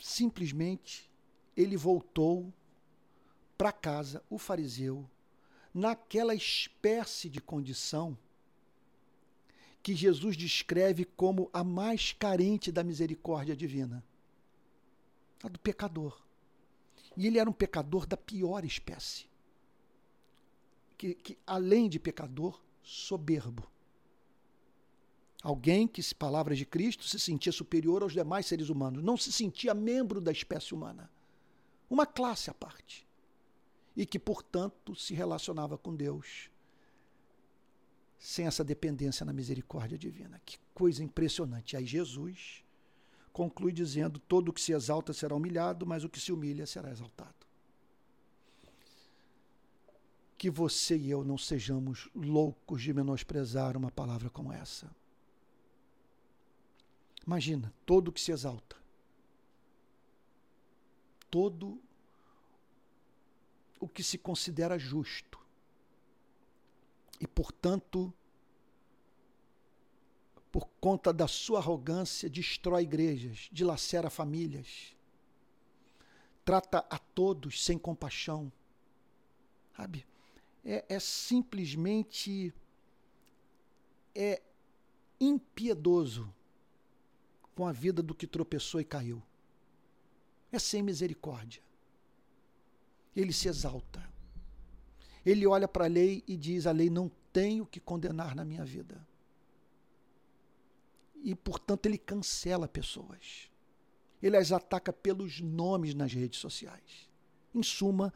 simplesmente 0.00 1.13
ele 1.56 1.76
voltou 1.76 2.52
para 3.56 3.72
casa, 3.72 4.22
o 4.28 4.38
fariseu, 4.38 5.08
naquela 5.72 6.34
espécie 6.34 7.28
de 7.28 7.40
condição 7.40 8.16
que 9.82 9.94
Jesus 9.94 10.36
descreve 10.36 11.04
como 11.04 11.50
a 11.52 11.62
mais 11.62 12.12
carente 12.12 12.72
da 12.72 12.82
misericórdia 12.82 13.54
divina, 13.54 14.02
a 15.42 15.48
do 15.48 15.58
pecador. 15.58 16.18
E 17.16 17.26
ele 17.26 17.38
era 17.38 17.48
um 17.48 17.52
pecador 17.52 18.06
da 18.06 18.16
pior 18.16 18.64
espécie. 18.64 19.26
Que, 20.96 21.14
que 21.14 21.38
além 21.46 21.88
de 21.88 21.98
pecador, 21.98 22.60
soberbo. 22.82 23.68
Alguém 25.42 25.86
que, 25.86 26.02
se 26.02 26.14
palavras 26.14 26.56
de 26.56 26.64
Cristo, 26.64 27.04
se 27.04 27.18
sentia 27.18 27.52
superior 27.52 28.02
aos 28.02 28.14
demais 28.14 28.46
seres 28.46 28.70
humanos, 28.70 29.04
não 29.04 29.18
se 29.18 29.30
sentia 29.30 29.74
membro 29.74 30.18
da 30.18 30.32
espécie 30.32 30.72
humana. 30.72 31.10
Uma 31.88 32.06
classe 32.06 32.50
à 32.50 32.54
parte. 32.54 33.06
E 33.96 34.04
que, 34.04 34.18
portanto, 34.18 34.94
se 34.94 35.14
relacionava 35.14 35.78
com 35.78 35.94
Deus 35.94 36.50
sem 38.18 38.46
essa 38.46 38.64
dependência 38.64 39.24
na 39.24 39.32
misericórdia 39.32 39.98
divina. 39.98 40.40
Que 40.46 40.58
coisa 40.72 41.04
impressionante. 41.04 41.76
Aí 41.76 41.84
Jesus 41.84 42.64
conclui 43.32 43.70
dizendo: 43.70 44.18
Todo 44.18 44.48
o 44.48 44.52
que 44.52 44.60
se 44.60 44.72
exalta 44.72 45.12
será 45.12 45.34
humilhado, 45.34 45.84
mas 45.86 46.04
o 46.04 46.08
que 46.08 46.18
se 46.18 46.32
humilha 46.32 46.66
será 46.66 46.90
exaltado. 46.90 47.34
Que 50.38 50.50
você 50.50 50.96
e 50.96 51.10
eu 51.10 51.22
não 51.22 51.36
sejamos 51.36 52.08
loucos 52.14 52.82
de 52.82 52.92
menosprezar 52.94 53.76
uma 53.76 53.90
palavra 53.90 54.30
como 54.30 54.52
essa. 54.52 54.90
Imagina, 57.26 57.72
todo 57.86 58.08
o 58.08 58.12
que 58.12 58.20
se 58.20 58.32
exalta, 58.32 58.76
todo 61.34 61.82
o 63.80 63.88
que 63.88 64.04
se 64.04 64.16
considera 64.16 64.78
justo, 64.78 65.36
e, 67.20 67.26
portanto, 67.26 68.14
por 70.52 70.68
conta 70.80 71.12
da 71.12 71.26
sua 71.26 71.58
arrogância, 71.58 72.30
destrói 72.30 72.84
igrejas, 72.84 73.48
dilacera 73.50 74.08
famílias, 74.10 74.94
trata 76.44 76.86
a 76.88 77.00
todos 77.00 77.64
sem 77.64 77.76
compaixão. 77.76 78.52
Sabe? 79.76 80.06
É, 80.64 80.84
é 80.88 81.00
simplesmente 81.00 82.54
é 84.14 84.40
impiedoso 85.18 86.32
com 87.56 87.66
a 87.66 87.72
vida 87.72 88.00
do 88.04 88.14
que 88.14 88.28
tropeçou 88.28 88.80
e 88.80 88.84
caiu. 88.84 89.20
É 90.54 90.58
sem 90.60 90.84
misericórdia. 90.84 91.60
Ele 93.16 93.32
se 93.32 93.48
exalta. 93.48 94.08
Ele 95.26 95.44
olha 95.48 95.66
para 95.66 95.86
a 95.86 95.88
lei 95.88 96.22
e 96.28 96.36
diz: 96.36 96.64
a 96.64 96.70
lei 96.70 96.88
não 96.88 97.10
tem 97.32 97.60
o 97.60 97.66
que 97.66 97.80
condenar 97.80 98.36
na 98.36 98.44
minha 98.44 98.64
vida. 98.64 99.04
E, 101.24 101.34
portanto, 101.34 101.86
ele 101.86 101.98
cancela 101.98 102.68
pessoas. 102.68 103.50
Ele 104.22 104.36
as 104.36 104.52
ataca 104.52 104.92
pelos 104.92 105.40
nomes 105.40 105.92
nas 105.92 106.12
redes 106.12 106.38
sociais. 106.38 107.10
Em 107.52 107.62
suma, 107.64 108.14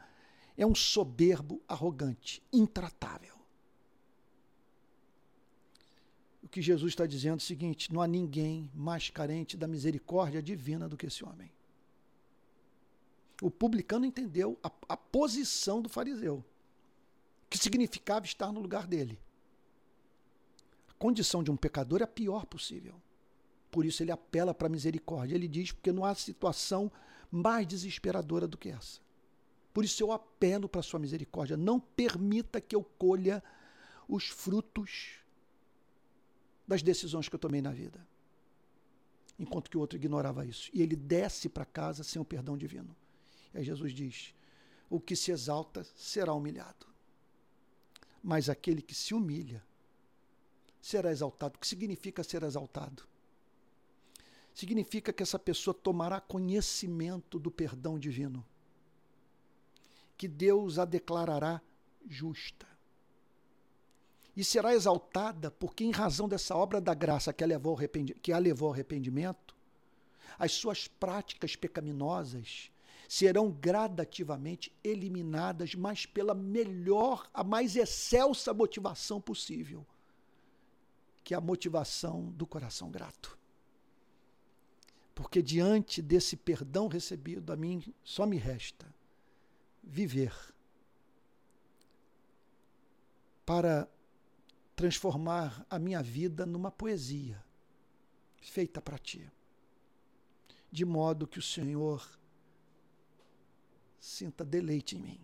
é 0.55 0.65
um 0.65 0.73
soberbo 0.73 1.61
arrogante, 1.67 2.41
intratável. 2.53 3.35
O 6.41 6.47
que 6.47 6.61
Jesus 6.61 6.93
está 6.93 7.05
dizendo 7.05 7.33
é 7.33 7.35
o 7.35 7.41
seguinte: 7.41 7.91
não 7.91 8.01
há 8.01 8.07
ninguém 8.07 8.71
mais 8.73 9.09
carente 9.09 9.57
da 9.57 9.67
misericórdia 9.67 10.41
divina 10.41 10.87
do 10.87 10.95
que 10.95 11.07
esse 11.07 11.25
homem. 11.25 11.51
O 13.41 13.49
publicano 13.49 14.05
entendeu 14.05 14.57
a, 14.61 14.71
a 14.89 14.97
posição 14.97 15.81
do 15.81 15.89
fariseu 15.89 16.43
que 17.49 17.57
significava 17.57 18.25
estar 18.25 18.51
no 18.51 18.59
lugar 18.59 18.85
dele. 18.85 19.19
A 20.89 20.93
condição 20.93 21.41
de 21.41 21.49
um 21.49 21.57
pecador 21.57 22.01
é 22.01 22.03
a 22.03 22.07
pior 22.07 22.45
possível. 22.45 22.93
Por 23.71 23.85
isso 23.85 24.03
ele 24.03 24.11
apela 24.11 24.53
para 24.53 24.67
a 24.67 24.69
misericórdia. 24.69 25.35
Ele 25.35 25.47
diz: 25.47 25.71
porque 25.71 25.91
não 25.91 26.05
há 26.05 26.13
situação 26.13 26.91
mais 27.31 27.65
desesperadora 27.65 28.47
do 28.47 28.57
que 28.57 28.69
essa. 28.69 28.99
Por 29.73 29.83
isso 29.85 30.03
eu 30.03 30.11
apelo 30.11 30.67
para 30.67 30.79
a 30.79 30.83
sua 30.83 30.99
misericórdia. 30.99 31.55
Não 31.55 31.79
permita 31.79 32.59
que 32.59 32.75
eu 32.75 32.83
colha 32.83 33.43
os 34.07 34.27
frutos 34.27 35.19
das 36.67 36.81
decisões 36.81 37.29
que 37.29 37.35
eu 37.35 37.39
tomei 37.39 37.61
na 37.61 37.71
vida. 37.71 38.05
Enquanto 39.37 39.69
que 39.69 39.77
o 39.77 39.79
outro 39.79 39.97
ignorava 39.97 40.45
isso. 40.45 40.69
E 40.73 40.81
ele 40.81 40.95
desce 40.95 41.47
para 41.47 41.63
casa 41.65 42.03
sem 42.03 42.21
o 42.21 42.25
perdão 42.25 42.57
divino. 42.57 42.95
E 43.53 43.59
aí 43.59 43.63
Jesus 43.63 43.93
diz: 43.93 44.33
o 44.89 44.99
que 44.99 45.15
se 45.15 45.31
exalta 45.31 45.83
será 45.95 46.33
humilhado 46.33 46.89
mas 48.21 48.49
aquele 48.49 48.81
que 48.81 48.93
se 48.93 49.13
humilha 49.13 49.63
será 50.81 51.11
exaltado. 51.11 51.57
O 51.57 51.59
que 51.59 51.67
significa 51.67 52.23
ser 52.23 52.43
exaltado? 52.43 53.03
Significa 54.53 55.13
que 55.13 55.23
essa 55.23 55.39
pessoa 55.39 55.73
tomará 55.73 56.19
conhecimento 56.19 57.39
do 57.39 57.49
perdão 57.49 57.97
divino, 57.97 58.45
que 60.17 60.27
Deus 60.27 60.77
a 60.77 60.85
declarará 60.85 61.61
justa. 62.07 62.67
E 64.35 64.43
será 64.43 64.73
exaltada 64.73 65.51
porque, 65.51 65.83
em 65.83 65.91
razão 65.91 66.27
dessa 66.27 66.55
obra 66.55 66.79
da 66.79 66.93
graça 66.93 67.33
que 67.33 67.43
a 67.43 67.47
levou 67.47 67.77
ao, 67.77 67.87
que 68.21 68.31
a 68.31 68.37
levou 68.37 68.67
ao 68.67 68.73
arrependimento, 68.73 69.55
as 70.37 70.53
suas 70.53 70.87
práticas 70.87 71.55
pecaminosas 71.55 72.71
serão 73.09 73.49
gradativamente 73.49 74.71
eliminadas, 74.83 75.73
mas 75.73 76.05
pela 76.05 76.35
melhor, 76.35 77.27
a 77.33 77.43
mais 77.43 77.75
excelsa 77.75 78.53
motivação 78.53 79.19
possível, 79.19 79.83
que 81.23 81.33
é 81.33 81.37
a 81.37 81.41
motivação 81.41 82.29
do 82.29 82.45
coração 82.45 82.91
grato. 82.91 83.35
Porque 85.15 85.41
diante 85.41 86.03
desse 86.03 86.37
perdão 86.37 86.87
recebido, 86.87 87.51
a 87.51 87.55
mim 87.55 87.83
só 88.03 88.27
me 88.27 88.37
resta 88.37 88.85
viver 89.83 90.31
para 93.43 93.89
transformar 94.75 95.65
a 95.67 95.79
minha 95.79 96.03
vida 96.03 96.45
numa 96.45 96.69
poesia 96.69 97.43
feita 98.39 98.79
para 98.79 98.99
ti. 98.99 99.27
De 100.71 100.85
modo 100.85 101.25
que 101.25 101.39
o 101.39 101.41
Senhor 101.41 102.18
sinta 103.99 104.43
deleite 104.45 104.95
em 104.95 105.01
mim. 105.01 105.21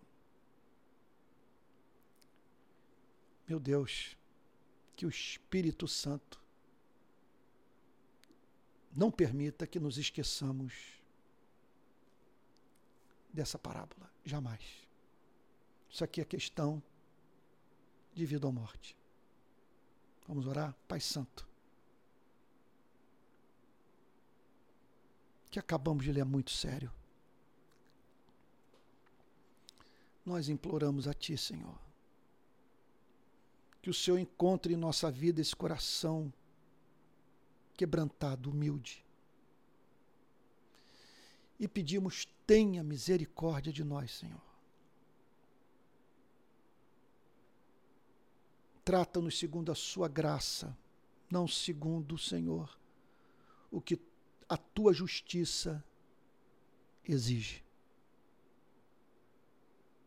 Meu 3.48 3.60
Deus, 3.60 4.16
que 4.94 5.06
o 5.06 5.08
Espírito 5.08 5.86
Santo 5.86 6.40
não 8.92 9.10
permita 9.10 9.66
que 9.66 9.78
nos 9.78 9.98
esqueçamos 9.98 10.96
dessa 13.32 13.58
parábola, 13.58 14.10
jamais. 14.24 14.86
Isso 15.90 16.02
aqui 16.02 16.20
é 16.20 16.24
questão 16.24 16.82
de 18.14 18.24
vida 18.24 18.46
ou 18.46 18.52
morte. 18.52 18.96
Vamos 20.26 20.46
orar? 20.46 20.74
Pai 20.88 21.00
Santo. 21.00 21.46
Que 25.50 25.58
acabamos 25.58 26.04
de 26.04 26.12
ler 26.12 26.24
muito 26.24 26.50
sério. 26.50 26.90
Nós 30.26 30.48
imploramos 30.48 31.06
a 31.06 31.14
Ti, 31.14 31.38
Senhor. 31.38 31.78
Que 33.80 33.88
o 33.88 33.94
Senhor 33.94 34.18
encontre 34.18 34.74
em 34.74 34.76
nossa 34.76 35.08
vida 35.08 35.40
esse 35.40 35.54
coração 35.54 36.32
quebrantado, 37.76 38.50
humilde. 38.50 39.04
E 41.60 41.68
pedimos, 41.68 42.26
tenha 42.44 42.82
misericórdia 42.82 43.72
de 43.72 43.84
nós, 43.84 44.10
Senhor. 44.10 44.42
Trata-nos 48.84 49.38
segundo 49.38 49.70
a 49.70 49.74
Sua 49.74 50.08
graça, 50.08 50.76
não 51.30 51.46
segundo, 51.46 52.18
Senhor, 52.18 52.76
o 53.70 53.80
que 53.80 53.98
a 54.48 54.56
Tua 54.56 54.92
justiça 54.92 55.82
exige. 57.04 57.65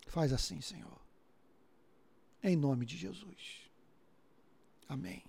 Faz 0.09 0.33
assim, 0.33 0.59
Senhor. 0.59 0.99
Em 2.41 2.55
nome 2.55 2.83
de 2.83 2.97
Jesus. 2.97 3.69
Amém. 4.87 5.23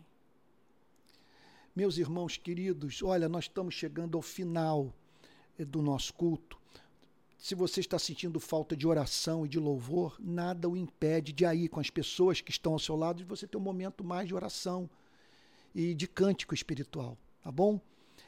Meus 1.76 1.98
irmãos 1.98 2.38
queridos, 2.38 3.02
olha, 3.02 3.28
nós 3.28 3.44
estamos 3.44 3.74
chegando 3.74 4.16
ao 4.16 4.22
final 4.22 4.90
eh, 5.58 5.66
do 5.66 5.82
nosso 5.82 6.14
culto. 6.14 6.58
Se 7.36 7.54
você 7.54 7.80
está 7.80 7.98
sentindo 7.98 8.40
falta 8.40 8.74
de 8.74 8.86
oração 8.86 9.44
e 9.44 9.50
de 9.50 9.58
louvor, 9.58 10.16
nada 10.18 10.66
o 10.66 10.74
impede 10.74 11.30
de 11.30 11.44
ir 11.44 11.68
com 11.68 11.78
as 11.78 11.90
pessoas 11.90 12.40
que 12.40 12.50
estão 12.50 12.72
ao 12.72 12.78
seu 12.78 12.96
lado 12.96 13.18
de 13.18 13.24
você 13.24 13.46
ter 13.46 13.58
um 13.58 13.60
momento 13.60 14.02
mais 14.02 14.26
de 14.26 14.34
oração 14.34 14.88
e 15.74 15.94
de 15.94 16.08
cântico 16.08 16.54
espiritual, 16.54 17.18
tá 17.42 17.52
bom? 17.52 17.78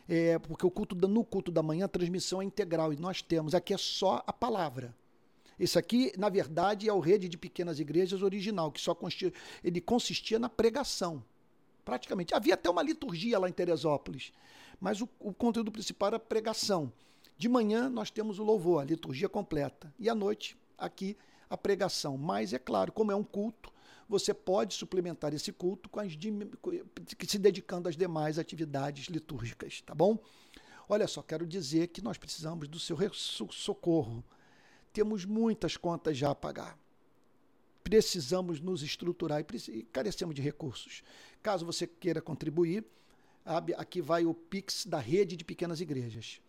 É, 0.06 0.38
porque 0.38 0.66
o 0.66 0.70
culto 0.70 0.94
no 0.94 1.24
culto 1.24 1.50
da 1.50 1.62
manhã 1.62 1.86
a 1.86 1.88
transmissão 1.88 2.42
é 2.42 2.44
integral 2.44 2.92
e 2.92 2.96
nós 2.96 3.22
temos 3.22 3.54
aqui 3.54 3.72
é 3.72 3.78
só 3.78 4.22
a 4.26 4.32
palavra. 4.34 4.94
Isso 5.62 5.78
aqui, 5.78 6.12
na 6.18 6.28
verdade, 6.28 6.88
é 6.88 6.92
o 6.92 6.98
Rede 6.98 7.28
de 7.28 7.38
Pequenas 7.38 7.78
Igrejas 7.78 8.20
original, 8.20 8.72
que 8.72 8.80
só 8.80 8.98
ele 9.62 9.80
consistia 9.80 10.36
na 10.36 10.48
pregação. 10.48 11.22
Praticamente. 11.84 12.34
Havia 12.34 12.54
até 12.54 12.68
uma 12.68 12.82
liturgia 12.82 13.38
lá 13.38 13.48
em 13.48 13.52
Teresópolis, 13.52 14.32
mas 14.80 15.00
o, 15.00 15.08
o 15.20 15.32
conteúdo 15.32 15.70
principal 15.70 16.08
era 16.08 16.18
pregação. 16.18 16.92
De 17.38 17.48
manhã 17.48 17.88
nós 17.88 18.10
temos 18.10 18.40
o 18.40 18.42
louvor, 18.42 18.82
a 18.82 18.84
liturgia 18.84 19.28
completa. 19.28 19.94
E 20.00 20.08
à 20.08 20.16
noite, 20.16 20.56
aqui, 20.76 21.16
a 21.48 21.56
pregação. 21.56 22.18
Mas 22.18 22.52
é 22.52 22.58
claro, 22.58 22.90
como 22.90 23.12
é 23.12 23.14
um 23.14 23.22
culto, 23.22 23.72
você 24.08 24.34
pode 24.34 24.74
suplementar 24.74 25.32
esse 25.32 25.52
culto 25.52 25.88
com 25.88 26.00
as, 26.00 26.12
se 27.28 27.38
dedicando 27.38 27.88
às 27.88 27.96
demais 27.96 28.36
atividades 28.36 29.06
litúrgicas, 29.06 29.80
tá 29.80 29.94
bom? 29.94 30.18
Olha 30.88 31.06
só, 31.06 31.22
quero 31.22 31.46
dizer 31.46 31.86
que 31.86 32.02
nós 32.02 32.18
precisamos 32.18 32.66
do 32.66 32.80
seu 32.80 32.98
socorro. 33.12 34.24
Temos 34.92 35.24
muitas 35.24 35.76
contas 35.76 36.16
já 36.16 36.30
a 36.30 36.34
pagar. 36.34 36.78
Precisamos 37.82 38.60
nos 38.60 38.82
estruturar 38.82 39.40
e 39.40 39.82
carecemos 39.84 40.34
de 40.34 40.42
recursos. 40.42 41.02
Caso 41.42 41.66
você 41.66 41.86
queira 41.86 42.20
contribuir, 42.20 42.84
aqui 43.76 44.00
vai 44.00 44.24
o 44.24 44.32
Pix 44.32 44.86
da 44.86 44.98
rede 44.98 45.36
de 45.36 45.44
pequenas 45.44 45.80
igrejas 45.80 46.40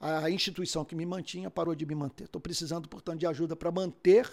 A 0.00 0.30
instituição 0.30 0.84
que 0.84 0.94
me 0.94 1.06
mantinha 1.06 1.50
parou 1.50 1.74
de 1.74 1.86
me 1.86 1.94
manter. 1.94 2.24
Estou 2.24 2.40
precisando, 2.40 2.88
portanto, 2.88 3.20
de 3.20 3.26
ajuda 3.26 3.56
para 3.56 3.70
manter 3.70 4.30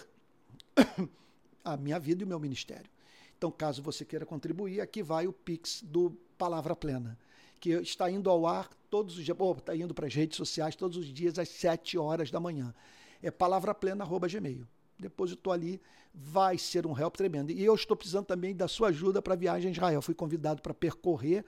a 1.64 1.76
minha 1.76 1.98
vida 1.98 2.22
e 2.22 2.24
o 2.24 2.28
meu 2.28 2.38
ministério. 2.38 2.90
Então, 3.36 3.50
caso 3.50 3.82
você 3.82 4.04
queira 4.04 4.26
contribuir, 4.26 4.80
aqui 4.80 5.02
vai 5.02 5.26
o 5.26 5.32
Pix 5.32 5.82
do 5.82 6.10
Palavra 6.36 6.76
Plena 6.76 7.18
que 7.64 7.70
está 7.70 8.10
indo 8.10 8.28
ao 8.28 8.46
ar 8.46 8.68
todos 8.90 9.16
os 9.16 9.24
dias, 9.24 9.34
oh, 9.40 9.52
está 9.52 9.74
indo 9.74 9.94
para 9.94 10.06
as 10.06 10.14
redes 10.14 10.36
sociais 10.36 10.76
todos 10.76 10.98
os 10.98 11.06
dias 11.06 11.38
às 11.38 11.48
7 11.48 11.96
horas 11.96 12.30
da 12.30 12.38
manhã. 12.38 12.74
É 13.22 13.30
palavraplena.gmail. 13.30 14.68
Depositou 14.98 15.50
ali, 15.50 15.80
vai 16.12 16.58
ser 16.58 16.86
um 16.86 16.94
help 16.94 17.16
tremendo. 17.16 17.50
E 17.50 17.64
eu 17.64 17.74
estou 17.74 17.96
precisando 17.96 18.26
também 18.26 18.54
da 18.54 18.68
sua 18.68 18.88
ajuda 18.88 19.22
para 19.22 19.32
a 19.32 19.36
viagem 19.36 19.70
a 19.70 19.72
Israel. 19.72 20.02
Fui 20.02 20.14
convidado 20.14 20.60
para 20.60 20.74
percorrer 20.74 21.42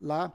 lá 0.00 0.32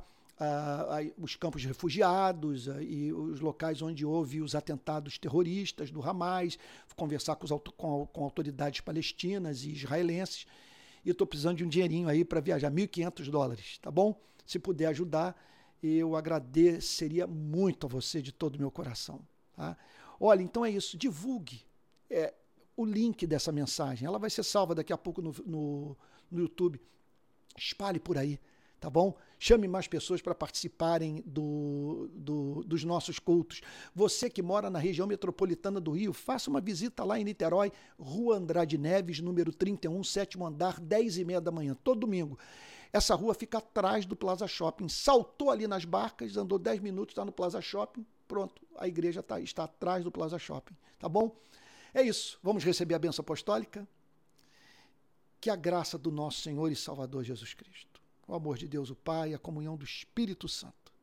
os 1.18 1.36
campos 1.36 1.62
de 1.62 1.68
refugiados 1.68 2.68
e 2.82 3.12
os 3.12 3.40
locais 3.40 3.82
onde 3.82 4.06
houve 4.06 4.42
os 4.42 4.56
atentados 4.56 5.18
terroristas 5.18 5.92
do 5.92 6.02
Hamas, 6.02 6.58
conversar 6.96 7.36
com, 7.36 7.46
os, 7.46 7.52
com, 7.78 8.06
com 8.08 8.24
autoridades 8.24 8.82
palestinas 8.82 9.64
e 9.64 9.72
israelenses. 9.72 10.46
E 11.04 11.10
estou 11.10 11.26
precisando 11.26 11.58
de 11.58 11.66
um 11.66 11.70
dinheirinho 11.70 12.08
aí 12.08 12.24
para 12.24 12.40
viajar, 12.40 12.72
1.500 12.72 13.30
dólares, 13.30 13.78
tá 13.80 13.90
bom? 13.90 14.20
Se 14.46 14.60
puder 14.60 14.88
ajudar, 14.88 15.36
eu 15.82 16.16
agradeceria 16.16 17.26
muito 17.26 17.88
a 17.88 17.90
você 17.90 18.22
de 18.22 18.32
todo 18.32 18.56
o 18.56 18.60
meu 18.60 18.70
coração. 18.70 19.20
Tá? 19.56 19.78
Olha, 20.20 20.42
então 20.42 20.64
é 20.64 20.70
isso. 20.70 20.98
Divulgue 20.98 21.62
é, 22.10 22.34
o 22.76 22.86
link 22.86 23.26
dessa 23.26 23.52
mensagem. 23.52 24.08
Ela 24.08 24.20
vai 24.20 24.30
ser 24.30 24.44
salva 24.44 24.76
daqui 24.76 24.94
a 24.94 24.98
pouco 24.98 25.22
no, 25.22 25.34
no, 25.46 25.98
no 26.30 26.40
YouTube. 26.40 26.80
Espalhe 27.58 28.00
por 28.00 28.18
aí, 28.18 28.40
tá 28.82 28.90
bom? 28.90 29.16
Chame 29.38 29.68
mais 29.68 29.88
pessoas 29.88 30.22
para 30.22 30.34
participarem 30.34 31.24
do, 31.26 32.10
do, 32.14 32.64
dos 32.64 32.84
nossos 32.84 33.20
cultos. 33.20 33.62
Você 33.96 34.30
que 34.30 34.42
mora 34.42 34.72
na 34.72 34.80
região 34.80 35.08
metropolitana 35.08 35.80
do 35.80 35.92
Rio, 35.92 36.12
faça 36.12 36.50
uma 36.50 36.60
visita 36.60 37.04
lá 37.04 37.20
em 37.20 37.24
Niterói, 37.24 37.72
Rua 37.98 38.38
Andrade 38.38 38.80
Neves, 38.80 39.20
número 39.20 39.54
31, 39.54 40.04
sétimo 40.04 40.46
andar, 40.46 40.80
10 40.80 41.20
e 41.20 41.24
meia 41.24 41.40
da 41.40 41.52
manhã, 41.52 41.78
todo 41.84 42.02
domingo. 42.02 42.38
Essa 42.92 43.16
rua 43.16 43.34
fica 43.34 43.60
atrás 43.60 44.06
do 44.06 44.16
Plaza 44.16 44.48
Shopping. 44.48 44.90
Saltou 44.90 45.50
ali 45.50 45.68
nas 45.68 45.86
barcas, 45.86 46.36
andou 46.36 46.60
10 46.60 46.80
minutos, 46.82 47.14
está 47.14 47.24
no 47.24 47.32
Plaza 47.32 47.62
Shopping. 47.62 48.06
Pronto, 48.28 48.62
a 48.78 48.88
igreja 48.88 49.24
tá, 49.24 49.40
está 49.40 49.64
atrás 49.64 50.04
do 50.04 50.12
Plaza 50.12 50.38
Shopping. 50.38 50.76
Tá 51.00 51.08
bom? 51.08 51.36
É 51.94 52.02
isso. 52.02 52.40
Vamos 52.42 52.64
receber 52.64 52.96
a 52.96 53.00
benção 53.00 53.22
apostólica? 53.22 53.88
Que 55.40 55.50
a 55.50 55.56
graça 55.56 55.98
do 55.98 56.12
nosso 56.12 56.42
Senhor 56.42 56.72
e 56.72 56.76
Salvador 56.76 57.24
Jesus 57.24 57.54
Cristo, 57.54 57.91
o 58.28 58.34
amor 58.34 58.58
de 58.58 58.68
Deus 58.68 58.90
o 58.90 58.96
Pai, 58.96 59.34
a 59.34 59.40
comunhão 59.40 59.76
do 59.76 59.86
Espírito 59.86 60.48
Santo, 60.48 60.94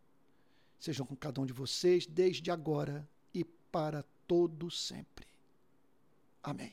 sejam 0.79 1.05
com 1.05 1.17
cada 1.17 1.41
um 1.41 1.47
de 1.47 1.53
vocês 1.53 2.07
desde 2.07 2.51
agora 2.51 3.09
e 3.35 3.45
para 3.45 4.05
todo 4.27 4.71
sempre. 4.71 5.27
Amém. 6.43 6.73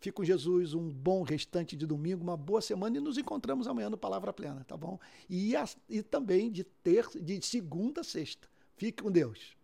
Fique 0.00 0.16
com 0.16 0.24
Jesus, 0.24 0.72
um 0.72 0.88
bom 0.88 1.22
restante 1.22 1.76
de 1.76 1.86
domingo, 1.86 2.22
uma 2.22 2.36
boa 2.36 2.62
semana 2.62 2.96
e 2.96 3.00
nos 3.00 3.18
encontramos 3.18 3.68
amanhã 3.68 3.90
no 3.90 3.98
Palavra 3.98 4.32
Plena, 4.32 4.64
tá 4.64 4.74
bom? 4.74 4.98
E, 5.28 5.52
e 5.90 6.02
também 6.02 6.50
de 6.50 6.64
ter 6.64 7.06
de 7.20 7.44
segunda 7.44 8.00
a 8.00 8.04
sexta. 8.04 8.48
Fique 8.78 9.02
com 9.02 9.10
Deus. 9.10 9.59